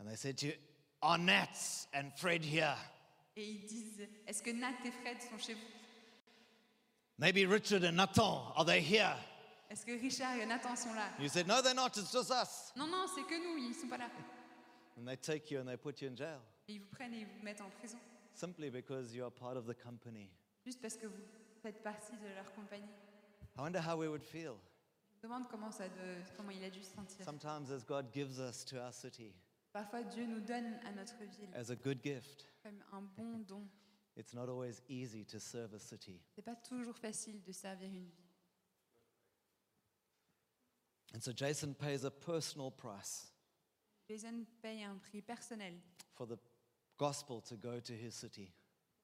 And 0.01 0.07
they 0.07 0.17
said 0.17 0.37
to 0.37 0.49
you, 0.49 0.53
Are 1.01 1.17
Nats 1.17 1.87
and 1.95 2.13
Fred 2.15 2.45
here? 2.45 2.77
Et 3.39 3.45
ils 3.47 3.67
disent 3.67 4.07
Est-ce 4.29 4.43
que 4.43 4.51
Nat 4.51 4.75
et 4.85 4.91
Fred 4.91 5.17
sont 5.23 5.39
chez 5.39 5.55
vous? 5.55 5.61
Maybe 7.19 7.47
Richard 7.47 7.85
and 7.85 7.97
Nathan, 7.97 8.53
are 8.55 8.67
they 8.67 8.83
here? 8.83 9.17
Est-ce 9.71 9.87
que 9.87 9.93
Richard 9.93 10.35
et 10.37 10.47
Nathan 10.47 10.75
sont 10.77 10.93
là? 10.95 11.11
You 11.21 11.29
said, 11.29 11.47
No, 11.47 11.63
they're 11.63 11.75
not, 11.75 11.97
it's 11.97 12.13
just 12.13 12.31
us. 12.31 12.73
Non, 12.77 12.87
non, 12.89 13.07
c'est 13.15 13.23
que 13.23 13.37
nous, 13.39 13.57
ils 13.57 13.75
sont 13.75 13.89
pas 13.89 13.99
là. 13.99 14.11
And 14.99 15.07
they 15.07 15.17
take 15.17 15.51
you 15.55 15.61
and 15.61 15.67
they 15.67 15.77
put 15.77 16.03
you 16.03 16.09
in 16.11 16.17
jail 16.17 16.41
Et 16.69 16.75
ils 16.75 16.81
vous 16.81 16.89
prennent 16.91 17.15
et 17.15 17.21
ils 17.21 17.27
vous 17.27 17.43
mettent 17.43 17.61
en 17.61 17.71
prison. 17.71 17.99
simply 18.35 18.69
because 18.71 19.15
you 19.15 19.25
are 19.25 19.31
part 19.31 19.57
of 19.57 19.67
the 19.67 19.75
company. 19.81 20.29
Juste 20.67 20.81
parce 20.83 20.97
que 20.97 21.07
vous 21.07 21.23
faites 21.63 21.83
partie 21.83 22.17
de 22.17 22.29
leur 22.35 22.53
compagnie. 22.55 22.91
I 23.57 23.61
wonder 23.63 23.81
how 23.81 23.97
we 23.97 24.09
would 24.09 24.23
feel 24.25 24.55
Je 25.23 25.27
me 25.27 25.33
demande 25.33 25.49
comment, 25.49 25.71
ça 25.71 25.89
de- 25.89 26.37
comment 26.37 26.51
il 26.51 26.65
a 26.65 26.71
dû 26.71 26.83
se 26.83 26.93
sentir. 26.95 27.25
sometimes 27.25 27.71
as 27.71 27.85
God 27.85 28.07
gives 28.13 28.39
us 28.41 28.65
to 28.65 28.77
our 28.77 28.93
city 28.93 29.33
Parfois, 29.73 30.03
Dieu 30.03 30.27
nous 30.27 30.41
donne 30.41 30.75
à 30.85 30.91
notre 30.93 31.17
ville 31.19 31.49
as 31.55 31.71
a 31.71 31.77
good 31.77 32.03
gift. 32.03 32.45
comme 32.63 32.83
un 32.93 33.03
bon 33.17 33.39
don. 33.47 33.65
It's 34.17 34.35
not 34.35 34.49
always 34.49 34.83
easy 34.89 35.25
to 35.27 35.39
serve 35.39 35.73
a 35.75 35.79
city. 35.79 36.21
C'est 36.35 36.43
pas 36.43 36.57
toujours 36.57 36.97
facile 36.97 37.41
de 37.43 37.53
servir 37.53 37.89
une 37.89 38.07
ville. 38.07 38.30
And 41.15 41.21
so 41.21 41.33
Jason 41.33 41.75
pays 41.75 42.05
a 42.05 42.11
personal 42.11 42.71
price 42.71 43.27
Jason 44.09 44.45
paye 44.63 44.85
un 44.85 44.99
prix 44.99 45.23
personnel 45.23 45.75
for 46.15 46.27
the 46.27 46.37
gospel 46.99 47.41
to 47.43 47.57
go 47.57 47.81
to 47.81 47.93
his 47.93 48.13
city. 48.15 48.53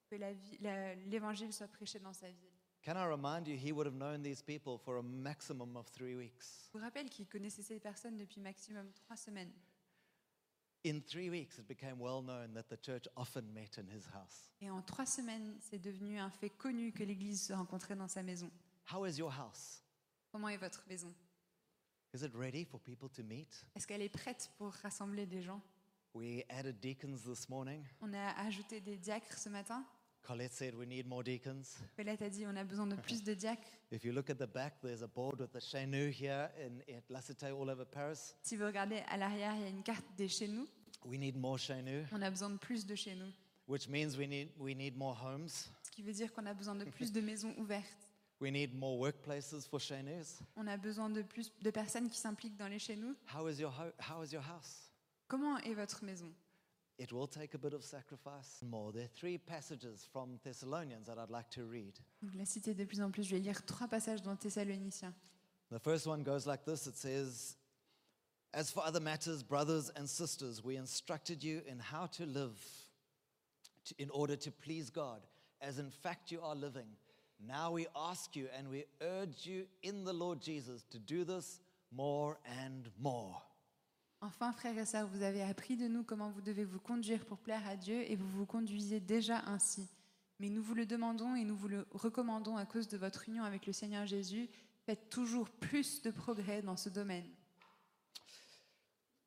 que 0.09 0.17
la 0.17 0.33
vie- 0.33 0.59
la- 0.61 0.95
l'évangile 0.95 1.53
soit 1.53 1.69
prêché 1.69 1.99
dans 2.01 2.13
sa 2.13 2.29
ville. 2.29 2.53
Can 2.83 2.97
I 2.97 3.07
remind 3.09 3.49
you, 3.49 3.57
he 3.57 3.73
would 3.73 3.87
have 3.87 3.97
known 3.97 4.23
these 4.23 4.41
people 4.43 4.79
for 4.79 4.99
a 4.99 5.03
maximum 5.03 5.77
of 5.77 5.87
three 5.91 6.15
weeks. 6.15 6.69
Je 6.73 6.79
vous 6.79 6.85
rappelle 6.85 7.09
qu'il 7.11 7.27
connaissait 7.27 7.63
ces 7.63 7.81
personnes 7.81 8.17
depuis 8.17 8.41
maximum 8.41 8.93
trois 8.93 9.17
semaines. 9.17 9.53
In 10.85 11.01
three 11.01 11.29
weeks, 11.31 11.59
it 11.59 11.67
became 11.67 11.99
well 12.01 12.23
known 12.23 12.53
that 12.55 12.69
the 12.69 12.81
church 12.81 13.09
often 13.17 13.53
met 13.53 13.77
in 13.79 13.89
his 13.89 14.07
house. 14.15 14.53
Et 14.61 14.71
en 14.71 14.83
trois 14.83 15.07
semaines, 15.07 15.57
c'est 15.61 15.81
devenu 15.81 16.19
un 16.21 16.31
fait 16.31 16.51
connu 16.51 16.93
que 16.93 17.03
l'Église 17.03 17.43
se 17.49 17.53
rencontrait 17.53 17.97
dans 17.97 18.07
sa 18.07 18.23
maison. 18.23 18.49
How 18.93 19.05
is 19.05 19.19
your 19.19 19.33
house? 19.33 19.83
Comment 20.31 20.49
est 20.49 20.57
votre 20.59 20.85
maison? 20.87 21.13
Est-ce 22.15 23.87
qu'elle 23.87 24.03
est 24.03 24.09
prête 24.09 24.51
pour 24.59 24.73
rassembler 24.73 25.27
des 25.27 25.43
gens? 25.43 25.61
We 26.15 26.45
added 26.49 26.81
deacons 26.81 27.19
this 27.27 27.49
morning. 27.49 27.85
On 28.01 28.13
a 28.15 28.31
ajouté 28.47 28.81
des 28.81 28.97
diacres 28.97 29.37
ce 29.37 29.49
matin. 29.51 29.85
Colette 30.23 30.53
said 30.55 30.75
we 30.75 30.87
need 30.89 31.07
more 31.07 31.23
deacons. 31.23 31.77
Colette 31.95 32.23
a 32.23 32.31
dit 32.31 32.47
on 32.47 32.57
a 32.57 32.65
besoin 32.65 32.87
de 32.87 32.97
plus 32.97 33.23
de 33.23 33.35
diacres. 33.35 33.69
If 33.93 34.03
you 34.05 34.13
look 34.13 34.31
at 34.31 34.37
the 34.37 34.47
back, 34.51 34.81
there's 34.81 35.03
a 35.03 35.07
board 35.07 35.41
with 35.41 35.53
the 35.53 35.61
Chenu 35.61 36.11
here 36.11 36.51
in, 36.59 36.81
at 36.97 37.03
La 37.11 37.21
Cité 37.21 37.47
all 37.51 37.69
over 37.69 37.85
Paris. 37.85 38.35
Si 38.43 38.57
vous 38.57 38.65
regardez 38.65 39.03
à 39.09 39.17
l'arrière, 39.19 39.55
il 39.57 39.63
y 39.63 39.65
a 39.67 39.69
une 39.69 39.83
carte 39.85 40.05
des 40.17 40.29
chez 40.29 40.49
nous. 40.49 40.67
We 41.05 41.19
need 41.19 41.37
more 41.37 41.59
Chenu, 41.59 42.05
On 42.13 42.23
a 42.23 42.31
besoin 42.31 42.51
de 42.51 42.57
plus 42.59 42.87
de 42.87 42.95
chez 42.97 43.15
nous. 43.15 43.31
which 43.69 43.89
means 43.89 44.17
we 44.17 44.27
need, 44.27 44.49
we 44.59 44.75
need 44.75 44.97
more 44.97 45.17
homes. 45.23 45.49
Ce 45.83 45.91
qui 45.91 46.03
veut 46.03 46.13
dire 46.13 46.33
qu'on 46.33 46.47
a 46.47 46.55
besoin 46.55 46.75
de 46.77 46.85
plus 46.87 47.13
de 47.13 47.21
maisons 47.21 47.55
ouvertes. 47.59 48.06
We 48.39 48.51
need 48.51 48.75
more 48.79 48.99
workplaces 48.99 49.67
for. 49.67 49.79
On 50.57 50.67
a 50.67 50.77
besoin 50.77 51.09
de 51.11 51.23
plus 51.23 51.51
de 51.63 51.71
personnes 51.71 52.09
qui 52.11 52.19
s'impliquent 52.19 52.57
dans 52.59 52.69
les 52.69 52.79
chez 52.79 52.97
nous. 52.97 53.15
How 53.35 53.47
is 53.49 53.59
your, 53.59 53.71
ho- 53.73 53.93
how 53.99 54.23
is 54.23 54.33
your 54.33 54.43
house? 54.43 54.91
Comment 55.29 55.57
est 55.59 55.75
votre 55.75 56.05
maison? 56.05 56.31
It 56.99 57.13
will 57.13 57.27
take 57.29 57.55
a 57.55 57.59
bit 57.59 57.73
of 57.75 57.83
sacrifice. 57.83 58.63
More. 58.63 58.93
There 58.93 59.05
are 59.05 59.09
three 59.19 59.39
passages 59.39 60.07
from 60.13 60.39
Thessalonians 60.45 61.07
that 61.07 61.19
I'd 61.19 61.31
like 61.31 61.51
to 61.51 61.65
read. 61.65 61.99
Donc, 62.23 62.35
La 62.35 62.45
cité 62.45 62.75
de 62.75 62.85
plus 62.85 63.01
en 63.01 63.11
plus. 63.11 63.25
Je 63.25 63.37
vais 63.37 63.41
lire 63.43 63.65
trois 63.65 63.89
passages 63.89 64.23
dans 64.23 64.37
Thessaloniciens. 64.37 65.15
The 65.71 65.79
first 65.79 66.07
one 66.07 66.23
goes 66.23 66.47
like 66.47 66.65
this 66.65 66.87
it 66.87 66.97
says, 66.97 67.57
As 68.53 68.71
for 68.71 68.83
other 68.87 69.01
matters, 69.01 69.43
brothers 69.43 69.91
and 69.97 70.07
sisters, 70.07 70.63
we 70.63 70.77
instructed 70.77 71.43
you 71.43 71.63
in 71.67 71.79
how 71.81 72.07
to 72.17 72.25
live 72.25 72.57
to- 73.85 73.95
in 73.99 74.09
order 74.11 74.37
to 74.37 74.51
please 74.51 74.91
God, 74.91 75.23
as 75.61 75.79
in 75.79 75.91
fact 75.91 76.31
you 76.31 76.41
are 76.43 76.55
living. 76.55 76.87
Now 77.41 77.71
we 77.73 77.87
ask 77.95 78.35
you 78.35 78.49
and 78.57 78.69
we 78.69 78.87
urge 79.01 79.47
you 79.47 79.67
in 79.83 80.05
the 80.05 80.13
Lord 80.13 80.41
Jesus 80.41 80.83
to 80.91 80.99
do 80.99 81.25
this 81.25 81.61
more 81.93 82.39
and 82.47 82.91
more. 82.99 83.43
Enfin, 84.23 84.53
frères 84.53 84.79
et 84.79 84.87
sœurs, 84.87 85.07
vous 85.09 85.23
avez 85.23 85.43
appris 85.43 85.77
de 85.77 85.89
nous 85.89 86.03
comment 86.03 86.31
vous 86.31 86.41
devez 86.41 86.65
vous 86.65 86.81
conduire 86.81 87.25
pour 87.27 87.39
plaire 87.39 87.67
à 87.69 87.77
Dieu 87.77 88.11
et 88.11 88.17
vous 88.17 88.29
vous 88.29 88.47
conduisez 88.47 88.99
déjà 88.99 89.43
ainsi. 89.47 89.87
Mais 90.41 90.49
nous 90.49 90.63
vous 90.63 90.75
le 90.75 90.87
demandons 90.87 91.37
et 91.37 91.45
nous 91.45 91.57
vous 91.57 91.69
le 91.69 91.87
recommandons 91.93 92.57
à 92.57 92.67
cause 92.67 92.89
de 92.89 92.97
votre 92.97 93.29
union 93.29 93.45
avec 93.45 93.67
le 93.67 93.73
Seigneur 93.73 94.07
Jésus. 94.07 94.49
Faites 94.87 95.11
toujours 95.11 95.51
plus 95.51 96.03
de 96.03 96.11
progrès 96.11 96.63
dans 96.63 96.77
ce 96.77 96.89
domaine. 96.89 97.29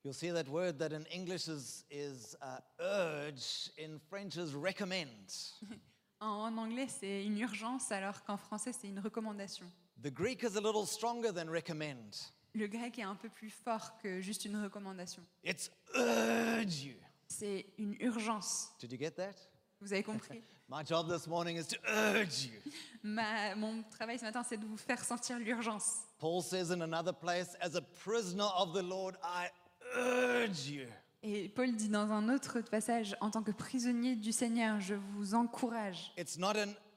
You'll 0.04 0.13
see 0.13 0.32
that 0.32 0.48
word 0.48 0.78
that 0.80 0.93
in 0.93 1.04
English 1.13 1.48
is, 1.48 1.84
is 1.91 2.36
uh, 2.41 2.62
urge, 2.80 3.69
in 3.78 4.00
French 4.10 4.38
is 4.38 4.56
recommend. 4.56 5.30
En 6.22 6.58
anglais, 6.58 6.88
c'est 6.88 7.24
une 7.26 7.40
urgence, 7.40 7.92
alors 7.92 8.24
qu'en 8.24 8.38
français, 8.38 8.74
c'est 8.74 8.88
une 8.88 9.00
recommandation. 9.00 9.66
The 10.04 10.12
Greek 10.14 10.44
is 10.44 10.58
a 10.58 10.62
little 10.62 10.86
stronger 10.86 11.32
than 11.34 11.50
recommend. 11.52 12.32
Le 12.54 12.68
grec 12.68 12.98
est 13.00 13.04
un 13.04 13.16
peu 13.16 13.30
plus 13.30 13.50
fort 13.52 13.98
que 14.02 14.20
juste 14.22 14.44
une 14.46 14.62
recommandation. 14.62 15.24
It's 15.44 15.70
urge 15.96 16.84
you. 16.84 16.96
C'est 17.28 17.66
une 17.78 17.96
urgence. 18.02 18.72
Did 18.80 18.92
you 18.92 18.98
get 19.00 19.12
that? 19.12 19.36
Vous 19.82 19.94
avez 19.94 20.04
compris? 20.04 20.42
My 20.70 20.84
job 20.86 21.10
this 21.12 21.26
morning 21.28 21.58
is 21.58 21.65
to 21.67 21.78
urge 21.88 22.46
you. 22.46 22.60
Ma- 23.04 23.56
Mon 23.56 23.82
travail 23.84 24.20
ce 24.20 24.26
matin, 24.26 24.44
c'est 24.44 24.58
de 24.58 24.65
vous 24.65 24.78
faire 24.78 25.04
sentir 25.04 25.40
l'urgence. 25.40 26.00
Paul 26.20 26.42
says 26.44 26.72
in 26.72 26.82
another 26.82 27.13
place, 27.13 27.56
as 27.62 27.76
a 27.76 27.82
prisoner 28.04 28.48
of 28.58 28.74
the 28.74 28.84
Lord, 28.84 29.15
I 29.24 29.48
urge 29.96 30.67
you. 30.67 30.88
Et 31.22 31.50
Paul 31.50 31.76
dit 31.76 31.90
dans 31.90 32.12
un 32.12 32.34
autre 32.34 32.62
passage, 32.62 33.17
en 33.20 33.30
tant 33.30 33.44
que 33.44 33.52
prisonnier 33.52 34.15
du 34.15 34.32
Seigneur, 34.32 34.80
je 34.80 34.96
vous 34.96 35.36
encourage. 35.36 36.13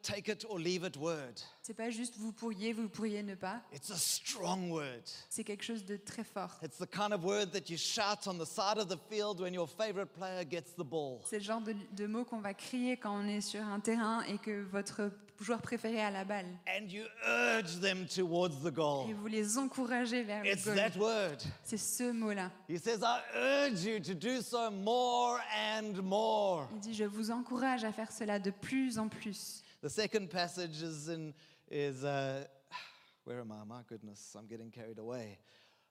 Take 0.03 0.29
it 0.31 0.45
or 0.49 0.59
leave 0.59 0.85
it 0.85 0.97
word. 0.97 1.35
C'est 1.63 1.75
pas 1.75 1.91
juste 1.91 2.15
vous 2.19 2.33
pourriez, 2.33 2.73
vous 2.73 2.89
pourriez 2.89 3.23
ne 3.23 3.35
pas. 3.35 3.61
It's 3.73 3.91
a 3.91 3.97
strong 3.97 4.71
word. 4.71 5.03
C'est 5.31 5.45
quelque 5.45 5.65
chose 5.65 5.85
de 5.85 5.97
très 5.97 6.25
fort. 6.25 6.59
It's 6.63 6.79
the 6.79 6.91
kind 6.91 7.13
of 7.13 7.25
word 7.25 7.53
that 7.53 7.71
you 7.71 7.77
shout 7.79 8.27
on 8.27 8.35
the 8.39 8.47
side 8.47 8.79
of 8.79 8.89
the 8.89 8.99
field 9.11 9.41
when 9.41 9.55
your 9.55 9.69
favorite 9.69 10.13
player 10.13 10.45
gets 10.45 10.75
the 10.77 10.85
ball. 10.85 11.21
C'est 11.25 11.39
le 11.39 11.45
genre 11.45 11.61
de, 11.61 11.75
de 11.93 12.07
mots 12.07 12.25
qu'on 12.25 12.41
va 12.41 12.55
crier 12.55 12.97
quand 12.97 13.17
on 13.17 13.27
est 13.29 13.41
sur 13.41 13.63
un 13.63 13.81
terrain 13.81 14.23
et 14.23 14.39
que 14.39 14.63
votre 14.71 15.11
joueur 15.41 15.61
préféré 15.63 16.01
a 16.01 16.11
la 16.11 16.25
balle. 16.25 16.47
And 16.69 16.87
you 16.89 17.05
urge 17.27 17.81
them 17.81 18.07
towards 18.07 18.61
the 18.63 18.73
goal. 18.73 19.09
Et 19.11 19.15
vous 19.15 19.27
les 19.29 19.59
encouragez 19.59 20.23
vers 20.25 20.43
le 20.43 20.51
It's 20.51 20.65
goal. 20.65 20.77
that 20.77 20.97
word. 20.99 21.39
C'est 21.65 21.79
ce 21.79 22.13
mot-là. 22.13 22.51
He 22.69 22.79
says, 22.79 23.01
I 23.03 23.21
urge 23.37 23.85
you 23.85 23.99
to 24.01 24.15
do 24.15 24.41
so 24.41 24.71
more 24.71 25.39
and 25.77 26.01
more. 26.03 26.69
Il 26.75 26.81
dit, 26.81 26.95
je 26.95 27.05
vous 27.05 27.31
encourage 27.31 27.85
à 27.85 27.93
faire 27.93 28.11
cela 28.13 28.39
de 28.39 28.51
plus 28.51 28.99
en 28.99 29.09
plus. 29.09 29.63
The 29.83 29.91
second 29.91 30.31
passage 30.31 30.81
is 30.81 31.09
in, 31.09 31.35
is, 31.69 32.05
uh, 32.05 32.45
where 33.25 33.41
am 33.41 33.51
I? 33.51 33.65
My 33.65 33.81
goodness, 33.89 34.37
I'm 34.39 34.47
getting 34.47 34.71
carried 34.71 34.99
away. 34.99 35.39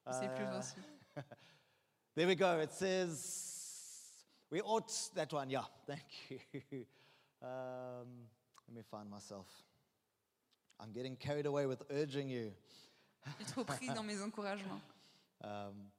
Je 0.07 0.13
sais 0.13 0.29
plus 0.29 0.73
où 0.77 1.19
Uh. 1.19 1.21
There 2.15 2.27
we 2.27 2.35
go. 2.35 2.59
It 2.59 2.71
says, 2.71 4.25
we 4.49 4.61
ought, 4.61 4.91
that 5.15 5.31
one, 5.33 5.49
yeah, 5.49 5.63
thank 5.87 6.03
you. 6.29 6.85
Um, 7.41 8.27
let 8.67 8.75
me 8.75 8.81
find 8.89 9.09
myself. 9.09 9.47
I'm 10.79 10.91
getting 10.93 11.17
carried 11.17 11.45
away 11.45 11.65
with 11.65 11.83
urging 11.91 12.29
you. 12.29 12.53
Je 13.39 13.45
trop 13.45 13.65
pris 13.65 13.87
dans 13.93 14.03
mes 14.03 14.21
encouragements. 14.25 14.81
Um, 15.43 15.91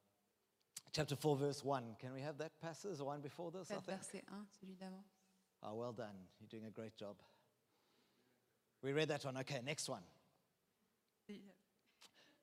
chapter 0.93 1.16
4, 1.16 1.36
verse 1.36 1.62
1. 1.64 1.97
Can 1.99 2.14
we 2.14 2.22
have 2.22 2.38
that 2.38 2.53
passage, 2.61 2.97
the 2.97 3.05
one 3.05 3.20
before 3.20 3.51
this? 3.51 3.70
I 3.70 3.74
think? 3.74 3.86
verset 3.86 4.24
1, 4.30 4.47
celui 4.61 4.76
d'avant. 4.76 5.05
Oh, 5.62 5.74
well 5.74 5.93
done. 5.93 6.16
You're 6.40 6.49
doing 6.49 6.66
a 6.66 6.70
great 6.70 6.97
job. 6.97 7.16
We 8.83 8.93
read 8.93 9.09
that 9.09 9.24
one. 9.24 9.37
Okay, 9.39 9.61
next 9.64 9.89
one. 9.89 10.03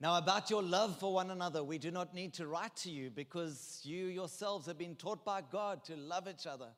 Now, 0.01 0.17
about 0.17 0.49
your 0.49 0.63
love 0.63 0.97
for 0.97 1.13
one 1.13 1.29
another, 1.29 1.61
we 1.61 1.77
do 1.77 1.91
not 1.91 2.13
need 2.13 2.33
to 2.35 2.47
write 2.47 2.73
to 2.77 2.89
you 2.89 3.09
because 3.09 3.81
you 3.83 4.05
yourselves 4.05 4.65
have 4.67 4.77
been 4.77 4.95
taught 4.95 5.25
by 5.25 5.41
God 5.41 5.83
to 5.85 5.97
love 5.97 6.27
each 6.29 6.47
other. 6.47 6.69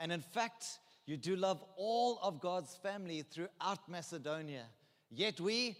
And 0.00 0.10
in 0.10 0.20
fact, 0.20 0.80
you 1.06 1.16
do 1.16 1.36
love 1.36 1.62
all 1.76 2.18
of 2.22 2.40
God's 2.40 2.74
family 2.74 3.22
throughout 3.22 3.88
Macedonia. 3.88 4.64
Yet 5.10 5.40
we 5.40 5.76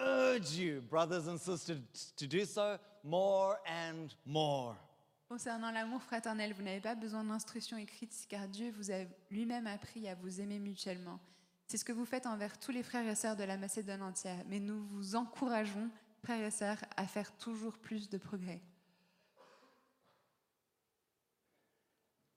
urge 0.00 0.52
you, 0.52 0.80
brothers 0.80 1.26
and 1.26 1.38
sisters, 1.38 1.78
to 2.16 2.26
do 2.26 2.46
so 2.46 2.78
more 3.04 3.58
and 3.66 4.14
more. 4.24 4.74
Concernant 5.28 5.72
l'amour 5.72 6.02
fraternel, 6.02 6.54
vous 6.54 6.62
n'avez 6.62 6.80
pas 6.80 6.94
besoin 6.94 7.24
d'instructions 7.24 7.76
écrites 7.76 8.26
car 8.28 8.48
Dieu 8.48 8.72
vous 8.76 8.90
a 8.90 9.04
lui-même 9.30 9.66
appris 9.66 10.08
à 10.08 10.14
vous 10.14 10.40
aimer 10.40 10.58
mutuellement. 10.58 11.20
C'est 11.72 11.78
ce 11.78 11.86
que 11.86 11.92
vous 11.92 12.04
faites 12.04 12.26
envers 12.26 12.58
tous 12.58 12.70
les 12.70 12.82
frères 12.82 13.08
et 13.08 13.14
sœurs 13.14 13.34
de 13.34 13.44
la 13.44 13.56
Macédoine 13.56 14.02
entière, 14.02 14.44
mais 14.46 14.60
nous 14.60 14.84
vous 14.88 15.16
encourageons, 15.16 15.88
frères 16.22 16.44
et 16.44 16.50
sœurs, 16.50 16.76
à 16.98 17.06
faire 17.06 17.34
toujours 17.38 17.78
plus 17.78 18.10
de 18.10 18.18
progrès. 18.18 18.60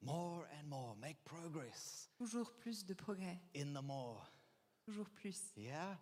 More 0.02 0.46
and 0.58 0.68
more. 0.70 0.96
Make 0.96 1.22
progress 1.26 2.10
Toujours 2.18 2.54
plus 2.54 2.86
de 2.86 2.94
progrès, 2.94 3.38
in 3.54 3.74
the 3.74 3.84
more. 3.84 4.32
toujours 4.86 5.10
plus. 5.10 5.52
Yeah? 5.58 5.98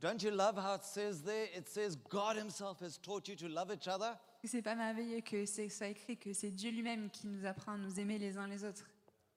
Don't 0.00 0.22
you 0.22 0.30
love 0.30 0.56
how 0.56 0.76
it 0.76 0.84
says 0.84 1.22
there? 1.22 1.50
It 1.54 1.68
says 1.68 1.94
God 2.08 2.38
Himself 2.38 2.80
has 2.80 2.96
taught 2.96 3.28
you 3.28 3.36
to 3.36 3.48
love 3.48 3.70
each 3.70 3.86
other? 3.86 4.16
C'est 4.44 4.62
pas 4.62 4.74
merveilleux 4.74 5.20
que 5.20 5.44
c'est 5.44 5.68
soit 5.68 5.88
écrit 5.88 6.16
que 6.16 6.32
c'est 6.32 6.52
Dieu 6.52 6.70
lui-même 6.70 7.10
qui 7.10 7.26
nous 7.26 7.44
apprend 7.44 7.72
à 7.72 7.76
nous 7.76 8.00
aimer 8.00 8.16
les 8.16 8.38
uns 8.38 8.46
les 8.46 8.64
autres. 8.64 8.86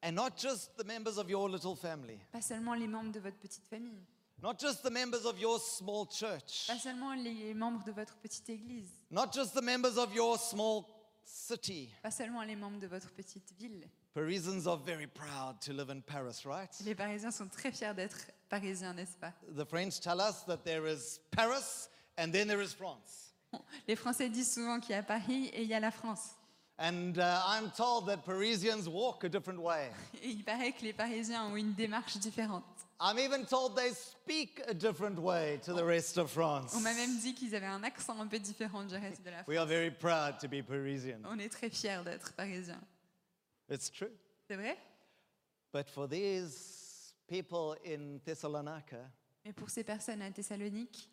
And 0.04 0.14
not 0.16 0.36
just 0.38 0.76
the 0.78 0.84
members 0.84 1.18
of 1.18 1.30
your 1.30 1.48
little 1.50 1.76
family, 1.76 2.20
Pas 2.32 2.42
seulement 2.42 2.74
les 2.74 2.88
membres 2.88 3.12
de 3.12 3.20
votre 3.20 3.38
petite 3.38 3.66
famille, 3.70 4.02
not 4.42 4.56
just 4.60 4.82
the 4.84 4.90
members 4.90 5.26
of 5.26 5.40
your 5.40 5.60
small 5.60 6.08
church, 6.08 6.66
pas 6.68 6.80
seulement 6.80 7.14
les 7.14 7.54
membres 7.54 7.84
de 7.86 7.92
votre 7.92 8.16
petite 8.18 8.50
église, 8.50 8.90
not 9.12 9.32
just 9.32 9.54
the 9.54 9.62
members 9.62 9.98
of 9.98 10.14
your 10.16 10.38
small 10.40 10.86
city. 11.24 11.90
pas 12.02 12.10
seulement 12.10 12.42
les 12.44 12.56
membres 12.56 12.80
de 12.80 12.88
votre 12.88 13.12
petite 13.12 13.54
ville. 13.60 13.88
Parisians 14.14 14.66
are 14.68 14.78
very 14.78 15.08
proud 15.08 15.62
to 15.62 15.72
live 15.72 15.90
in 15.92 16.02
Paris, 16.02 16.46
right? 16.46 16.70
Les 16.84 16.96
Parisiens 16.96 17.32
sont 17.32 17.48
très 17.48 17.72
fiers 17.72 17.94
d'être 17.94 18.28
Parisiens, 18.50 18.94
n'est-ce 18.94 19.16
pas? 19.18 19.32
The 19.56 19.64
French 19.66 20.00
tell 20.02 20.20
us 20.20 20.44
that 20.48 20.64
there 20.66 20.86
is 20.88 21.20
Paris 21.30 21.88
and 22.18 22.32
then 22.32 22.48
there 22.48 22.62
is 22.62 22.74
France. 22.74 23.34
Les 23.88 23.96
Français 23.96 24.30
disent 24.30 24.52
souvent 24.54 24.80
qu'il 24.80 24.92
y 24.96 24.98
a 24.98 25.04
Paris 25.04 25.46
et 25.54 25.62
il 25.62 25.68
y 25.70 25.74
a 25.74 25.80
la 25.80 25.92
France. 25.92 26.32
And 26.82 27.20
uh, 27.20 27.44
I'm 27.46 27.70
told 27.70 28.08
that 28.08 28.26
Parisians 28.26 28.90
walk 28.90 29.24
a 29.24 29.30
different 29.30 29.62
way. 29.62 29.92
Et 30.24 30.30
il 30.30 30.44
paraît 30.44 30.72
que 30.72 30.84
les 30.84 30.94
Parisiens 30.94 31.46
ont 31.46 31.56
une 31.56 31.74
démarche 31.74 32.18
différente. 32.18 32.64
I'm 33.00 33.20
even 33.20 33.46
told 33.46 33.76
they 33.76 33.92
speak 33.94 34.62
a 34.68 34.74
different 34.74 35.20
way 35.20 35.60
to 35.64 35.74
the 35.74 35.84
rest 35.84 36.18
of 36.18 36.32
France. 36.32 36.74
On 36.76 36.80
m'a 36.80 36.94
même 36.96 37.20
dit 37.20 37.36
qu'ils 37.36 37.54
avaient 37.54 37.68
un 37.68 37.84
accent 37.84 38.20
un 38.20 38.26
peu 38.26 38.40
différent 38.40 38.84
du 38.84 38.96
reste 38.96 39.24
de 39.24 39.30
la 39.30 39.44
France. 39.44 39.48
We 39.48 39.60
are 39.60 39.68
very 39.68 39.92
proud 39.92 40.40
to 40.40 40.48
be 40.48 40.64
Parisian. 40.64 41.20
On 41.26 41.38
est 41.38 41.50
très 41.50 41.70
fiers 41.70 42.04
d'être 42.04 42.34
Parisiens. 42.34 42.82
It's 43.70 43.92
true. 43.92 44.12
C'est 44.48 44.56
vrai? 44.56 44.76
But 45.72 45.88
for 45.88 46.08
these 46.08 47.14
people 47.28 47.76
in 47.86 48.18
Thessalonica, 48.26 49.08
Mais 49.46 49.54
pour 49.54 49.70
ces 49.70 49.84
personnes 49.84 50.24
à 50.24 50.32
Thessalonique, 50.32 51.08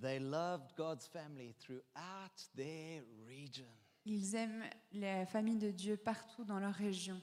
they 0.00 0.18
loved 0.18 0.74
God's 0.76 1.06
family 1.06 1.54
throughout 1.58 2.48
their 2.56 3.02
region. 3.26 3.68
Ils 4.08 4.34
aiment 4.34 4.64
la 4.92 5.26
famille 5.26 5.58
de 5.58 5.70
Dieu 5.70 5.96
partout 5.96 6.44
dans 6.44 6.58
leur 6.58 6.74
région. 6.74 7.20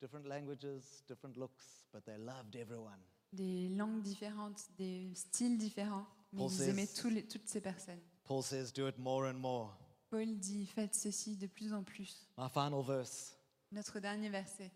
Different 0.00 0.26
languages, 0.26 0.82
different 1.06 1.36
looks, 1.36 1.86
but 1.92 2.02
they 2.04 2.16
loved 2.18 2.56
everyone. 2.56 2.98
Des 3.32 3.68
langues 3.68 4.00
différentes, 4.02 4.60
des 4.78 5.12
styles 5.14 5.58
différents, 5.58 6.06
mais 6.32 6.38
Paul 6.40 6.50
ils 6.50 6.56
says- 6.56 6.68
aimaient 6.70 6.86
tous 6.86 7.08
les- 7.10 7.26
toutes 7.28 7.48
ces 7.48 7.60
personnes. 7.60 8.00
Paul 8.24 8.42
says, 8.42 8.72
do 8.72 8.88
it 8.88 8.98
more 8.98 9.26
and 9.28 9.34
more. 9.38 9.76
Paul 10.10 10.38
dit 10.38 10.66
Faites 10.66 10.94
ceci 10.94 11.36
de 11.36 11.46
plus 11.46 11.72
en 11.72 11.82
plus. 11.84 12.26
My 12.38 12.48
final 12.48 12.82
verse. 12.82 13.36
Notre 13.70 14.00
dernier 14.00 14.28
verset. 14.30 14.72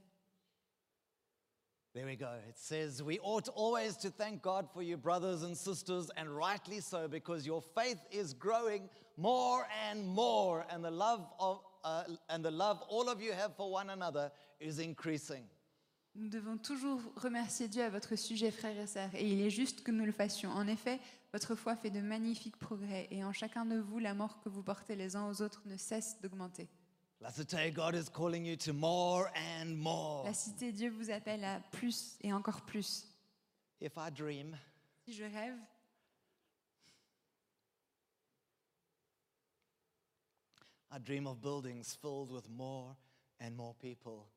There 1.93 2.05
we 2.07 2.17
go. 2.17 2.27
It 2.49 2.59
says, 2.59 3.01
We 3.03 3.21
ought 3.23 3.49
always 3.55 3.97
to 3.99 4.11
thank 4.11 4.43
God 4.43 4.67
for 4.73 4.83
you, 4.83 4.97
brothers 4.97 5.43
and 5.45 5.55
sisters, 5.55 6.11
and 6.17 6.29
rightly 6.29 6.81
so, 6.81 7.07
because 7.09 7.47
your 7.47 7.63
faith 7.63 8.01
is 8.11 8.35
growing 8.35 8.89
more 9.17 9.67
and 9.91 10.03
more, 10.05 10.65
and 10.71 10.83
the 10.83 10.91
love 10.91 11.23
of 11.39 11.61
uh, 11.85 12.05
and 12.29 12.43
the 12.43 12.51
love 12.51 12.83
all 12.89 13.09
of 13.09 13.21
you 13.21 13.33
have 13.33 13.55
for 13.57 13.71
one 13.71 13.91
another 13.91 14.31
is 14.61 14.79
increasing. 14.79 15.45
Nous 16.17 16.29
devons 16.29 16.57
toujours 16.59 17.01
remercier 17.17 17.67
Dieu 17.67 17.83
à 17.83 17.91
votre 17.91 18.15
sujet, 18.17 18.53
frères 18.53 18.79
et 18.79 18.87
sœurs, 18.87 19.11
et 19.15 19.29
il 19.29 19.41
est 19.41 19.51
juste 19.51 19.83
que 19.83 19.91
nous 19.91 20.05
le 20.05 20.13
fassions. 20.13 20.51
En 20.51 20.69
effet, 20.69 21.01
votre 21.33 21.57
foi 21.57 21.75
fait 21.75 21.91
de 21.91 22.01
magnifiques 22.01 22.57
progrès, 22.57 23.09
et 23.11 23.25
en 23.25 23.33
chacun 23.33 23.67
de 23.67 23.81
vous, 23.81 23.99
l'amour 23.99 24.39
que 24.41 24.49
vous 24.49 24.63
portez 24.63 24.95
les 24.95 25.17
uns 25.17 25.29
aux 25.29 25.43
autres 25.43 25.63
ne 25.67 25.77
cesse 25.77 26.21
d'augmenter. 26.21 26.69
Lasite, 27.21 27.75
God 27.75 27.95
is 27.95 28.09
calling 28.11 28.45
you 28.45 28.55
to 28.55 28.73
more 28.73 29.29
and 29.35 29.77
more. 29.77 30.25
La 30.25 30.35
cité, 30.35 30.73
Dieu 30.73 30.91
vous 30.91 31.11
appelle 31.11 31.43
à 31.43 31.59
plus 31.73 32.17
et 32.21 32.33
encore 32.33 32.63
plus. 32.63 33.09
If 33.81 33.95
I 33.97 34.11
dream, 34.13 34.57
Si 35.05 35.13
je 35.13 35.25
rêve, 35.25 35.57
I 40.95 40.99
dream 41.01 41.27
of 41.27 41.41
buildings 41.41 41.97
filled 42.01 42.31
with 42.31 42.49
more 42.49 42.95
and 43.41 43.51
more 43.57 43.75
people, 43.81 44.29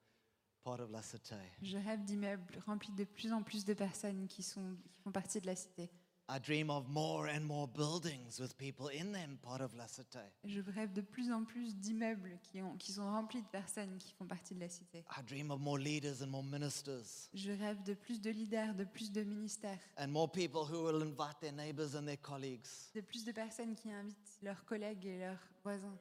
part 0.64 0.80
of 0.80 0.90
La 0.90 1.02
Cité. 1.04 1.36
je 1.62 1.78
rêve 1.78 2.04
d'immeubles 2.04 2.60
remplis 2.66 2.92
de 2.94 3.04
plus 3.04 3.32
en 3.32 3.44
plus 3.44 3.64
de 3.64 3.74
personnes 3.76 4.28
qui, 4.28 4.42
sont, 4.42 4.76
qui 4.90 5.00
font 5.04 5.12
partie 5.12 5.40
de 5.40 5.46
la 5.46 5.56
cité. 5.56 5.90
I 6.30 6.40
dream 6.42 6.70
of 6.70 6.90
more 6.90 7.26
and 7.30 7.42
more 7.46 7.68
buildings 7.70 8.38
with 8.42 8.54
people 8.58 8.90
in 8.90 9.14
them, 9.14 9.38
part 9.38 9.62
of 9.62 9.74
La 9.76 9.88
Cité. 9.88 10.20
Je 10.44 10.60
rêve 10.60 10.92
de 10.92 11.00
plus 11.02 11.32
en 11.32 11.46
plus 11.46 11.74
d'immeubles 11.76 12.38
qui, 12.44 12.62
ont- 12.62 12.76
qui 12.76 12.92
sont 12.92 13.06
remplis 13.10 13.42
de 13.44 13.48
personnes 13.48 13.98
qui 14.00 14.12
font 14.14 14.26
partie 14.28 14.54
de 14.56 14.60
la 14.60 14.68
cité. 14.68 15.06
I 15.18 15.24
dream 15.26 15.52
of 15.52 15.60
more 15.62 15.78
leaders 15.78 16.22
and 16.24 16.28
more 16.28 16.44
ministers, 16.44 17.30
Je 17.34 17.52
rêve 17.52 17.82
de 17.84 17.94
plus 17.94 18.20
de 18.20 18.32
leaders, 18.32 18.74
de 18.76 18.84
plus 18.84 19.10
de 19.12 19.22
ministères, 19.24 19.80
and 19.98 20.08
more 20.10 20.30
people 20.30 20.62
who 20.70 20.84
will 20.86 21.02
invite 21.04 21.40
their 21.40 21.54
neighbors 21.54 21.96
and 21.96 22.06
their 22.06 22.20
colleagues. 22.20 22.66
de 22.96 23.00
plus 23.02 23.24
de 23.24 23.32
personnes 23.32 23.76
qui 23.76 23.90
invitent 23.92 24.40
leurs 24.42 24.66
collègues 24.66 25.06
et 25.06 25.20
leurs 25.20 25.40
voisins. 25.64 25.98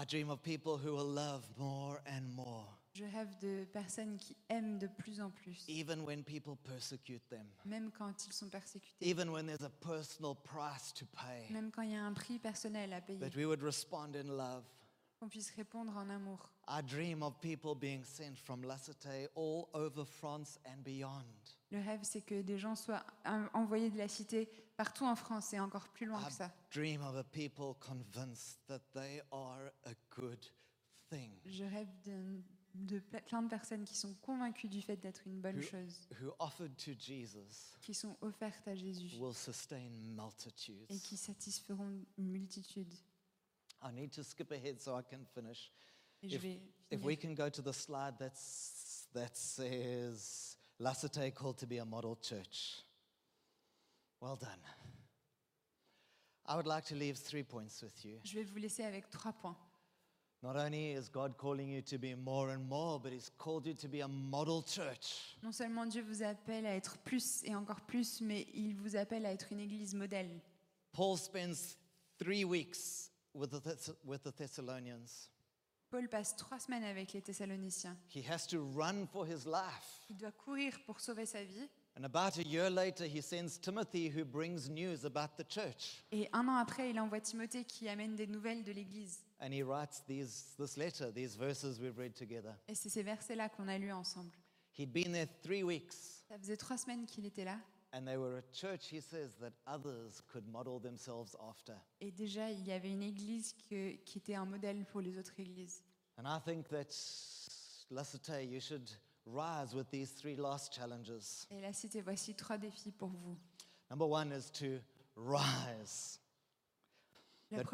I 0.00 0.04
dream 0.04 0.30
of 0.30 0.40
people 0.42 0.76
who 0.78 0.94
will 0.94 1.12
love 1.12 1.42
more 1.56 2.00
and 2.06 2.22
more, 2.34 2.66
Je 2.94 3.04
rêve 3.04 3.36
de 3.40 3.64
personnes 3.72 4.16
qui 4.16 4.36
aiment 4.48 4.78
de 4.78 4.86
plus 4.86 5.20
en 5.20 5.30
plus, 5.30 5.64
even 5.68 6.04
when 6.04 6.22
people 6.22 6.56
persecute 6.64 7.22
them, 7.28 7.46
même 7.64 7.90
quand 7.90 8.24
ils 8.26 8.32
sont 8.32 8.48
persécutés, 8.48 9.04
even 9.04 9.28
when 9.30 9.46
there's 9.46 9.62
a 9.64 9.70
personal 9.80 10.36
price 10.36 10.92
to 10.92 11.04
pay. 11.06 11.52
même 11.52 11.70
quand 11.72 11.82
il 11.82 11.90
y 11.92 11.96
a 11.96 12.04
un 12.04 12.12
prix 12.12 12.38
personnel 12.38 12.92
à 12.92 13.00
payer, 13.00 13.18
That 13.18 13.36
we 13.36 13.44
would 13.44 13.62
respond 13.62 14.14
in 14.14 14.28
love. 14.36 14.64
qu'on 15.18 15.28
puisse 15.28 15.50
répondre 15.56 15.96
en 15.96 16.08
amour. 16.10 16.48
I 16.68 16.80
dream 16.82 17.22
of 17.24 17.40
people 17.40 17.74
being 17.74 18.04
sent 18.04 18.36
from 18.36 18.62
La 18.62 18.76
Cité 18.78 19.26
all 19.34 19.68
over 19.74 20.04
France 20.04 20.60
and 20.64 20.82
beyond. 20.84 21.24
Le 21.70 21.80
rêve, 21.80 22.00
c'est 22.02 22.22
que 22.22 22.40
des 22.42 22.58
gens 22.58 22.74
soient 22.74 23.04
en- 23.26 23.46
envoyés 23.52 23.90
de 23.90 23.98
la 23.98 24.08
cité 24.08 24.48
partout 24.76 25.04
en 25.04 25.14
France 25.16 25.52
et 25.52 25.60
encore 25.60 25.88
plus 25.88 26.06
loin 26.06 26.22
que 26.24 26.32
ça. 26.32 26.50
Je 31.46 31.64
rêve 31.64 31.88
de 32.04 32.42
de 32.74 33.00
ple- 33.00 33.22
plein 33.24 33.42
de 33.42 33.48
personnes 33.48 33.84
qui 33.84 33.96
sont 33.96 34.14
convaincues 34.22 34.68
du 34.68 34.82
fait 34.82 34.96
d'être 34.96 35.26
une 35.26 35.40
bonne 35.40 35.56
who, 35.56 35.62
chose, 35.62 36.06
who 36.20 36.32
offered 36.38 36.76
to 36.76 36.92
Jesus 36.96 37.74
qui 37.80 37.92
sont 37.94 38.16
offertes 38.20 38.68
à 38.68 38.74
Jésus 38.76 39.16
will 39.18 39.34
sustain 39.34 39.78
et 39.78 39.88
multitudes. 39.88 40.86
qui 41.02 41.16
satisferont 41.16 41.88
une 42.18 42.28
multitude. 42.30 42.94
I 43.82 43.90
need 43.92 44.10
to 44.12 44.22
skip 44.22 44.52
ahead 44.52 44.80
so 44.80 44.96
I 44.98 45.02
can 45.02 45.24
finish. 45.34 45.72
If- 46.22 46.40
vais 46.42 46.60
If 46.92 47.02
we 47.04 47.18
can 47.18 47.32
go 47.34 47.48
to 47.50 47.62
the 47.62 47.72
slide 47.72 48.16
that's, 48.18 49.08
that 49.12 49.30
says 49.34 50.57
La 50.80 50.92
Cité 50.94 51.32
called 51.34 51.56
to 51.58 51.66
be 51.66 51.78
a 51.78 51.84
model 51.84 52.16
church. 52.22 52.82
Well 54.20 54.36
done. 54.36 54.60
I 56.46 56.56
would 56.56 56.66
like 56.66 56.84
to 56.86 56.94
leave 56.94 57.16
three 57.18 57.42
points 57.42 57.82
with 57.82 58.04
you. 58.04 58.18
Je 58.24 58.34
vais 58.34 58.44
vous 58.44 58.58
laisser 58.58 58.84
avec 58.84 59.10
trois 59.10 59.32
points. 59.32 59.56
Not 60.40 60.54
only 60.56 60.92
is 60.92 61.08
God 61.08 61.36
calling 61.36 61.68
you 61.68 61.82
to 61.82 61.98
be 61.98 62.14
more 62.14 62.50
and 62.50 62.60
more, 62.68 63.00
but 63.00 63.12
He's 63.12 63.28
called 63.38 63.66
you 63.66 63.74
to 63.74 63.88
be 63.88 64.00
a 64.02 64.08
model 64.08 64.62
church. 64.62 65.36
Non 65.42 65.50
seulement 65.52 65.84
Dieu 65.86 66.02
vous 66.02 66.22
appelle 66.22 66.64
à 66.64 66.76
être 66.76 66.96
plus 66.98 67.42
et 67.44 67.54
encore 67.56 67.80
plus, 67.80 68.20
mais 68.20 68.46
il 68.54 68.74
vous 68.76 68.94
appelle 68.94 69.26
à 69.26 69.32
être 69.32 69.52
une 69.52 69.58
église 69.60 69.94
modèle. 69.94 70.40
Paul 70.92 71.18
spends 71.18 71.76
three 72.18 72.44
weeks 72.44 73.10
with 73.34 73.50
the, 73.50 73.60
Thess- 73.60 73.90
with 74.04 74.22
the 74.22 74.32
Thessalonians. 74.32 75.28
Paul 75.90 76.08
passe 76.08 76.36
trois 76.36 76.58
semaines 76.58 76.84
avec 76.84 77.12
les 77.12 77.22
Thessaloniciens. 77.22 77.96
He 78.14 78.22
has 78.28 78.46
to 78.48 78.62
run 78.76 79.06
for 79.06 79.26
his 79.26 79.46
life. 79.46 80.06
Il 80.10 80.16
doit 80.16 80.32
courir 80.32 80.78
pour 80.84 81.00
sauver 81.00 81.24
sa 81.26 81.42
vie. 81.42 81.68
And 81.96 82.04
about 82.04 82.38
a 82.38 82.42
year 82.46 82.70
later, 82.70 83.04
he 83.06 83.20
sends 83.20 83.58
Timothy, 83.60 84.08
who 84.08 84.24
brings 84.24 84.68
news 84.68 85.04
about 85.04 85.36
the 85.36 85.44
church. 85.48 86.04
Et 86.12 86.28
un 86.32 86.46
an 86.46 86.56
après, 86.56 86.90
il 86.90 87.00
envoie 87.00 87.20
Timothée 87.20 87.64
qui 87.64 87.88
amène 87.88 88.14
des 88.14 88.26
nouvelles 88.26 88.62
de 88.62 88.70
l'église. 88.72 89.24
And 89.40 89.52
he 89.52 89.62
writes 89.62 90.02
these, 90.06 90.54
this 90.58 90.76
letter, 90.76 91.10
these 91.12 91.36
verses 91.36 91.80
we've 91.80 91.96
read 91.98 92.14
together. 92.14 92.54
Et 92.68 92.74
c'est 92.74 92.88
ces 92.90 93.02
versets-là 93.02 93.48
qu'on 93.48 93.66
a 93.66 93.78
lus 93.78 93.92
ensemble. 93.92 94.30
He'd 94.78 94.92
been 94.92 95.12
there 95.12 95.26
three 95.42 95.62
weeks, 95.64 95.94
Ça 96.28 96.38
faisait 96.38 96.56
trois 96.56 96.76
semaines 96.76 97.06
qu'il 97.06 97.24
était 97.26 97.44
là. 97.44 97.58
And 97.92 98.04
they 98.06 98.16
were 98.16 98.38
a 98.38 98.42
church, 98.52 98.88
he 98.90 99.00
says, 99.00 99.36
that 99.40 99.52
others 99.66 100.20
could 100.32 100.46
model 100.46 100.78
themselves 100.80 101.34
after. 101.48 101.74
Et 102.00 102.10
déjà, 102.12 102.50
il 102.50 102.66
y 102.66 102.72
avait 102.72 102.90
une 102.90 103.02
église 103.02 103.54
que- 103.68 103.96
qui 104.04 104.18
était 104.18 104.34
un 104.34 104.44
modèle 104.44 104.84
pour 104.86 105.00
les 105.00 105.16
autres 105.18 105.38
églises. 105.38 105.82
And 106.18 106.24
I 106.26 106.40
think 106.44 106.68
that, 106.68 106.88
La 107.90 108.04
Cité, 108.04 108.44
you 108.46 108.60
should 108.60 108.88
rise 109.24 109.74
with 109.74 109.88
these 109.90 110.12
three 110.14 110.36
last 110.36 110.72
challenges. 110.74 111.46
Et 111.50 111.72
cité, 111.72 112.00
voici 112.02 112.34
trois 112.34 112.58
défis 112.58 112.92
pour 112.92 113.08
vous. 113.08 113.36
Number 113.90 114.06
one 114.08 114.32
is 114.32 114.50
to 114.52 114.80
rise, 115.16 116.20
Le 117.50 117.58
That- 117.58 117.64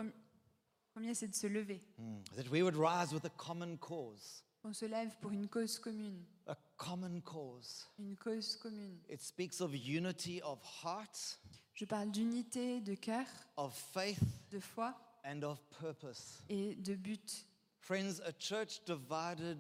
premier, 0.93 1.15
c'est 1.15 1.27
de 1.29 1.35
se 1.35 1.49
lever. 1.49 1.83
Mm, 1.99 2.23
that 2.37 2.49
we 2.51 2.63
would 2.63 2.77
rise 2.77 3.13
with 3.13 3.25
a 3.25 3.31
common 3.31 3.77
cause. 3.79 4.45
On 4.63 4.73
se 4.73 4.87
lève 4.87 5.17
pour 5.21 5.33
une 5.33 5.49
cause 5.49 5.79
commune. 5.79 6.25
A 6.47 6.55
common 6.77 7.21
cause. 7.21 7.87
Une 7.99 8.17
cause 8.17 8.57
commune. 8.57 8.99
It 9.09 9.23
speaks 9.23 9.61
of 9.61 9.75
unity 9.75 10.41
of 10.43 10.61
heart, 10.83 11.39
Je 11.75 11.85
parle 11.87 12.11
d'unité, 12.11 12.81
de 12.81 12.95
cœur, 12.95 13.27
of 13.57 13.75
faith, 13.75 14.21
de 14.51 14.61
foi 14.61 14.95
and 15.25 15.43
of 15.43 15.61
purpose. 15.81 16.43
et 16.49 16.75
de 16.77 16.95
but. 16.95 17.47
Friends, 17.81 18.21
a 18.25 18.33
church 18.39 18.81
divided 18.87 19.59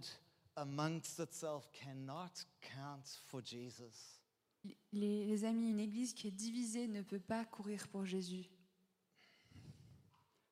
amongst 0.57 1.19
itself 1.19 1.69
cannot 1.73 2.45
count 2.61 3.05
for 3.27 3.43
Jesus. 3.45 4.21
Les, 4.93 5.27
les 5.27 5.45
amis, 5.45 5.69
une 5.71 5.81
église 5.81 6.15
qui 6.15 6.29
est 6.29 6.31
divisée 6.31 6.87
ne 6.89 7.03
peut 7.03 7.21
pas 7.21 7.45
courir 7.45 7.87
pour 7.89 8.05
Jésus. 8.07 8.47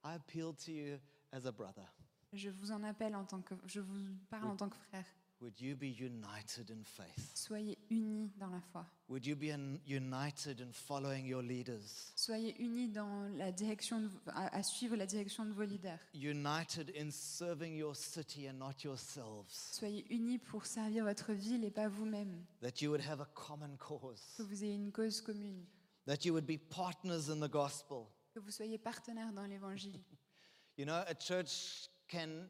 I 0.04 0.14
appeal 0.14 0.52
to 0.66 0.70
you 0.72 0.98
as 1.32 1.46
a 1.46 1.52
brother. 1.52 1.86
Je 2.32 2.50
vous 2.50 2.72
en 2.72 2.82
appelle 2.82 3.14
en 3.14 3.24
tant 3.24 3.40
que, 3.40 3.54
je 3.66 3.80
vous 3.80 3.98
parle 4.28 4.48
en 4.48 4.56
tant 4.56 4.68
que 4.68 4.76
frère. 4.76 5.06
Would 5.42 5.60
you 5.60 5.74
be 5.74 5.88
united 5.88 6.70
in 6.70 6.84
faith? 6.84 7.32
Soyez 7.34 7.76
unis 7.90 8.30
dans 8.38 8.48
la 8.48 8.60
foi. 8.60 8.86
Would 9.08 9.26
you 9.26 9.34
be 9.34 9.50
un- 9.52 9.80
united 9.88 10.60
in 10.60 10.70
following 10.72 11.26
your 11.26 11.42
leaders? 11.42 12.12
Soyez 12.14 12.54
unis 12.60 12.88
dans 12.90 13.28
la 13.36 13.50
direction 13.50 14.00
de- 14.02 14.08
à, 14.28 14.54
à 14.56 14.62
suivre 14.62 14.94
la 14.94 15.04
direction 15.04 15.44
de 15.44 15.50
vos 15.52 15.64
leaders. 15.64 15.98
United 16.14 16.92
in 16.96 17.10
serving 17.10 17.74
your 17.76 17.96
city 17.96 18.48
and 18.48 18.54
not 18.58 18.84
yourselves? 18.84 19.50
Soyez 19.72 20.06
unis 20.10 20.38
pour 20.38 20.64
servir 20.64 21.02
votre 21.04 21.32
ville 21.32 21.64
et 21.64 21.72
pas 21.72 21.88
vous-même. 21.88 22.44
That 22.60 22.80
you 22.80 22.90
would 22.92 23.04
have 23.04 23.20
a 23.20 23.26
common 23.34 23.76
cause? 23.78 24.22
Que 24.36 24.44
vous 24.44 24.62
ayez 24.62 24.76
une 24.76 24.92
cause 24.92 25.20
commune. 25.20 25.66
That 26.06 26.24
you 26.24 26.32
would 26.34 26.46
be 26.46 26.56
partners 26.56 27.30
in 27.30 27.40
the 27.44 27.50
gospel? 27.50 28.06
Que 28.32 28.38
vous 28.38 28.52
soyez 28.52 28.78
partenaires 28.78 29.32
dans 29.32 29.44
l'évangile. 29.46 30.00
You 30.78 30.86
know, 30.86 31.02
a 31.06 31.14
church 31.14 31.88
can 32.08 32.48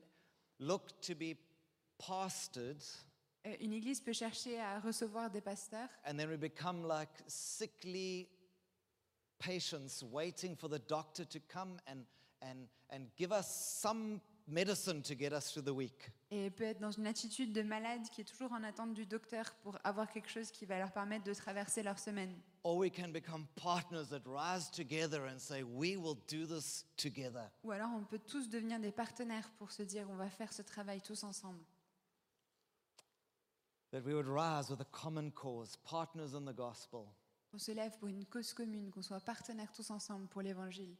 look 0.60 1.00
to 1.00 1.14
be 1.14 1.34
pastored, 2.06 2.82
Une 3.60 3.72
église 3.72 4.00
peut 4.00 4.12
chercher 4.12 4.60
à 4.60 4.78
recevoir 4.78 5.30
des 5.30 5.40
pasteurs 5.40 5.88
and 6.06 6.16
then 6.16 6.28
we 6.28 6.36
become 6.36 6.86
like 6.86 7.10
sickly 7.26 8.28
patients 9.38 10.04
waiting 10.12 10.56
for 10.56 10.68
the 10.68 10.78
doctor 10.88 11.24
to 11.24 11.40
come 11.48 11.76
and, 11.88 12.04
and, 12.40 12.68
and 12.90 13.08
give 13.16 13.32
us 13.32 13.48
some 13.80 14.20
medicine 14.46 15.02
to 15.02 15.14
get 15.14 15.32
us 15.32 15.50
through 15.52 15.64
the 15.64 15.74
week. 15.74 16.10
et 16.30 16.50
peut 16.50 16.64
être 16.64 16.80
dans 16.80 16.92
une 16.92 17.06
attitude 17.06 17.52
de 17.52 17.62
malade 17.62 18.02
qui 18.10 18.20
est 18.20 18.24
toujours 18.24 18.52
en 18.52 18.62
attente 18.62 18.94
du 18.94 19.06
docteur 19.06 19.52
pour 19.62 19.76
avoir 19.84 20.10
quelque 20.10 20.30
chose 20.30 20.50
qui 20.52 20.64
va 20.64 20.78
leur 20.78 20.92
permettre 20.92 21.24
de 21.24 21.34
traverser 21.34 21.82
leur 21.82 21.98
semaine. 21.98 22.32
Or 22.64 22.76
we 22.76 22.90
can 22.90 23.08
become 23.08 23.46
partners 23.56 24.06
that 24.10 24.22
rise 24.24 24.70
together 24.70 25.26
and 25.26 25.38
say, 25.38 25.64
We 25.64 25.96
will 25.96 26.16
do 26.28 26.46
this 26.46 26.86
together. 26.96 27.50
Ou 27.64 27.72
alors 27.72 27.90
on 27.92 28.04
peut 28.04 28.20
tous 28.20 28.48
devenir 28.48 28.78
des 28.78 28.92
partenaires 28.92 29.50
pour 29.58 29.72
se 29.72 29.82
dire 29.82 30.08
on 30.10 30.16
va 30.16 30.30
faire 30.30 30.52
ce 30.52 30.62
travail 30.62 31.00
tous 31.00 31.24
ensemble. 31.24 31.60
That 33.92 34.04
we 34.04 34.14
would 34.14 34.26
rise 34.26 34.70
with 34.70 34.80
a 34.80 34.86
common 34.90 35.30
cause, 35.32 35.76
partners 35.84 36.34
in 36.34 36.44
the 36.46 36.54
gospel. 36.54 37.06
On 37.54 37.58
se 37.58 37.72
lève 37.72 37.98
pour 37.98 38.08
une 38.08 38.24
cause 38.24 38.54
commune, 38.54 38.90
qu'on 38.90 39.02
soit 39.02 39.20
partenaires 39.20 39.70
tous 39.72 39.90
ensemble 39.90 40.26
pour 40.28 40.40
l'évangile. 40.42 40.96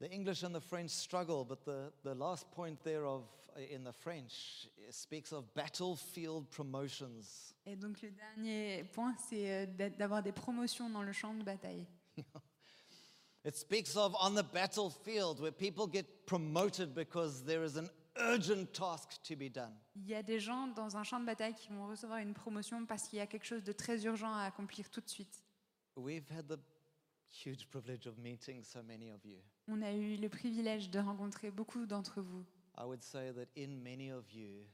The 0.00 0.10
English 0.12 0.42
and 0.42 0.52
the 0.52 0.60
French 0.60 0.90
struggle, 0.90 1.44
but 1.44 1.64
the, 1.64 1.90
the 2.02 2.14
last 2.14 2.50
point 2.50 2.82
there 2.82 3.06
of 3.06 3.22
in 3.70 3.84
the 3.84 3.92
French 3.92 4.66
speaks 4.90 5.32
of 5.32 5.44
battlefield 5.54 6.50
promotions. 6.50 7.54
Et 7.66 7.76
donc 7.76 8.02
le 8.02 8.10
dernier 8.10 8.84
point, 8.92 9.14
c'est 9.28 9.50
euh, 9.50 9.66
d'a- 9.66 9.90
d'avoir 9.90 10.22
des 10.22 10.32
promotions 10.32 10.90
dans 10.90 11.02
le 11.02 11.12
champ 11.12 11.32
de 11.34 11.44
bataille. 11.44 11.86
It 13.44 13.56
speaks 13.56 13.96
of 13.96 14.14
on 14.20 14.34
the 14.34 14.42
battlefield 14.52 15.40
where 15.40 15.52
people 15.52 15.86
get 15.86 16.26
promoted 16.26 16.94
because 16.94 17.44
there 17.44 17.64
is 17.64 17.76
an 17.76 17.88
urgent 18.16 18.72
task 18.72 19.22
to 19.22 19.36
be 19.36 19.50
done. 19.50 19.74
Il 19.96 20.08
y 20.08 20.14
a 20.14 20.22
des 20.22 20.40
gens 20.40 20.68
dans 20.68 20.96
un 20.96 21.02
champ 21.02 21.20
de 21.20 21.26
bataille 21.26 21.54
qui 21.54 21.68
vont 21.68 21.86
recevoir 21.88 22.18
une 22.18 22.34
promotion 22.34 22.86
parce 22.86 23.08
qu'il 23.08 23.18
y 23.18 23.22
a 23.22 23.26
quelque 23.26 23.46
chose 23.46 23.64
de 23.64 23.72
très 23.72 24.04
urgent 24.04 24.32
à 24.32 24.42
accomplir 24.42 24.90
tout 24.90 25.00
de 25.00 25.08
suite. 25.08 25.42
We've 25.96 26.30
had 26.30 26.46
the 26.48 26.58
huge 27.44 27.66
privilege 27.70 28.06
of 28.06 28.18
meeting 28.18 28.62
so 28.62 28.82
many 28.82 29.10
of 29.10 29.24
you. 29.24 29.38
On 29.68 29.82
a 29.82 29.92
eu 29.92 30.16
le 30.16 30.28
privilège 30.28 30.90
de 30.90 30.98
rencontrer 30.98 31.50
beaucoup 31.50 31.86
d'entre 31.86 32.20
vous. 32.20 32.44
I 32.78 32.84
would 32.84 33.02
say 33.02 33.32
that 33.32 33.48
in 33.56 33.82
many 33.82 34.10
of 34.10 34.30
you 34.32 34.66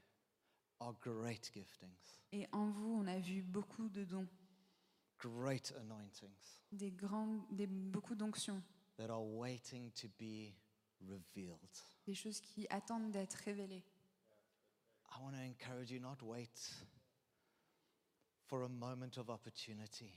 are 0.80 0.94
great 1.00 1.50
giftings, 1.52 2.20
Et 2.32 2.46
en 2.52 2.70
vous, 2.70 3.00
on 3.00 3.06
a 3.06 3.18
vu 3.18 3.42
beaucoup 3.42 3.88
de 3.88 4.04
dons, 4.04 4.28
great 5.18 5.72
anointings 5.80 6.58
des 6.72 6.90
grands, 6.90 7.44
des, 7.50 7.66
beaucoup 7.66 8.14
d'onctions, 8.14 8.62
that 8.96 9.10
are 9.10 9.24
waiting 9.24 9.90
to 9.92 10.08
be 10.18 10.54
revealed. 11.02 11.58
des 12.06 12.14
choses 12.14 12.40
qui 12.40 12.66
attendent 12.70 13.10
d'être 13.10 13.34
révélées. 13.44 13.84
I 15.10 15.20
want 15.22 15.32
to 15.32 15.38
encourage 15.38 15.90
you 15.90 16.00
not 16.00 16.18
wait 16.22 16.50
for 18.46 18.62
a 18.64 18.68
moment 18.68 19.16
of 19.18 19.28
opportunity, 19.28 20.10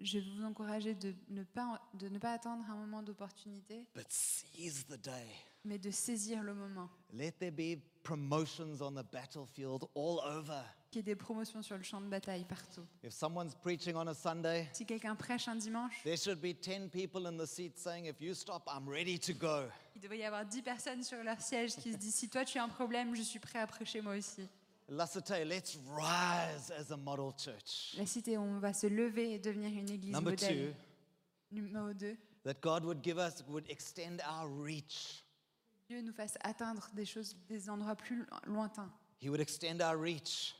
Je 0.00 0.18
vais 0.18 0.24
vous 0.36 0.44
encourager 0.44 0.94
de 0.94 1.14
ne 1.28 1.44
pas, 1.44 1.80
de 1.94 2.08
ne 2.08 2.18
pas 2.18 2.32
attendre 2.32 2.64
un 2.68 2.74
moment 2.74 3.02
d'opportunité, 3.02 3.86
but 3.94 4.06
seize 4.10 4.84
the 4.86 4.96
day. 5.00 5.28
mais 5.64 5.78
de 5.78 5.90
saisir 5.92 6.42
le 6.42 6.54
moment. 6.54 6.88
Let 7.12 7.32
there 7.38 7.52
be 7.52 7.80
promotions 8.02 8.80
on 8.80 8.92
the 8.94 9.04
battlefield 9.12 9.84
all 9.94 10.18
over. 10.24 10.62
Qu'il 10.90 10.98
y 10.98 11.00
ait 11.00 11.14
des 11.14 11.16
promotions 11.16 11.62
sur 11.62 11.76
le 11.76 11.82
champ 11.84 12.00
de 12.00 12.08
bataille 12.08 12.44
partout. 12.44 12.84
If 13.04 13.12
someone's 13.12 13.54
preaching 13.54 13.94
on 13.94 14.08
a 14.08 14.14
Sunday, 14.14 14.68
Si 14.72 14.84
quelqu'un 14.84 15.14
prêche 15.14 15.46
un 15.48 15.56
dimanche, 15.56 16.02
there 16.02 16.16
should 16.16 16.40
be 16.40 16.52
10 16.54 16.88
people 16.90 17.26
in 17.26 17.36
the 17.38 17.46
seat 17.46 17.78
saying, 17.78 18.06
If 18.06 18.20
you 18.20 18.34
stop, 18.34 18.68
I'm 18.68 18.88
ready 18.88 19.18
to 19.20 19.32
go. 19.32 19.68
Il 20.02 20.06
devrait 20.06 20.18
y 20.18 20.24
avoir 20.24 20.44
10 20.44 20.62
personnes 20.62 21.02
sur 21.04 21.22
leur 21.22 21.40
siège 21.40 21.76
qui 21.76 21.92
se 21.92 21.96
disent 21.96 22.16
Si 22.16 22.28
toi 22.28 22.44
tu 22.44 22.58
as 22.58 22.64
un 22.64 22.68
problème, 22.68 23.14
je 23.14 23.22
suis 23.22 23.38
prêt 23.38 23.60
à 23.60 23.68
prêcher 23.68 24.00
moi 24.00 24.16
aussi. 24.16 24.48
La 24.88 25.06
Cité, 25.06 25.44
let's 25.44 25.78
rise 25.96 26.72
as 26.72 26.90
a 26.92 26.96
model 26.96 27.30
church. 27.38 27.94
La 27.96 28.04
cité, 28.04 28.36
on 28.36 28.58
va 28.58 28.72
se 28.72 28.88
lever 28.88 29.34
et 29.34 29.38
devenir 29.38 29.70
une 29.70 29.88
église 29.88 30.12
Number 30.12 30.32
modèle. 30.32 30.72
two, 30.72 30.76
Numéro 31.52 31.92
2, 31.94 32.16
that 32.44 32.54
God 32.60 32.84
would 32.84 33.00
give 33.04 33.16
us, 33.16 33.44
would 33.48 33.64
extend 33.70 34.18
our 34.28 34.50
reach. 34.64 35.22
Dieu 35.88 36.00
nous 36.02 36.12
fasse 36.12 36.36
atteindre 36.42 36.90
des 36.94 37.04
choses, 37.04 37.36
des 37.48 37.70
endroits 37.70 37.94
plus 37.94 38.16
lo- 38.16 38.26
lointains. 38.46 38.90
He 39.20 39.28
would 39.28 39.40
extend 39.40 39.80
our 39.80 39.96
reach. 39.96 40.56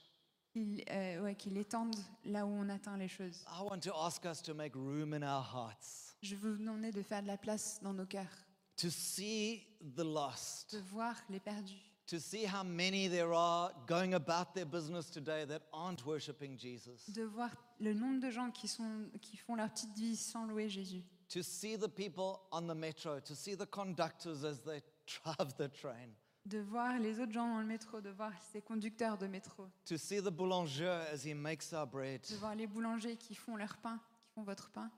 Qu'il 0.53 0.85
euh, 0.89 1.21
ouais, 1.23 1.35
qu'il 1.35 1.57
étende 1.59 1.97
là 2.25 2.47
où 2.47 2.49
on 2.51 2.69
atteint 2.69 2.97
les 2.97 3.09
choses. 3.09 3.45
I 3.49 3.63
want 3.65 3.81
to 3.81 3.93
ask 3.97 4.25
us 4.25 4.41
to 4.43 4.55
make 4.55 4.75
room 4.77 5.15
in 5.15 5.23
our 5.23 5.43
hearts, 5.53 6.15
Je 6.23 6.37
veux 6.37 6.53
vous 6.53 6.59
demander 6.59 6.93
de 6.93 7.03
faire 7.03 7.23
de 7.23 7.27
la 7.27 7.37
place 7.39 7.81
dans 7.83 7.93
nos 7.93 8.07
cœurs, 8.07 8.31
to 8.77 8.91
see 8.91 9.67
the 9.97 10.03
lost, 10.05 10.73
de 10.73 10.81
voir 10.91 11.15
les 11.29 11.41
perdus, 11.41 11.81
to 12.07 12.19
see 12.19 12.45
how 12.45 12.63
many 12.65 13.09
there 13.09 13.33
are 13.33 13.71
going 13.87 14.15
about 14.15 14.55
their 14.55 14.67
business 14.67 15.09
today 15.11 15.45
that 15.47 15.63
aren't 15.73 16.05
worshiping 16.05 16.59
Jesus. 16.59 17.09
de 17.09 17.23
voir 17.23 17.51
le 17.81 17.95
nombre 17.95 18.21
de 18.21 18.31
gens 18.31 18.51
qui, 18.51 18.69
sont, 18.69 19.07
qui 19.21 19.37
font 19.37 19.55
leur 19.55 19.71
petite 19.71 19.95
vie 19.97 20.17
sans 20.17 20.47
louer 20.47 20.69
Jésus, 20.69 21.03
To 21.29 21.43
see 21.43 21.79
the 21.79 21.89
people 21.89 22.41
on 22.51 22.67
the 22.67 22.75
metro, 22.75 23.19
to 23.21 23.35
see 23.35 23.55
the 23.57 23.65
conductors 23.65 24.45
as 24.45 24.61
they 24.61 24.83
drive 25.25 25.55
the 25.57 25.69
train, 25.73 26.11
de 26.45 26.59
voir 26.59 26.99
les 26.99 27.21
autres 27.21 27.33
gens 27.33 27.49
dans 27.49 27.61
le 27.61 27.67
métro, 27.67 28.01
de 28.03 28.11
voir 28.11 28.33
ces 28.53 28.61
conducteurs 28.61 29.17
de 29.17 29.27
métro, 29.27 29.69
to 29.87 29.97
see 29.97 30.21
the 30.21 30.31
boulanger 30.31 30.91
as 31.13 31.25
he 31.25 31.33
makes 31.35 31.73
our 31.73 31.87
bread, 31.87 32.21
de 32.29 32.37
voir 32.37 32.55
les 32.55 32.67
boulangers 32.67 33.17
qui 33.17 33.35
font 33.35 33.57
leur 33.57 33.77
pain, 33.79 33.99
qui 34.21 34.29
font 34.35 34.43
votre 34.43 34.71
pain, 34.73 34.91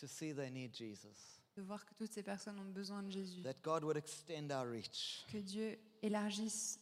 to 0.00 0.06
see 0.06 0.32
they 0.34 0.50
need 0.50 0.74
Jesus. 0.74 1.38
de 1.56 1.62
voir 1.62 1.84
que 1.84 1.94
toutes 1.94 2.12
ces 2.12 2.22
personnes 2.22 2.58
ont 2.60 2.70
besoin 2.72 3.02
de 3.02 3.10
Jésus, 3.10 3.42
That 3.42 3.60
God 3.62 3.82
would 3.84 3.96
extend 3.96 4.50
our 4.50 4.66
reach, 4.70 5.24
que 5.30 5.38
Dieu 5.38 5.78
élargisse 6.02 6.78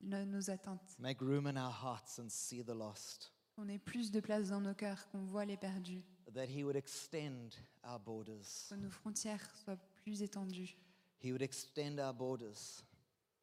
no- 0.00 0.24
nos 0.26 0.50
attentes, 0.50 0.96
make 0.98 1.20
room 1.20 1.46
in 1.46 1.56
our 1.56 1.72
hearts 1.72 2.18
and 2.18 2.28
see 2.28 2.62
the 2.62 2.74
lost, 2.74 3.32
qu'on 3.56 3.68
ait 3.68 3.78
plus 3.78 4.10
de 4.10 4.20
place 4.20 4.48
dans 4.50 4.60
nos 4.60 4.74
cœurs, 4.74 5.08
qu'on 5.10 5.24
voit 5.24 5.44
les 5.44 5.56
perdus, 5.56 6.02
that 6.34 6.44
He 6.46 6.62
would 6.62 6.76
extend 6.76 7.50
our 7.84 7.98
borders. 7.98 8.66
que 8.68 8.74
nos 8.74 8.90
frontières 8.90 9.44
soient 9.64 9.78
plus 10.04 10.22
étendues, 10.22 10.76
He 11.22 11.30
would 11.30 11.42
extend 11.42 11.98
our 11.98 12.12
borders. 12.14 12.82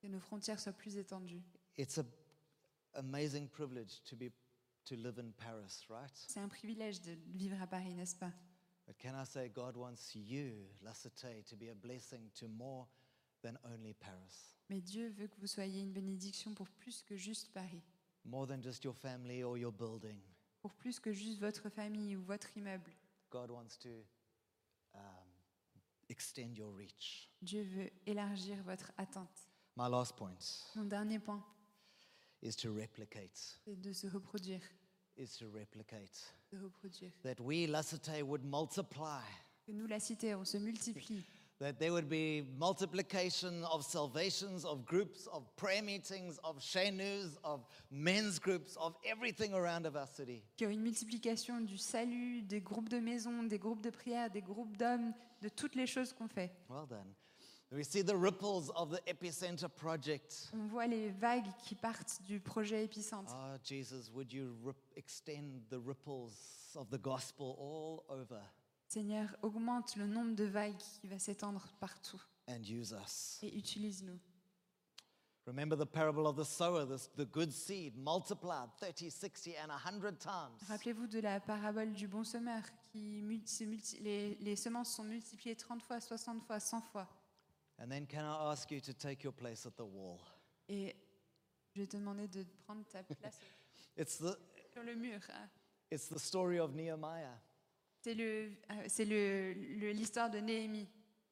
que 0.02 0.08
nos 0.08 0.20
frontières 0.20 0.60
soient 0.60 0.74
plus 0.74 0.98
étendues. 0.98 1.42
It's 1.78 1.98
an 1.98 2.06
amazing 2.94 3.48
privilege 3.50 4.02
to 4.06 4.16
be 4.16 4.32
to 4.86 4.96
live 4.96 5.20
in 5.20 5.32
Paris, 5.32 5.86
right? 5.90 6.12
C'est 6.28 6.40
un 6.40 6.48
privilège 6.48 7.02
de 7.02 7.12
vivre 7.34 7.62
à 7.62 7.68
Paris, 7.68 7.94
n'est-ce 7.94 8.16
pas? 8.16 8.32
But 8.90 8.98
can 8.98 9.14
I 9.14 9.24
say 9.24 9.50
God 9.54 9.78
wants 9.78 10.16
you, 10.16 10.66
La 10.82 10.94
Cité, 10.94 11.44
to 11.48 11.56
be 11.56 11.70
a 11.70 11.76
blessing 11.76 12.32
to 12.40 12.48
more 12.48 12.88
than 13.44 13.56
only 13.72 13.94
Paris, 13.94 14.56
Mais 14.68 14.82
Dieu 14.82 15.10
veut 15.16 15.28
que 15.28 15.40
vous 15.40 15.46
soyez 15.46 15.82
une 15.82 15.92
bénédiction 15.94 16.56
pour 16.56 16.68
plus 16.72 17.04
que 17.04 17.16
juste 17.16 17.52
Paris, 17.54 17.84
more 18.26 18.48
than 18.48 18.64
just 18.64 18.84
your 18.84 18.96
family 18.96 19.44
or 19.44 19.60
your 19.60 19.72
building. 19.72 20.18
pour 20.60 20.74
plus 20.74 21.00
que 21.00 21.12
juste 21.14 21.40
votre 21.40 21.70
famille 21.70 22.16
ou 22.18 22.24
votre 22.24 22.58
immeuble. 22.58 22.92
God 23.30 23.52
wants 23.52 23.78
to 23.78 23.90
um, 24.96 25.30
extend 26.10 26.58
your 26.58 26.76
reach. 26.76 27.30
Dieu 27.44 27.62
veut 27.62 27.92
élargir 28.08 28.58
votre 28.64 28.92
attente. 28.98 29.48
My 29.78 29.88
last 29.88 30.16
point 30.16 30.66
Mon 30.76 30.86
dernier 30.86 31.20
point, 31.20 31.46
is 32.42 32.56
to 32.56 32.74
replicate, 32.74 33.38
c'est 33.66 33.80
de 33.80 33.94
se 33.94 34.08
reproduire, 34.08 34.64
is 35.20 35.38
to 35.38 35.46
replicate. 35.54 36.10
de 36.52 36.58
reproduire. 36.58 37.12
That 37.24 37.40
we, 37.40 37.68
La 37.68 37.82
Cité, 37.84 38.24
would 38.24 38.44
multiply, 38.44 39.22
Que 39.66 39.74
nous, 39.74 39.86
la 39.88 40.00
cité, 40.00 40.34
on 40.34 40.46
se 40.46 40.58
multiplie, 40.58 41.24
that 41.60 41.74
there 41.78 41.92
would 41.92 42.08
be 42.10 42.42
multiplication 42.58 43.64
of 43.66 43.84
salvations, 43.84 44.64
of 44.66 44.86
groups, 44.86 45.28
of 45.28 45.44
prayer 45.58 45.84
meetings, 45.84 46.40
of 46.44 46.60
shenus, 46.60 47.38
of 47.44 47.66
men's 47.92 48.40
groups, 48.40 48.76
of 48.78 48.96
everything 49.06 49.54
around 49.54 49.86
of 49.86 49.96
our 49.96 50.08
city. 50.08 50.42
qu'il 50.58 50.68
y 50.68 50.70
a 50.70 50.74
une 50.74 50.82
multiplication 50.82 51.60
du 51.62 51.78
salut, 51.78 52.42
des 52.42 52.62
groupes 52.62 52.90
de 52.90 53.00
maison, 53.00 53.44
des 53.44 53.60
groupes 53.60 53.82
de 53.82 53.90
prière, 53.92 54.30
des 54.32 54.42
groupes 54.42 54.76
d'hommes, 54.78 55.14
de 55.42 55.50
toutes 55.50 55.76
les 55.76 55.86
choses 55.86 56.14
qu'on 56.14 56.28
fait. 56.30 56.52
Well 56.70 56.88
done. 56.88 57.14
We 57.72 57.84
see 57.84 58.02
the 58.02 58.16
ripples 58.16 58.72
of 58.76 58.90
the 58.90 59.00
Epicenter 59.06 59.70
project. 59.70 60.50
On 60.54 60.66
voit 60.68 60.88
les 60.88 61.10
vagues 61.12 61.46
qui 61.64 61.76
partent 61.76 62.20
du 62.26 62.40
projet 62.40 62.84
épicentre. 62.86 63.32
Oh, 63.38 63.58
Jesus, 63.64 64.10
would 64.12 64.34
you 64.34 64.56
extend 64.96 65.62
the 65.70 65.78
ripples 65.78 66.32
of 66.76 66.90
the 66.90 66.98
gospel 67.00 67.56
all 67.60 68.04
over? 68.10 68.42
Seigneur, 68.88 69.28
augmente 69.44 69.96
le 69.98 70.08
nombre 70.08 70.36
de 70.36 70.46
vagues 70.46 70.80
qui 71.00 71.08
va 71.08 71.20
s'étendre 71.20 71.68
partout 71.80 72.20
and 72.48 72.64
use 72.64 72.92
us? 72.92 73.38
et 73.44 73.56
utilise-nous. 73.56 74.18
Remember 75.46 75.76
the 75.78 75.86
parable 75.86 76.26
of 76.26 76.36
the 76.36 76.44
sower, 76.44 76.86
this, 76.88 77.08
the 77.16 77.26
good 77.26 77.52
seed 77.52 77.96
multiplied 77.96 78.70
30, 78.80 79.12
60, 79.12 79.56
and 79.64 79.70
100 79.70 80.18
times. 80.20 80.58
Rappelez-vous 80.68 81.06
de 81.08 81.20
la 81.20 81.40
parabole 81.40 81.94
du 81.94 82.08
bon 82.08 82.24
semeur 82.24 82.62
qui 82.92 83.22
multi- 83.22 83.68
multi- 83.68 84.00
les, 84.00 84.36
les 84.42 84.56
semences 84.56 84.96
sont 84.96 85.04
multipliées 85.04 85.56
30 85.56 85.84
fois, 85.84 86.00
60 86.00 86.42
fois, 86.44 86.60
100 86.60 86.82
fois. 86.82 87.08
And 87.82 87.90
then, 87.90 88.06
can 88.06 88.26
I 88.26 88.52
ask 88.52 88.70
you 88.72 88.82
to 88.82 88.94
take 88.94 89.24
your 89.24 89.32
place 89.34 89.66
at 89.66 89.76
the 89.78 89.86
wall? 89.86 90.20
Et 90.68 90.96
je 91.74 91.82
vais 91.82 91.88
te 91.88 91.98
demander 91.98 92.28
de 92.28 92.44
prendre 92.66 92.84
ta 92.88 93.04
place 93.04 93.40
It's 93.98 94.18
the, 94.18 94.38
sur 94.74 94.84
le 94.84 94.96
mur. 94.96 95.20
hein. 95.30 95.50
it's 95.92 96.08
the 96.10 96.20
story 96.20 96.60
of 96.60 96.74
Nehemiah. 96.76 97.38
C'est 98.02 98.14
le- 98.14 98.52
euh, 98.72 98.84
c'est 98.88 99.06
le- 99.06 99.54
le- 99.54 99.92
l'histoire 99.92 100.30
de 100.30 100.40
Néhémie. 100.40 100.88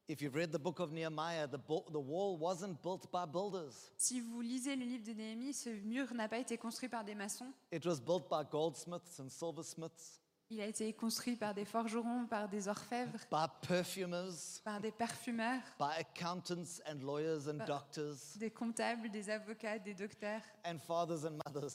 If 0.09 0.21
you've 0.21 0.35
read 0.35 0.51
the 0.53 0.57
book 0.59 0.79
of 0.79 0.91
Nehemiah, 0.91 1.47
the, 1.47 1.57
bo- 1.57 1.85
the 1.91 1.99
wall 1.99 2.37
wasn't 2.39 2.81
built 2.81 3.11
by 3.11 3.25
builders, 3.25 3.91
Si 3.97 4.21
vous 4.21 4.39
lisez 4.41 4.75
le 4.77 4.85
livre 4.85 5.03
de 5.05 5.11
Néhémie, 5.13 5.53
ce 5.53 5.69
mur 5.69 6.13
n'a 6.13 6.29
pas 6.29 6.39
été 6.39 6.57
construit 6.57 6.87
par 6.89 7.03
des 7.03 7.13
maçons. 7.15 7.51
it 7.73 7.85
was 7.85 7.99
built 7.99 8.29
by 8.29 8.43
goldsmiths 8.49 9.19
and 9.19 9.27
silversmiths, 9.29 10.21
Il 10.49 10.61
a 10.61 10.65
été 10.65 10.93
construit 10.93 11.35
par 11.35 11.53
des 11.53 11.65
forgerons, 11.65 12.25
par 12.25 12.47
des 12.47 12.69
orfèvres, 12.69 13.19
by 13.29 13.45
perfumers, 13.67 14.31
par 14.63 14.79
des 14.79 14.91
parfumeurs, 14.93 15.61
by 15.77 15.99
accountants 15.99 16.79
and 16.89 16.99
lawyers 17.03 17.49
and 17.49 17.65
doctors, 17.65 18.15
des 18.37 18.49
comptables, 18.49 19.09
des 19.09 19.29
avocats, 19.29 19.77
des 19.77 19.93
docteurs, 19.93 20.41
and 20.65 20.77
fathers 20.79 21.25
and 21.25 21.37
mothers. 21.45 21.73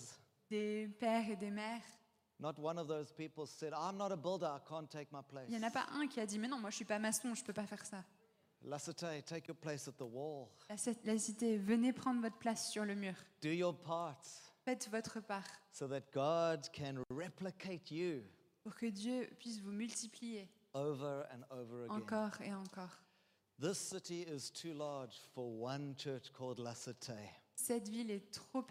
des 0.51 0.89
pères 0.99 1.29
et 1.29 1.37
des 1.37 1.51
mères. 1.51 1.83
Not 2.41 2.55
one 2.59 2.79
of 2.79 2.89
those 2.89 3.13
people 3.13 3.47
said, 3.47 3.73
I'm 3.75 3.99
not 3.99 4.11
a 4.11 4.17
builder, 4.17 4.47
I 4.47 4.59
can't 4.67 4.89
take 4.89 5.09
my 5.13 5.21
place. 5.23 5.45
Il 5.51 5.57
n'y 5.59 5.63
en 5.65 5.69
a 5.69 5.71
pas 5.71 5.87
un 5.93 6.07
qui 6.09 6.19
a 6.19 6.25
dit 6.27 6.39
Mais 6.39 6.49
non, 6.49 6.59
moi 6.59 6.71
je 6.71 6.77
suis 6.77 6.85
pas 6.87 6.99
maçon, 6.99 7.35
je 7.35 7.45
peux 7.45 7.53
pas 7.53 7.67
faire 7.67 7.85
ça. 7.85 8.03
La 8.63 8.79
Cité, 8.79 9.23
take 9.23 9.49
your 9.49 9.57
place 9.57 9.87
at 9.89 9.93
the 9.93 10.03
wall. 10.03 10.49
La, 10.71 10.77
ci- 10.79 10.97
la 11.05 11.19
cité, 11.19 11.59
venez 11.59 11.93
prendre 11.93 12.23
votre 12.23 12.39
place 12.39 12.71
sur 12.71 12.85
le 12.87 12.95
mur. 12.95 13.15
Do 13.43 13.51
your 13.51 13.77
part 13.83 14.19
Faites 14.65 14.89
votre 14.91 15.21
part 15.21 15.45
so 15.73 15.87
that 15.89 16.03
God 16.15 16.69
can 16.73 17.03
replicate 17.11 17.91
you 17.91 18.23
pour 18.63 18.75
que 18.75 18.87
Dieu 18.87 19.29
puisse 19.39 19.61
vous 19.61 19.73
multiplier 19.73 20.49
over 20.75 21.25
and 21.33 21.43
over 21.51 21.85
again. 21.85 21.91
encore 21.97 22.41
et 22.43 22.55
encore. 22.55 22.99
This 23.61 23.79
city 23.79 24.23
is 24.23 24.51
too 24.51 24.73
large 24.75 25.15
for 25.35 25.45
one 25.63 25.95
church 25.97 26.33
called 26.33 26.59
La 26.59 26.75
Cité. 26.75 27.15
Cette 27.55 27.89
ville 27.89 28.11
est 28.11 28.31
trop, 28.33 28.65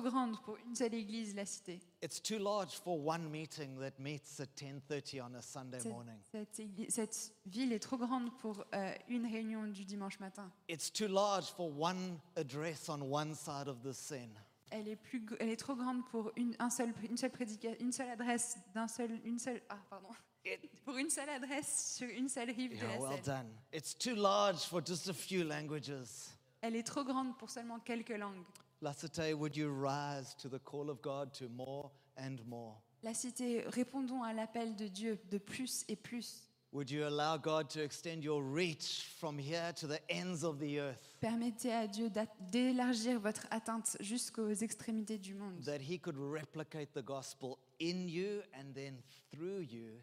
grande 0.00 0.40
pour 0.42 0.56
une 0.66 0.74
seule 0.74 0.94
église, 0.94 1.34
la 1.36 1.44
cité. 1.44 1.80
It's 2.02 2.20
too 2.20 2.38
large 2.38 2.72
for 2.80 2.98
one 3.06 3.28
meeting 3.30 3.78
that 3.78 4.00
meets 4.00 4.40
at 4.40 4.48
10:30 4.56 5.20
on 5.20 5.34
a 5.34 5.42
Sunday 5.42 5.78
Cette, 5.78 5.92
morning. 5.92 6.18
cette 6.32 6.58
église- 6.58 6.90
cette 6.92 7.32
ville 7.44 7.72
est 7.72 7.78
trop 7.78 7.98
grande 7.98 8.36
pour 8.38 8.64
euh, 8.74 8.94
une 9.08 9.26
réunion 9.26 9.66
du 9.68 9.84
dimanche 9.84 10.18
matin. 10.18 10.50
It's 10.68 10.90
too 10.90 11.06
large 11.06 11.44
for 11.52 11.70
one 11.78 12.18
address 12.36 12.88
on 12.88 13.02
one 13.02 13.34
side 13.34 13.68
of 13.68 13.82
the 13.82 13.92
Seine. 13.92 14.34
Elle 14.70 14.88
est, 14.88 14.96
plus, 14.96 15.24
elle 15.38 15.48
est 15.48 15.56
trop 15.56 15.76
grande 15.76 16.04
pour 16.08 16.32
une, 16.36 16.56
un 16.58 16.70
seul, 16.70 16.92
une, 17.08 17.16
seule 17.16 17.30
prédica- 17.30 17.76
une 17.80 17.92
seule 17.92 18.10
adresse 18.10 18.58
d'un 18.74 18.88
seul, 18.88 19.20
une 19.24 19.38
seule, 19.38 19.62
ah, 19.68 19.78
pardon, 19.88 20.08
pour 20.84 20.96
une 20.96 21.08
seule 21.10 21.28
adresse 21.30 21.94
sur 21.96 22.08
une 22.08 22.28
seule 22.28 22.50
rive 22.50 22.70
de 22.72 22.76
yeah, 22.76 22.98
la 22.98 23.00
well 23.00 23.24
Seine. 23.24 23.36
done. 23.44 23.52
It's 23.72 23.96
too 23.96 24.14
large 24.16 24.58
for 24.66 24.84
just 24.84 25.08
a 25.08 25.12
few 25.14 25.44
languages. 25.44 26.30
Elle 26.60 26.74
est 26.76 26.82
trop 26.86 27.04
grande 27.04 27.36
pour 27.38 27.50
seulement 27.50 27.78
quelques 27.80 28.10
langues. 28.16 28.44
La 28.82 28.92
Cité, 28.92 29.32
would 29.34 29.56
you 29.56 29.68
rise 29.72 30.34
to 30.36 30.48
the 30.48 30.62
call 30.62 30.90
of 30.90 31.00
God 31.00 31.32
to 31.38 31.48
more 31.48 31.90
and 32.18 32.36
more? 32.46 32.82
La 33.02 33.14
cité, 33.14 33.62
répondons 33.68 34.22
à 34.22 34.32
l'appel 34.32 34.74
de 34.74 34.88
Dieu 34.88 35.20
de 35.30 35.38
plus 35.38 35.84
et 35.88 35.96
plus. 35.96 36.45
Would 36.72 36.90
you 36.90 37.06
allow 37.06 37.38
God 37.38 37.70
to 37.70 37.82
extend 37.82 38.22
your 38.22 38.42
reach 38.42 39.06
from 39.18 39.38
here 39.38 39.72
to 39.76 39.86
the 39.86 40.00
ends 40.10 40.42
of 40.44 40.58
the 40.58 40.78
earth? 40.80 40.98
Permettez 41.20 41.72
à 41.72 41.86
Dieu 41.86 42.10
d'élargir 42.50 43.18
votre 43.20 43.46
atteinte 43.50 43.96
jusqu'aux 44.00 44.50
extrémités 44.52 45.16
du 45.18 45.34
monde, 45.34 45.62
That 45.64 45.78
He 45.80 45.98
could 45.98 46.16
replicate 46.18 46.92
the 46.92 47.02
gospel 47.04 47.58
in 47.80 48.08
you 48.08 48.42
and 48.52 48.74
then 48.74 49.00
through 49.30 49.62
you 49.62 50.00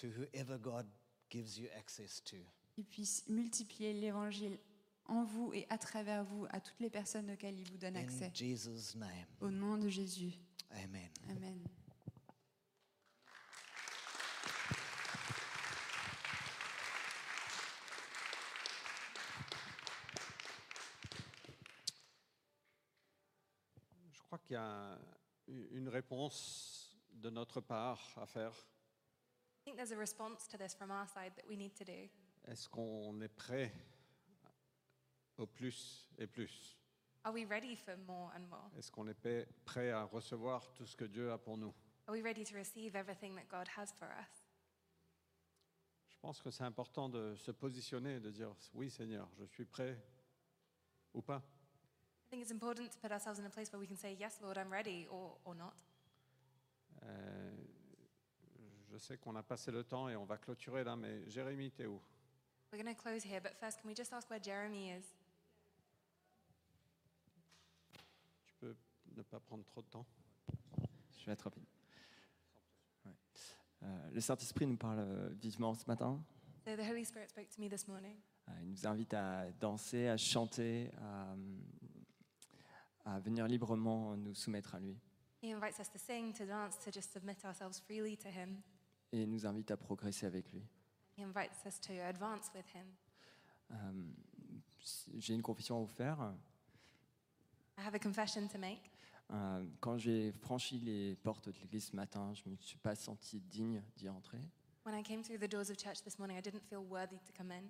to 0.00 0.08
whoever 0.08 0.58
God 0.58 0.86
gives 1.30 1.58
you 1.58 1.68
access 1.78 2.20
to. 2.24 2.36
qu'il 2.74 2.84
puisse 2.84 3.24
multiplier 3.28 3.92
l'évangile 3.92 4.58
en 5.06 5.24
vous 5.24 5.52
et 5.54 5.66
à 5.70 5.78
travers 5.78 6.24
vous 6.24 6.46
à 6.50 6.60
toutes 6.60 6.80
les 6.80 6.90
personnes 6.90 7.30
auxquelles 7.30 7.58
il 7.60 7.70
vous 7.70 7.78
donne 7.78 7.96
In 7.96 8.00
accès. 8.00 8.30
Jesus' 8.34 8.96
name. 8.96 9.26
Au 9.40 9.50
nom 9.50 9.76
de 9.78 9.88
Jésus. 9.88 10.32
Amen. 10.72 11.08
Amen. 11.30 11.60
Qu'il 24.46 24.54
y 24.54 24.56
a 24.56 24.98
une 25.48 25.88
réponse 25.88 26.96
de 27.12 27.30
notre 27.30 27.60
part 27.60 28.00
à 28.16 28.26
faire? 28.26 28.52
I 28.52 29.64
think 29.64 29.76
there's 29.76 29.92
a 29.92 29.96
response 29.96 30.46
to 30.48 30.56
this 30.56 30.74
from 30.74 30.90
our 30.90 31.08
side 31.08 31.34
that 31.36 31.46
we 31.48 31.56
need 31.56 31.74
to 31.74 31.84
do. 31.84 32.08
Est-ce 32.46 32.68
qu'on 32.68 33.20
est 33.20 33.28
prêt 33.28 33.72
au 35.36 35.46
plus 35.46 36.08
et 36.18 36.26
plus? 36.26 36.76
Are 37.24 37.32
we 37.32 37.44
ready 37.44 37.74
for 37.74 37.96
more 38.06 38.30
and 38.36 38.46
more? 38.48 38.70
Est-ce 38.78 38.90
qu'on 38.90 39.08
est 39.08 39.48
prêt 39.64 39.90
à 39.90 40.04
recevoir 40.04 40.72
tout 40.74 40.86
ce 40.86 40.94
que 40.94 41.04
Dieu 41.04 41.32
a 41.32 41.38
pour 41.38 41.58
nous? 41.58 41.74
Are 42.06 42.14
we 42.14 42.22
ready 42.22 42.44
to 42.44 42.54
receive 42.54 42.94
everything 42.94 43.34
that 43.34 43.48
God 43.48 43.66
has 43.76 43.92
for 43.92 44.06
us? 44.06 44.44
Je 46.06 46.16
pense 46.20 46.40
que 46.40 46.50
c'est 46.50 46.64
important 46.64 47.08
de 47.08 47.34
se 47.34 47.50
positionner, 47.50 48.20
de 48.20 48.30
dire 48.30 48.54
oui 48.74 48.88
Seigneur, 48.90 49.28
je 49.36 49.44
suis 49.44 49.64
prêt 49.64 50.00
ou 51.12 51.22
pas. 51.22 51.42
I 52.26 52.28
think 52.28 52.42
it's 52.42 52.50
important 52.50 52.90
to 52.90 52.98
put 52.98 53.12
ourselves 53.12 53.38
in 53.38 53.46
a 53.46 53.50
place 53.50 53.72
where 53.72 53.78
we 53.78 53.86
can 53.86 53.96
say, 53.96 54.16
Yes, 54.18 54.40
Lord, 54.42 54.58
I'm 54.58 54.72
ready, 54.72 55.06
or, 55.10 55.36
or 55.44 55.54
not. 55.54 55.74
Euh, 57.04 57.52
je 58.90 58.98
sais 58.98 59.16
qu'on 59.16 59.36
a 59.36 59.42
passé 59.44 59.70
le 59.70 59.84
temps 59.84 60.08
et 60.08 60.16
on 60.16 60.24
va 60.24 60.36
clôturer 60.36 60.82
là, 60.82 60.96
mais 60.96 61.28
Jérémie, 61.28 61.70
t'es 61.70 61.86
où? 61.86 62.00
We're 62.72 62.82
going 62.82 62.92
to 62.92 63.00
close 63.00 63.22
here, 63.22 63.40
but 63.40 63.54
first, 63.60 63.80
can 63.80 63.88
we 63.88 63.94
just 63.94 64.12
ask 64.12 64.28
where 64.28 64.42
Jeremy 64.42 64.90
is? 64.90 65.04
Tu 68.44 68.54
peux 68.58 68.74
ne 69.16 69.22
pas 69.22 69.38
prendre 69.38 69.64
trop 69.64 69.82
de 69.82 69.86
temps? 69.86 70.06
Je 71.18 71.26
vais 71.26 71.32
être 71.32 71.42
rapide. 71.42 71.64
Ouais. 73.04 73.12
Euh, 73.84 74.10
le 74.10 74.20
Saint-Esprit 74.20 74.66
nous 74.66 74.76
parle 74.76 74.98
euh, 74.98 75.28
vivement 75.40 75.74
ce 75.74 75.84
matin. 75.86 76.20
So 76.64 76.74
the 76.74 76.80
Holy 76.80 77.04
Spirit 77.04 77.28
spoke 77.28 77.48
to 77.50 77.62
me 77.62 77.68
this 77.68 77.86
morning. 77.86 78.16
Euh, 78.48 78.52
il 78.62 78.70
nous 78.70 78.86
invite 78.86 79.14
à 79.14 79.50
danser, 79.52 80.08
à 80.08 80.16
chanter, 80.16 80.90
à, 80.98 81.34
à 83.06 83.18
venir 83.20 83.46
librement 83.46 84.16
nous 84.16 84.34
soumettre 84.34 84.74
à 84.74 84.80
lui. 84.80 84.98
He 85.42 85.52
invites 85.52 85.78
us 85.78 85.88
to 85.90 85.98
sing, 85.98 86.32
to 86.34 86.44
dance, 86.44 86.76
to 86.84 86.90
just 86.90 87.12
submit 87.12 87.36
ourselves 87.44 87.80
freely 87.80 88.16
to 88.16 88.28
Him. 88.28 88.60
Et 89.12 89.22
il 89.22 89.30
nous 89.30 89.46
invite 89.46 89.70
à 89.70 89.76
progresser 89.76 90.26
avec 90.26 90.52
lui. 90.52 90.62
He 91.16 91.22
invites 91.22 91.64
us 91.64 91.80
to 91.80 91.92
advance 91.92 92.50
with 92.54 92.66
Him. 92.74 92.86
Euh, 93.70 94.02
J'ai 95.18 95.34
une 95.34 95.42
confession 95.42 95.78
à 95.78 95.80
vous 95.80 95.86
faire. 95.86 96.34
I 97.78 97.82
have 97.86 97.94
a 97.94 97.98
confession 97.98 98.48
to 98.48 98.58
make. 98.58 98.90
Euh, 99.30 99.64
quand 99.80 99.98
j'ai 99.98 100.32
franchi 100.32 100.78
les 100.78 101.16
portes 101.16 101.48
de 101.48 101.58
l'église 101.60 101.86
ce 101.86 101.96
matin, 101.96 102.32
je 102.34 102.42
ne 102.46 102.52
me 102.52 102.56
suis 102.56 102.78
pas 102.78 102.94
senti 102.94 103.40
digne 103.40 103.82
d'y 103.96 104.08
entrer. 104.08 104.40
When 104.84 104.94
I 104.94 105.02
came 105.02 105.22
through 105.22 105.38
the 105.38 105.50
doors 105.50 105.70
of 105.70 105.76
church 105.76 106.02
this 106.02 106.18
morning, 106.18 106.38
I 106.38 106.42
didn't 106.42 106.62
feel 106.68 106.84
worthy 106.88 107.18
to 107.18 107.32
come 107.36 107.50
in. 107.50 107.64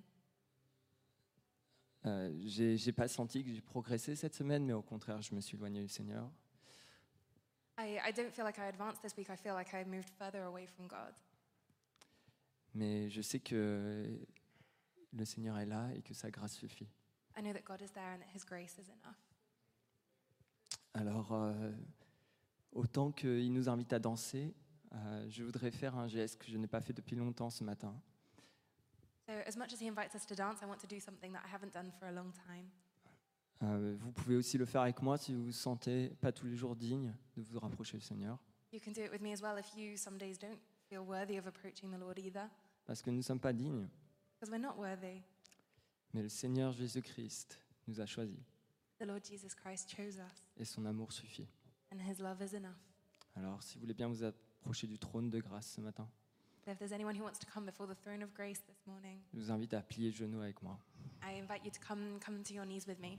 Euh, 2.06 2.32
j'ai 2.44 2.92
pas 2.92 3.08
senti 3.08 3.42
que 3.42 3.50
j'ai 3.50 3.60
progressé 3.60 4.14
cette 4.14 4.34
semaine, 4.34 4.64
mais 4.64 4.72
au 4.72 4.82
contraire, 4.82 5.20
je 5.22 5.34
me 5.34 5.40
suis 5.40 5.56
éloigné 5.56 5.82
du 5.82 5.88
Seigneur. 5.88 6.30
I, 7.78 7.98
I 8.06 8.12
don't 8.12 8.30
feel 8.30 8.44
like 8.44 8.58
I 8.58 8.68
advanced 8.68 9.02
this 9.02 9.16
week. 9.16 9.28
I 9.28 9.36
feel 9.36 9.54
like 9.54 9.74
I 9.74 9.84
moved 9.84 10.10
further 10.18 10.42
away 10.44 10.66
from 10.66 10.86
God. 10.86 11.14
Mais 12.74 13.10
je 13.10 13.20
sais 13.22 13.40
que 13.40 14.18
le 15.12 15.24
Seigneur 15.24 15.58
est 15.58 15.66
là 15.66 15.90
et 15.94 16.02
que 16.02 16.14
sa 16.14 16.30
grâce 16.30 16.54
suffit. 16.54 16.88
I 17.36 17.42
know 17.42 17.52
that 17.52 17.64
God 17.64 17.82
is 17.82 17.90
there 17.92 18.14
and 18.14 18.18
that 18.18 18.34
His 18.34 18.44
grace 18.44 18.78
is 18.78 18.88
enough. 18.90 19.16
Alors, 20.94 21.32
euh, 21.32 21.72
autant 22.72 23.12
qu'il 23.12 23.52
nous 23.52 23.68
invite 23.68 23.92
à 23.92 23.98
danser, 23.98 24.54
euh, 24.92 25.26
je 25.28 25.42
voudrais 25.42 25.70
faire 25.70 25.96
un 25.96 26.08
geste 26.08 26.38
que 26.38 26.50
je 26.50 26.56
n'ai 26.56 26.66
pas 26.66 26.80
fait 26.80 26.94
depuis 26.94 27.16
longtemps 27.16 27.50
ce 27.50 27.64
matin. 27.64 27.94
Vous 33.60 34.12
pouvez 34.12 34.36
aussi 34.36 34.58
le 34.58 34.64
faire 34.66 34.82
avec 34.82 35.00
moi 35.02 35.16
si 35.18 35.32
vous 35.34 35.44
vous 35.44 35.52
sentez 35.52 36.10
pas 36.20 36.32
tous 36.32 36.46
les 36.46 36.56
jours 36.56 36.76
digne 36.76 37.14
de 37.36 37.42
vous 37.42 37.58
rapprocher 37.58 37.96
du 37.96 38.04
Seigneur. 38.04 38.38
You 38.72 38.80
can 38.84 38.92
do 38.92 39.02
it 39.02 39.10
with 39.10 39.20
me 39.22 39.32
as 39.32 39.40
well 39.40 39.58
if 39.58 39.74
you 39.76 39.96
some 39.96 40.18
days 40.18 40.38
don't 40.38 40.58
feel 40.88 41.00
worthy 41.06 41.38
of 41.38 41.46
approaching 41.46 41.90
the 41.90 41.98
Lord 41.98 42.18
either, 42.18 42.48
Parce 42.84 43.00
que 43.02 43.10
nous 43.10 43.16
ne 43.18 43.22
sommes 43.22 43.40
pas 43.40 43.52
dignes, 43.52 43.88
because 44.34 44.50
we're 44.50 44.60
not 44.60 44.76
worthy. 44.76 45.22
mais 46.12 46.22
le 46.22 46.28
Seigneur 46.28 46.72
Jésus-Christ 46.72 47.58
nous 47.86 48.00
a 48.00 48.06
choisis 48.06 48.38
The 48.98 49.04
Lord 49.06 49.20
Jesus 49.24 49.54
Christ 49.54 49.90
chose 49.94 50.18
us, 50.18 50.44
et 50.56 50.64
son 50.64 50.84
amour 50.84 51.12
suffit. 51.12 51.48
and 51.92 51.98
His 52.00 52.18
love 52.20 52.42
is 52.42 52.54
enough. 52.54 52.76
Alors, 53.34 53.62
si 53.62 53.74
vous 53.76 53.82
voulez 53.82 53.94
bien 53.94 54.08
vous 54.08 54.24
approcher 54.24 54.86
du 54.86 54.98
trône 54.98 55.30
de 55.30 55.38
grâce 55.40 55.72
ce 55.72 55.80
matin, 55.80 56.08
if 56.72 56.78
there's 56.78 56.92
anyone 56.92 57.14
who 57.14 57.22
wants 57.22 57.38
to 57.38 57.46
come 57.46 57.64
before 57.64 57.86
the 57.86 57.94
throne 57.94 58.22
of 58.22 58.34
grace 58.34 58.60
this 58.66 58.86
morning, 58.86 59.18
je 59.34 59.40
vous 59.40 59.50
invite 59.50 59.74
à 59.74 59.82
plier 59.82 60.10
le 60.10 60.16
genou 60.16 60.40
avec 60.40 60.62
moi. 60.62 60.78
I 61.22 61.38
invite 61.40 61.64
you 61.64 61.70
to 61.70 61.80
come 61.80 62.18
come 62.24 62.42
to 62.42 62.54
your 62.54 62.64
knees 62.66 62.86
with 62.86 62.98
me. 63.00 63.18